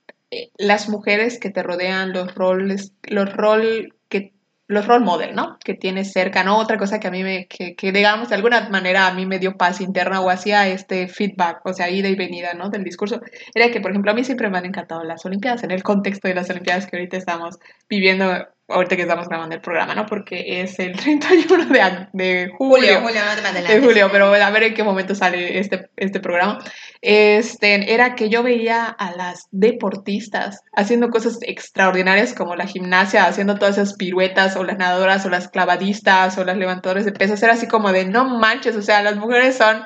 las 0.57 0.89
mujeres 0.89 1.39
que 1.39 1.51
te 1.51 1.63
rodean, 1.63 2.13
los 2.13 2.35
roles, 2.35 2.93
los 3.03 3.33
rol 3.33 3.95
que 4.09 4.33
los 4.67 4.87
role 4.87 5.05
model, 5.05 5.35
¿no? 5.35 5.59
Que 5.63 5.75
tienes 5.75 6.13
cerca, 6.13 6.43
¿no? 6.43 6.59
Otra 6.59 6.79
cosa 6.79 6.99
que 6.99 7.09
a 7.09 7.11
mí 7.11 7.23
me, 7.23 7.47
que, 7.47 7.75
que, 7.75 7.93
digamos 7.93 8.31
de 8.31 8.37
alguna 8.37 8.69
manera 8.71 9.07
a 9.07 9.15
mí 9.15 9.27
me 9.27 9.39
dio 9.39 9.57
paz 9.57 9.81
interna 9.81 10.21
o 10.21 10.31
hacía 10.31 10.69
este 10.69 11.09
feedback, 11.09 11.61
o 11.65 11.73
sea, 11.73 11.91
ida 11.91 12.09
y 12.09 12.17
venida, 12.17 12.55
¿no? 12.55 12.71
Del 12.71 12.85
discurso, 12.85 13.21
era 13.55 13.71
que, 13.71 13.81
por 13.81 13.91
ejemplo, 13.91 14.11
a 14.11 14.15
mí 14.15 14.25
siempre 14.25 14.49
me 14.49 14.59
han 14.59 14.67
encantado 14.67 15.05
las 15.05 15.25
Olimpiadas, 15.27 15.65
en 15.65 15.71
el 15.71 15.83
contexto 15.83 16.29
de 16.29 16.35
las 16.35 16.49
Olimpiadas 16.51 16.87
que 16.87 16.97
ahorita 16.97 17.17
estamos 17.17 17.59
viviendo, 17.89 18.47
ahorita 18.69 18.97
que 18.97 19.03
estamos 19.03 19.29
grabando 19.29 19.55
el 19.55 19.61
programa, 19.61 19.95
¿no? 19.95 20.07
Porque 20.07 20.63
es 20.63 20.79
el 20.79 20.93
31 20.99 21.67
de, 21.67 22.09
de 22.13 22.51
julio. 22.57 23.01
Julio, 23.01 23.01
julio, 23.03 23.21
no 23.25 23.53
te 23.53 23.75
De 23.75 23.81
julio, 23.81 24.09
pero 24.11 24.27
a 24.27 24.51
ver 24.51 24.63
en 24.65 24.75
qué 24.75 24.83
momento 24.83 25.15
sale 25.15 25.59
este, 25.59 25.91
este 25.97 26.21
programa. 26.21 26.59
Este, 27.01 27.93
era 27.93 28.15
que 28.15 28.29
yo 28.31 28.43
veía 28.43 28.87
a 28.87 29.13
las 29.13 29.49
deportistas 29.51 30.63
haciendo 30.75 31.11
cosas 31.11 31.39
extraordinarias 31.43 32.35
como 32.35 32.57
la 32.57 32.67
gimnasia, 32.67 33.27
haciendo 33.27 33.57
todas 33.57 33.77
esas 33.77 33.95
piruetas, 33.95 34.57
o 34.57 34.65
las 34.65 34.79
nadadoras, 34.79 35.27
o 35.27 35.29
las 35.29 35.49
clavadistas, 35.49 36.39
o 36.39 36.45
las 36.45 36.57
levantadoras 36.57 37.05
de 37.05 37.13
pesas. 37.13 37.43
Era 37.43 37.53
así 37.53 37.69
como 37.69 37.93
de, 37.93 38.07
no 38.07 38.25
manches, 38.39 38.77
o 38.77 38.83
sea, 38.83 39.03
las 39.03 39.17
mujeres 39.17 39.57
son 39.57 39.85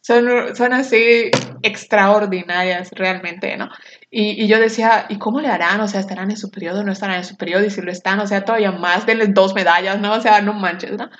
son, 0.00 0.56
son 0.56 0.72
así 0.72 1.30
extraordinarias 1.62 2.90
realmente, 2.92 3.56
¿no? 3.56 3.68
Y, 4.10 4.42
y, 4.42 4.48
yo 4.48 4.58
decía, 4.58 5.06
¿y 5.08 5.18
cómo 5.18 5.40
le 5.40 5.48
harán? 5.48 5.80
O 5.80 5.88
sea, 5.88 6.00
¿estarán 6.00 6.30
en 6.30 6.36
su 6.36 6.50
periodo? 6.50 6.82
¿No 6.82 6.92
estarán 6.92 7.18
en 7.18 7.24
su 7.24 7.36
periodo? 7.36 7.64
Y 7.64 7.70
si 7.70 7.82
lo 7.82 7.92
están, 7.92 8.20
o 8.20 8.26
sea, 8.26 8.44
todavía 8.44 8.72
más, 8.72 9.04
denle 9.04 9.26
dos 9.28 9.54
medallas, 9.54 10.00
¿no? 10.00 10.14
O 10.14 10.20
sea, 10.20 10.40
no 10.40 10.54
manches, 10.54 10.92
¿no? 10.92 11.10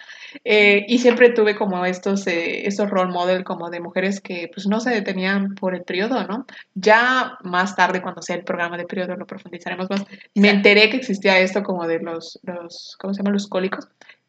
Eh, 0.44 0.84
y 0.88 0.98
siempre 0.98 1.30
tuve 1.30 1.54
como 1.54 1.84
estos, 1.84 2.26
eh, 2.26 2.66
estos 2.66 2.90
role 2.90 3.12
model 3.12 3.44
como 3.44 3.70
de 3.70 3.80
mujeres 3.80 4.20
que 4.20 4.50
pues 4.52 4.66
no 4.66 4.80
se 4.80 4.90
detenían 4.90 5.54
por 5.54 5.74
el 5.74 5.82
periodo, 5.82 6.26
¿no? 6.26 6.46
Ya 6.74 7.38
más 7.42 7.76
tarde, 7.76 8.02
cuando 8.02 8.22
sea 8.22 8.36
el 8.36 8.44
programa 8.44 8.76
de 8.76 8.86
periodo, 8.86 9.16
lo 9.16 9.26
profundizaremos 9.26 9.88
más, 9.90 10.04
me 10.34 10.50
enteré 10.50 10.90
que 10.90 10.96
existía 10.96 11.38
esto 11.38 11.62
como 11.62 11.86
de 11.86 12.00
los, 12.00 12.38
los 12.42 12.96
¿cómo 12.98 13.14
se 13.14 13.18
llama? 13.22 13.32
Los 13.32 13.48
cólicos 13.48 13.88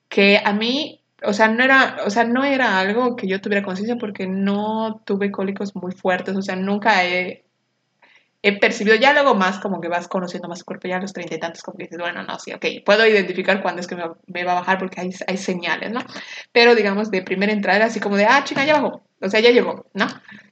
que 0.09 0.41
a 0.43 0.53
mí, 0.53 1.03
o 1.23 1.33
sea, 1.33 1.47
no 1.47 1.63
era, 1.63 1.97
o 2.05 2.09
sea, 2.09 2.23
no 2.23 2.43
era 2.43 2.79
algo 2.79 3.15
que 3.15 3.27
yo 3.27 3.39
tuviera 3.41 3.63
conciencia 3.63 3.97
porque 3.97 4.27
no 4.27 5.01
tuve 5.05 5.31
cólicos 5.31 5.75
muy 5.75 5.91
fuertes, 5.91 6.35
o 6.35 6.41
sea, 6.41 6.55
nunca 6.55 7.05
he, 7.05 7.45
he 8.41 8.57
percibido 8.57 8.95
ya 8.95 9.13
luego 9.13 9.35
más 9.35 9.59
como 9.59 9.81
que 9.81 9.89
vas 9.89 10.07
conociendo 10.07 10.47
más 10.47 10.59
tu 10.59 10.65
cuerpo, 10.65 10.87
ya 10.87 10.99
los 10.99 11.13
treinta 11.13 11.35
y 11.35 11.39
tantos, 11.39 11.61
como 11.61 11.77
que 11.77 11.83
dices, 11.85 11.99
bueno, 11.99 12.23
no, 12.23 12.39
sí, 12.39 12.53
ok, 12.53 12.65
puedo 12.85 13.05
identificar 13.05 13.61
cuándo 13.61 13.81
es 13.81 13.87
que 13.87 13.95
me, 13.95 14.03
me, 14.27 14.43
va 14.43 14.53
a 14.53 14.61
bajar 14.61 14.77
porque 14.79 15.01
hay, 15.01 15.09
hay 15.27 15.37
señales, 15.37 15.91
¿no? 15.91 16.01
Pero 16.51 16.75
digamos, 16.75 17.11
de 17.11 17.21
primera 17.21 17.51
entrada 17.51 17.77
era 17.77 17.85
así 17.87 17.99
como 17.99 18.15
de, 18.15 18.25
ah, 18.25 18.43
chica, 18.43 18.65
ya 18.65 18.79
bajó, 18.79 19.03
o 19.21 19.29
sea, 19.29 19.41
ya 19.41 19.51
llegó, 19.51 19.85
¿no? 19.93 20.07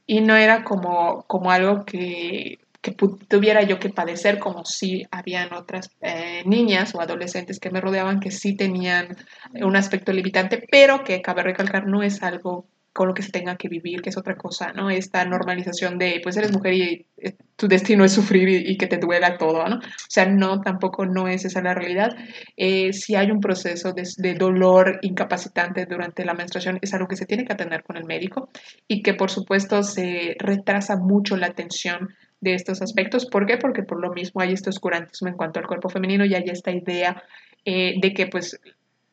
Y 0.05 0.21
no 0.21 0.35
era 0.35 0.63
como, 0.63 1.23
como 1.27 1.51
algo 1.51 1.85
que, 1.85 2.59
que 2.81 2.91
tuviera 2.91 3.63
yo 3.63 3.79
que 3.79 3.89
padecer 3.89 4.39
como 4.39 4.65
si 4.65 5.05
habían 5.11 5.53
otras 5.53 5.89
eh, 6.01 6.43
niñas 6.45 6.93
o 6.95 7.01
adolescentes 7.01 7.59
que 7.59 7.69
me 7.69 7.81
rodeaban 7.81 8.19
que 8.19 8.31
sí 8.31 8.55
tenían 8.55 9.17
un 9.53 9.75
aspecto 9.75 10.11
limitante, 10.13 10.65
pero 10.69 11.03
que 11.03 11.21
cabe 11.21 11.43
recalcar 11.43 11.87
no 11.87 12.03
es 12.03 12.21
algo 12.23 12.65
con 12.97 13.07
lo 13.07 13.13
que 13.13 13.21
se 13.21 13.31
tenga 13.31 13.57
que 13.57 13.69
vivir, 13.69 14.01
que 14.01 14.09
es 14.09 14.17
otra 14.17 14.35
cosa, 14.35 14.73
¿no? 14.73 14.89
Esta 14.89 15.23
normalización 15.23 15.99
de, 15.99 16.19
pues 16.23 16.35
eres 16.35 16.51
mujer 16.51 16.73
y 16.73 17.05
eh, 17.17 17.35
tu 17.55 17.67
destino 17.67 18.03
es 18.03 18.11
sufrir 18.11 18.49
y, 18.49 18.75
que 18.75 18.87
te 18.87 18.97
duela 18.97 19.37
todo, 19.37 19.63
¿no? 19.67 19.75
O 19.75 20.09
sea, 20.09 20.25
no, 20.25 20.61
tampoco 20.61 21.05
no 21.05 21.27
es 21.27 21.45
esa 21.45 21.61
la 21.61 21.75
realidad. 21.75 22.17
Eh, 22.55 22.93
si 22.93 23.13
hay 23.13 23.29
un 23.29 23.39
proceso 23.39 23.93
de, 23.93 24.01
de, 24.17 24.33
dolor 24.33 24.97
incapacitante 25.03 25.85
durante 25.85 26.25
la 26.25 26.33
menstruación, 26.33 26.79
es 26.81 26.91
algo 26.95 27.07
que 27.07 27.17
se 27.17 27.27
tiene 27.27 27.45
que 27.45 27.53
atender 27.53 27.83
con 27.83 27.97
el 27.97 28.05
médico 28.05 28.49
y 28.87 29.03
que, 29.03 29.13
por 29.13 29.29
supuesto, 29.29 29.83
se 29.83 30.35
retrasa 30.39 30.97
mucho 30.97 31.37
la 31.37 31.45
atención 31.45 32.15
de 32.41 32.55
estos 32.55 32.81
aspectos. 32.81 33.27
¿Por 33.27 33.45
qué? 33.45 33.57
Porque 33.57 33.83
por 33.83 34.01
lo 34.01 34.11
mismo 34.11 34.41
hay 34.41 34.53
este 34.53 34.71
oscurantismo 34.71 35.27
en 35.27 35.35
cuanto 35.35 35.59
al 35.59 35.67
cuerpo 35.67 35.89
femenino 35.89 36.25
y 36.25 36.33
hay 36.33 36.45
esta 36.47 36.71
idea 36.71 37.21
eh, 37.63 37.93
de 38.01 38.13
que, 38.15 38.25
pues, 38.25 38.59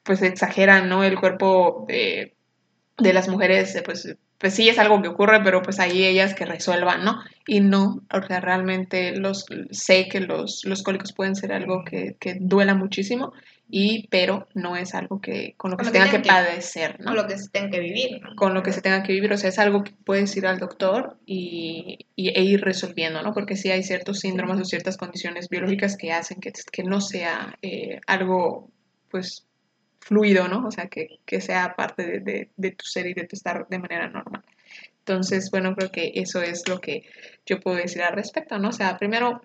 pues 0.02 0.22
exageran, 0.22 0.88
¿no? 0.88 1.04
El 1.04 1.20
cuerpo 1.20 1.84
de 1.86 2.34
de 2.98 3.12
las 3.12 3.28
mujeres, 3.28 3.74
eh, 3.74 3.82
pues, 3.82 4.16
pues 4.38 4.54
sí 4.54 4.68
es 4.68 4.78
algo 4.78 5.02
que 5.02 5.08
ocurre, 5.08 5.42
pero 5.42 5.62
pues 5.62 5.80
ahí 5.80 6.04
ellas 6.04 6.34
que 6.34 6.46
resuelvan, 6.46 7.04
¿no? 7.04 7.20
Y 7.46 7.60
no, 7.60 8.02
o 8.12 8.22
sea, 8.26 8.40
realmente 8.40 9.16
los, 9.16 9.46
sé 9.70 10.08
que 10.08 10.20
los, 10.20 10.62
los 10.64 10.82
cólicos 10.82 11.12
pueden 11.12 11.34
ser 11.34 11.52
algo 11.52 11.84
que, 11.84 12.16
que 12.20 12.36
duela 12.40 12.74
muchísimo, 12.74 13.32
y, 13.68 14.06
pero 14.08 14.46
no 14.54 14.76
es 14.76 14.94
algo 14.94 15.20
que, 15.20 15.54
con 15.56 15.70
lo 15.70 15.76
que 15.76 15.86
se 15.86 15.90
tenga 15.90 16.10
que, 16.10 16.20
padecer, 16.20 17.00
¿no? 17.00 17.06
Con 17.06 17.16
lo 17.16 17.26
que 17.26 17.38
se 17.38 17.48
tenga 17.48 17.70
que 17.70 17.80
vivir. 17.80 18.20
Con 18.36 18.54
lo 18.54 18.62
que 18.62 18.72
se 18.72 18.82
tenga 18.82 19.02
que 19.02 19.12
vivir, 19.12 19.32
o 19.32 19.36
sea, 19.36 19.48
es 19.48 19.58
algo 19.58 19.82
que 19.82 19.92
puedes 20.04 20.36
ir 20.36 20.46
al 20.46 20.58
doctor 20.58 21.16
y, 21.26 22.06
y 22.14 22.28
e 22.28 22.42
ir 22.42 22.60
resolviendo, 22.60 23.22
¿no? 23.22 23.32
Porque 23.32 23.56
sí 23.56 23.70
hay 23.70 23.82
ciertos 23.82 24.20
síndromes 24.20 24.60
o 24.60 24.64
ciertas 24.64 24.96
condiciones 24.96 25.48
biológicas 25.48 25.96
que 25.96 26.12
hacen 26.12 26.40
que, 26.40 26.52
que 26.70 26.84
no 26.84 27.00
sea 27.00 27.58
eh, 27.62 28.00
algo, 28.06 28.70
pues, 29.10 29.46
fluido, 30.04 30.48
¿no? 30.48 30.66
O 30.66 30.70
sea, 30.70 30.88
que, 30.88 31.18
que 31.24 31.40
sea 31.40 31.74
parte 31.74 32.20
de, 32.20 32.50
de, 32.54 32.70
tu 32.72 32.84
ser 32.84 33.06
y 33.06 33.14
de 33.14 33.24
tu 33.24 33.36
estar 33.36 33.66
de 33.68 33.78
manera 33.78 34.08
normal. 34.08 34.44
Entonces, 34.98 35.50
bueno, 35.50 35.74
creo 35.74 35.90
que 35.90 36.12
eso 36.14 36.42
es 36.42 36.68
lo 36.68 36.80
que 36.80 37.04
yo 37.46 37.58
puedo 37.60 37.78
decir 37.78 38.02
al 38.02 38.14
respecto, 38.14 38.58
¿no? 38.58 38.68
O 38.68 38.72
sea, 38.72 38.98
primero 38.98 39.40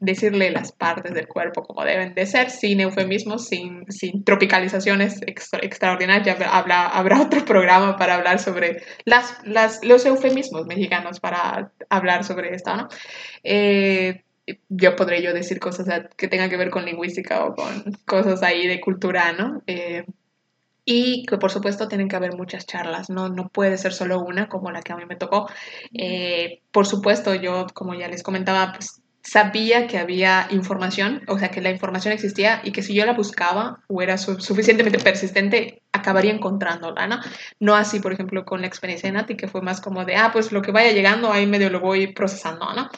decirle 0.00 0.50
las 0.50 0.72
partes 0.72 1.14
del 1.14 1.28
cuerpo 1.28 1.62
como 1.62 1.84
deben 1.84 2.14
de 2.14 2.26
ser, 2.26 2.50
sin 2.50 2.80
eufemismos, 2.80 3.46
sin, 3.46 3.90
sin 3.90 4.24
tropicalizaciones 4.24 5.20
extraordinarias. 5.22 6.38
Ya 6.38 6.48
habrá, 6.50 6.88
habrá 6.88 7.22
otro 7.22 7.44
programa 7.44 7.96
para 7.96 8.16
hablar 8.16 8.40
sobre 8.40 8.82
las, 9.04 9.38
las, 9.44 9.84
los 9.84 10.04
eufemismos 10.04 10.66
mexicanos, 10.66 11.20
para 11.20 11.72
hablar 11.88 12.24
sobre 12.24 12.54
esto, 12.54 12.76
¿no? 12.76 12.88
Eh, 13.44 14.24
yo 14.68 14.96
podré 14.96 15.22
yo 15.22 15.32
decir 15.32 15.58
cosas 15.58 15.88
que 16.16 16.28
tengan 16.28 16.50
que 16.50 16.56
ver 16.56 16.70
con 16.70 16.84
lingüística 16.84 17.44
o 17.44 17.54
con 17.54 17.92
cosas 18.06 18.42
ahí 18.42 18.66
de 18.66 18.80
cultura, 18.80 19.32
¿no? 19.32 19.62
Eh, 19.66 20.04
y 20.84 21.24
que 21.26 21.38
por 21.38 21.50
supuesto 21.50 21.88
tienen 21.88 22.08
que 22.08 22.16
haber 22.16 22.36
muchas 22.36 22.66
charlas, 22.66 23.08
¿no? 23.08 23.28
No 23.28 23.48
puede 23.48 23.78
ser 23.78 23.92
solo 23.92 24.20
una 24.20 24.48
como 24.48 24.70
la 24.70 24.82
que 24.82 24.92
a 24.92 24.96
mí 24.96 25.06
me 25.06 25.16
tocó. 25.16 25.48
Eh, 25.94 26.60
por 26.72 26.86
supuesto, 26.86 27.34
yo, 27.34 27.66
como 27.72 27.94
ya 27.94 28.08
les 28.08 28.22
comentaba, 28.22 28.72
pues 28.72 29.00
sabía 29.22 29.86
que 29.86 29.96
había 29.96 30.46
información, 30.50 31.22
o 31.28 31.38
sea, 31.38 31.50
que 31.50 31.62
la 31.62 31.70
información 31.70 32.12
existía 32.12 32.60
y 32.62 32.72
que 32.72 32.82
si 32.82 32.94
yo 32.94 33.06
la 33.06 33.14
buscaba 33.14 33.80
o 33.88 34.02
era 34.02 34.18
suficientemente 34.18 34.98
persistente, 34.98 35.82
acabaría 35.92 36.32
encontrándola, 36.32 37.06
¿no? 37.06 37.20
No 37.58 37.74
así, 37.74 38.00
por 38.00 38.12
ejemplo, 38.12 38.44
con 38.44 38.60
la 38.60 38.66
experiencia 38.66 39.08
de 39.08 39.14
Nati, 39.14 39.36
que 39.36 39.48
fue 39.48 39.62
más 39.62 39.80
como 39.80 40.04
de, 40.04 40.16
ah, 40.16 40.30
pues 40.30 40.52
lo 40.52 40.60
que 40.60 40.72
vaya 40.72 40.92
llegando, 40.92 41.32
ahí 41.32 41.46
medio 41.46 41.70
lo 41.70 41.80
voy 41.80 42.08
procesando, 42.08 42.70
¿no? 42.74 42.90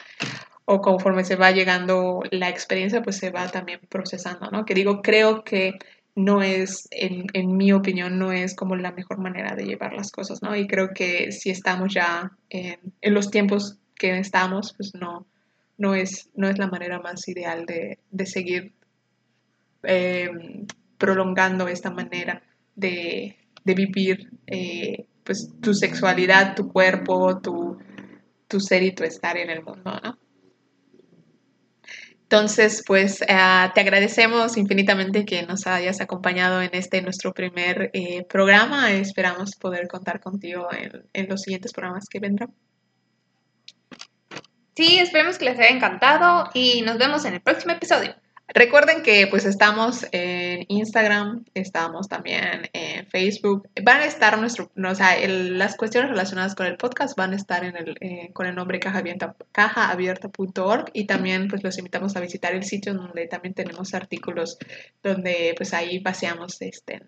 O 0.66 0.80
conforme 0.80 1.24
se 1.24 1.36
va 1.36 1.52
llegando 1.52 2.22
la 2.30 2.48
experiencia, 2.48 3.00
pues 3.00 3.16
se 3.16 3.30
va 3.30 3.48
también 3.48 3.80
procesando, 3.88 4.50
¿no? 4.50 4.64
Que 4.64 4.74
digo, 4.74 5.00
creo 5.00 5.44
que 5.44 5.78
no 6.16 6.42
es, 6.42 6.88
en, 6.90 7.56
mi 7.56 7.72
opinión, 7.72 8.18
no 8.18 8.32
es 8.32 8.56
como 8.56 8.74
la 8.74 8.90
mejor 8.90 9.18
manera 9.18 9.54
de 9.54 9.64
llevar 9.64 9.92
las 9.92 10.10
cosas, 10.10 10.42
¿no? 10.42 10.56
Y 10.56 10.66
creo 10.66 10.88
que 10.92 11.30
si 11.30 11.50
estamos 11.50 11.94
ya 11.94 12.32
en, 12.50 12.80
los 13.02 13.30
tiempos 13.30 13.78
que 13.94 14.18
estamos, 14.18 14.74
pues 14.76 14.92
no, 14.94 15.26
no, 15.78 15.94
es, 15.94 16.30
no 16.34 16.48
es 16.48 16.58
la 16.58 16.66
manera 16.66 16.98
más 16.98 17.28
ideal 17.28 17.64
de, 17.64 18.26
seguir 18.26 18.72
eh, 19.84 20.30
prolongando 20.98 21.68
esta 21.68 21.90
manera 21.90 22.42
de, 22.74 23.36
de 23.62 23.74
vivir 23.74 24.30
eh, 24.48 25.06
pues 25.22 25.52
tu 25.60 25.74
sexualidad, 25.74 26.56
tu 26.56 26.72
cuerpo, 26.72 27.40
tu, 27.40 27.78
tu 28.48 28.58
ser 28.58 28.82
y 28.82 28.92
tu 28.92 29.04
estar 29.04 29.36
en 29.36 29.50
el 29.50 29.62
mundo, 29.62 29.92
¿no? 30.02 30.26
Entonces, 32.29 32.83
pues 32.85 33.22
eh, 33.22 33.70
te 33.72 33.81
agradecemos 33.81 34.57
infinitamente 34.57 35.24
que 35.24 35.47
nos 35.47 35.68
hayas 35.68 36.01
acompañado 36.01 36.61
en 36.61 36.70
este 36.72 37.01
nuestro 37.01 37.33
primer 37.33 37.91
eh, 37.93 38.24
programa. 38.29 38.91
Esperamos 38.93 39.55
poder 39.55 39.87
contar 39.87 40.18
contigo 40.18 40.68
en, 40.72 41.05
en 41.12 41.29
los 41.29 41.43
siguientes 41.43 41.72
programas 41.72 42.07
que 42.11 42.18
vendrán. 42.18 42.53
Sí, 44.74 44.99
esperemos 44.99 45.39
que 45.39 45.45
les 45.45 45.59
haya 45.59 45.68
encantado 45.68 46.51
y 46.53 46.83
nos 46.83 46.99
vemos 46.99 47.24
en 47.24 47.35
el 47.35 47.41
próximo 47.41 47.74
episodio. 47.74 48.16
Recuerden 48.49 49.03
que 49.03 49.26
pues 49.26 49.44
estamos 49.44 50.07
en 50.12 50.66
Instagram, 50.68 51.44
estamos 51.55 52.09
también 52.09 52.70
en 52.72 53.05
Facebook. 53.07 53.68
Van 53.82 54.01
a 54.01 54.07
estar 54.07 54.38
nuestro, 54.38 54.70
o 54.76 54.94
sea, 54.94 55.16
las 55.28 55.76
cuestiones 55.76 56.11
relacionadas 56.11 56.55
con 56.55 56.66
el 56.66 56.76
podcast 56.76 57.16
van 57.16 57.32
a 57.32 57.36
estar 57.36 57.64
en 57.64 57.76
el, 57.76 57.97
eh, 58.01 58.30
con 58.32 58.47
el 58.47 58.55
nombre 58.55 58.78
cajaabierta.org 58.78 60.90
y 60.92 61.07
también 61.07 61.49
pues 61.49 61.64
los 61.64 61.76
invitamos 61.76 62.14
a 62.16 62.20
visitar 62.20 62.55
el 62.55 62.62
sitio 62.62 62.94
donde 62.94 63.26
también 63.26 63.53
tenemos 63.53 63.94
artículos 63.94 64.59
donde 65.03 65.53
pues 65.57 65.74
ahí 65.74 65.99
paseamos 65.99 66.62
este, 66.62 67.03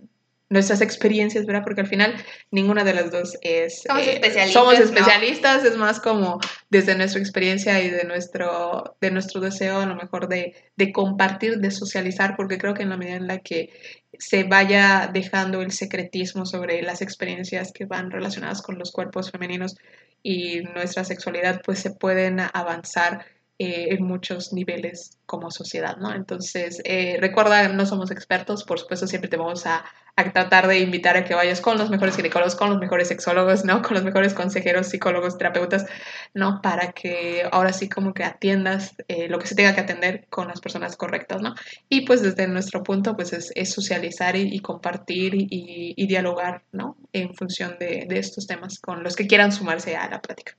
nuestras 0.51 0.80
experiencias, 0.80 1.44
¿verdad? 1.44 1.62
Porque 1.62 1.82
al 1.82 1.86
final 1.86 2.14
ninguna 2.51 2.84
de 2.84 2.94
las 2.94 3.11
dos 3.11 3.36
es... 3.42 3.82
Somos 3.82 4.07
eh, 4.07 4.14
especialistas. 4.14 4.53
Somos 4.53 4.78
especialistas, 4.78 5.64
es 5.64 5.76
más 5.76 6.01
como 6.01 6.40
desde 6.70 6.94
nuestra 6.94 7.20
experiencia 7.20 7.82
y 7.82 7.90
de 7.90 8.05
nuestro, 8.05 8.96
de 9.01 9.11
nuestro 9.11 9.40
deseo 9.40 9.80
a 9.80 9.86
lo 9.86 9.94
mejor 9.94 10.28
de, 10.28 10.55
de 10.76 10.92
compartir, 10.92 11.59
de 11.59 11.70
socializar, 11.70 12.34
porque 12.36 12.59
creo 12.59 12.74
que 12.74 12.82
en 12.82 12.90
la 12.90 12.96
medida 12.96 13.16
en 13.16 13.26
la 13.26 13.38
que 13.38 13.70
se 14.18 14.44
vaya 14.44 15.11
dejando 15.12 15.61
el 15.61 15.70
secretismo 15.70 16.46
sobre 16.46 16.82
las 16.82 17.03
experiencias 17.03 17.72
que 17.72 17.84
van 17.84 18.11
relacionadas 18.11 18.62
con 18.62 18.78
los 18.78 18.90
cuerpos 18.90 19.30
femeninos 19.30 19.76
y 20.22 20.61
nuestra 20.74 21.05
sexualidad, 21.05 21.61
pues 21.64 21.78
se 21.78 21.90
pueden 21.90 22.40
avanzar 22.40 23.26
eh, 23.61 23.88
en 23.90 24.04
muchos 24.04 24.52
niveles 24.52 25.18
como 25.26 25.50
sociedad, 25.50 25.96
¿no? 25.96 26.14
Entonces, 26.14 26.80
eh, 26.84 27.16
recuerda, 27.20 27.68
no 27.68 27.86
somos 27.86 28.12
expertos, 28.12 28.62
por 28.62 28.78
supuesto, 28.78 29.09
siempre 29.09 29.28
te 29.28 29.36
vamos 29.36 29.66
a, 29.66 29.84
a, 30.14 30.32
tratar 30.32 30.68
de 30.68 30.78
invitar 30.78 31.16
a 31.16 31.24
que 31.24 31.34
vayas 31.34 31.61
con 31.61 31.76
los 31.76 31.90
mejores 31.90 32.14
ginecólogos, 32.14 32.54
con 32.54 32.70
los 32.70 32.78
mejores 32.78 33.09
sexólogos, 33.09 33.64
¿no? 33.64 33.82
Con 33.82 33.94
los 33.94 34.04
mejores 34.04 34.32
consejeros, 34.32 34.86
psicólogos, 34.86 35.38
terapeutas, 35.38 35.86
¿no? 36.34 36.61
Para 36.62 36.92
que 36.92 37.48
ahora 37.50 37.72
sí 37.72 37.88
como 37.88 38.14
que 38.14 38.22
atiendas 38.22 38.94
eh, 39.09 39.28
lo 39.28 39.40
que 39.40 39.48
se 39.48 39.56
tenga 39.56 39.74
que 39.74 39.80
atender 39.80 40.28
con 40.30 40.46
las 40.46 40.61
personas 40.61 40.96
correctas, 40.96 41.42
¿no? 41.42 41.54
Y 41.88 42.02
pues 42.06 42.22
desde 42.22 42.46
nuestro 42.46 42.84
punto, 42.84 43.16
pues 43.16 43.32
es, 43.32 43.70
socializar 43.72 44.36
y, 44.36 44.54
y 44.54 44.61
compartir 44.61 45.34
y, 45.34 45.48
y, 45.96 46.06
dialogar, 46.06 46.62
¿no? 46.70 46.96
En 47.12 47.34
función 47.34 47.76
de, 47.80 48.06
de 48.09 48.18
estos 48.20 48.46
temas 48.46 48.78
con 48.78 49.02
los 49.02 49.16
que 49.16 49.26
quieran 49.26 49.50
sumarse 49.50 49.96
a 49.96 50.09
la 50.09 50.20
plática. 50.20 50.56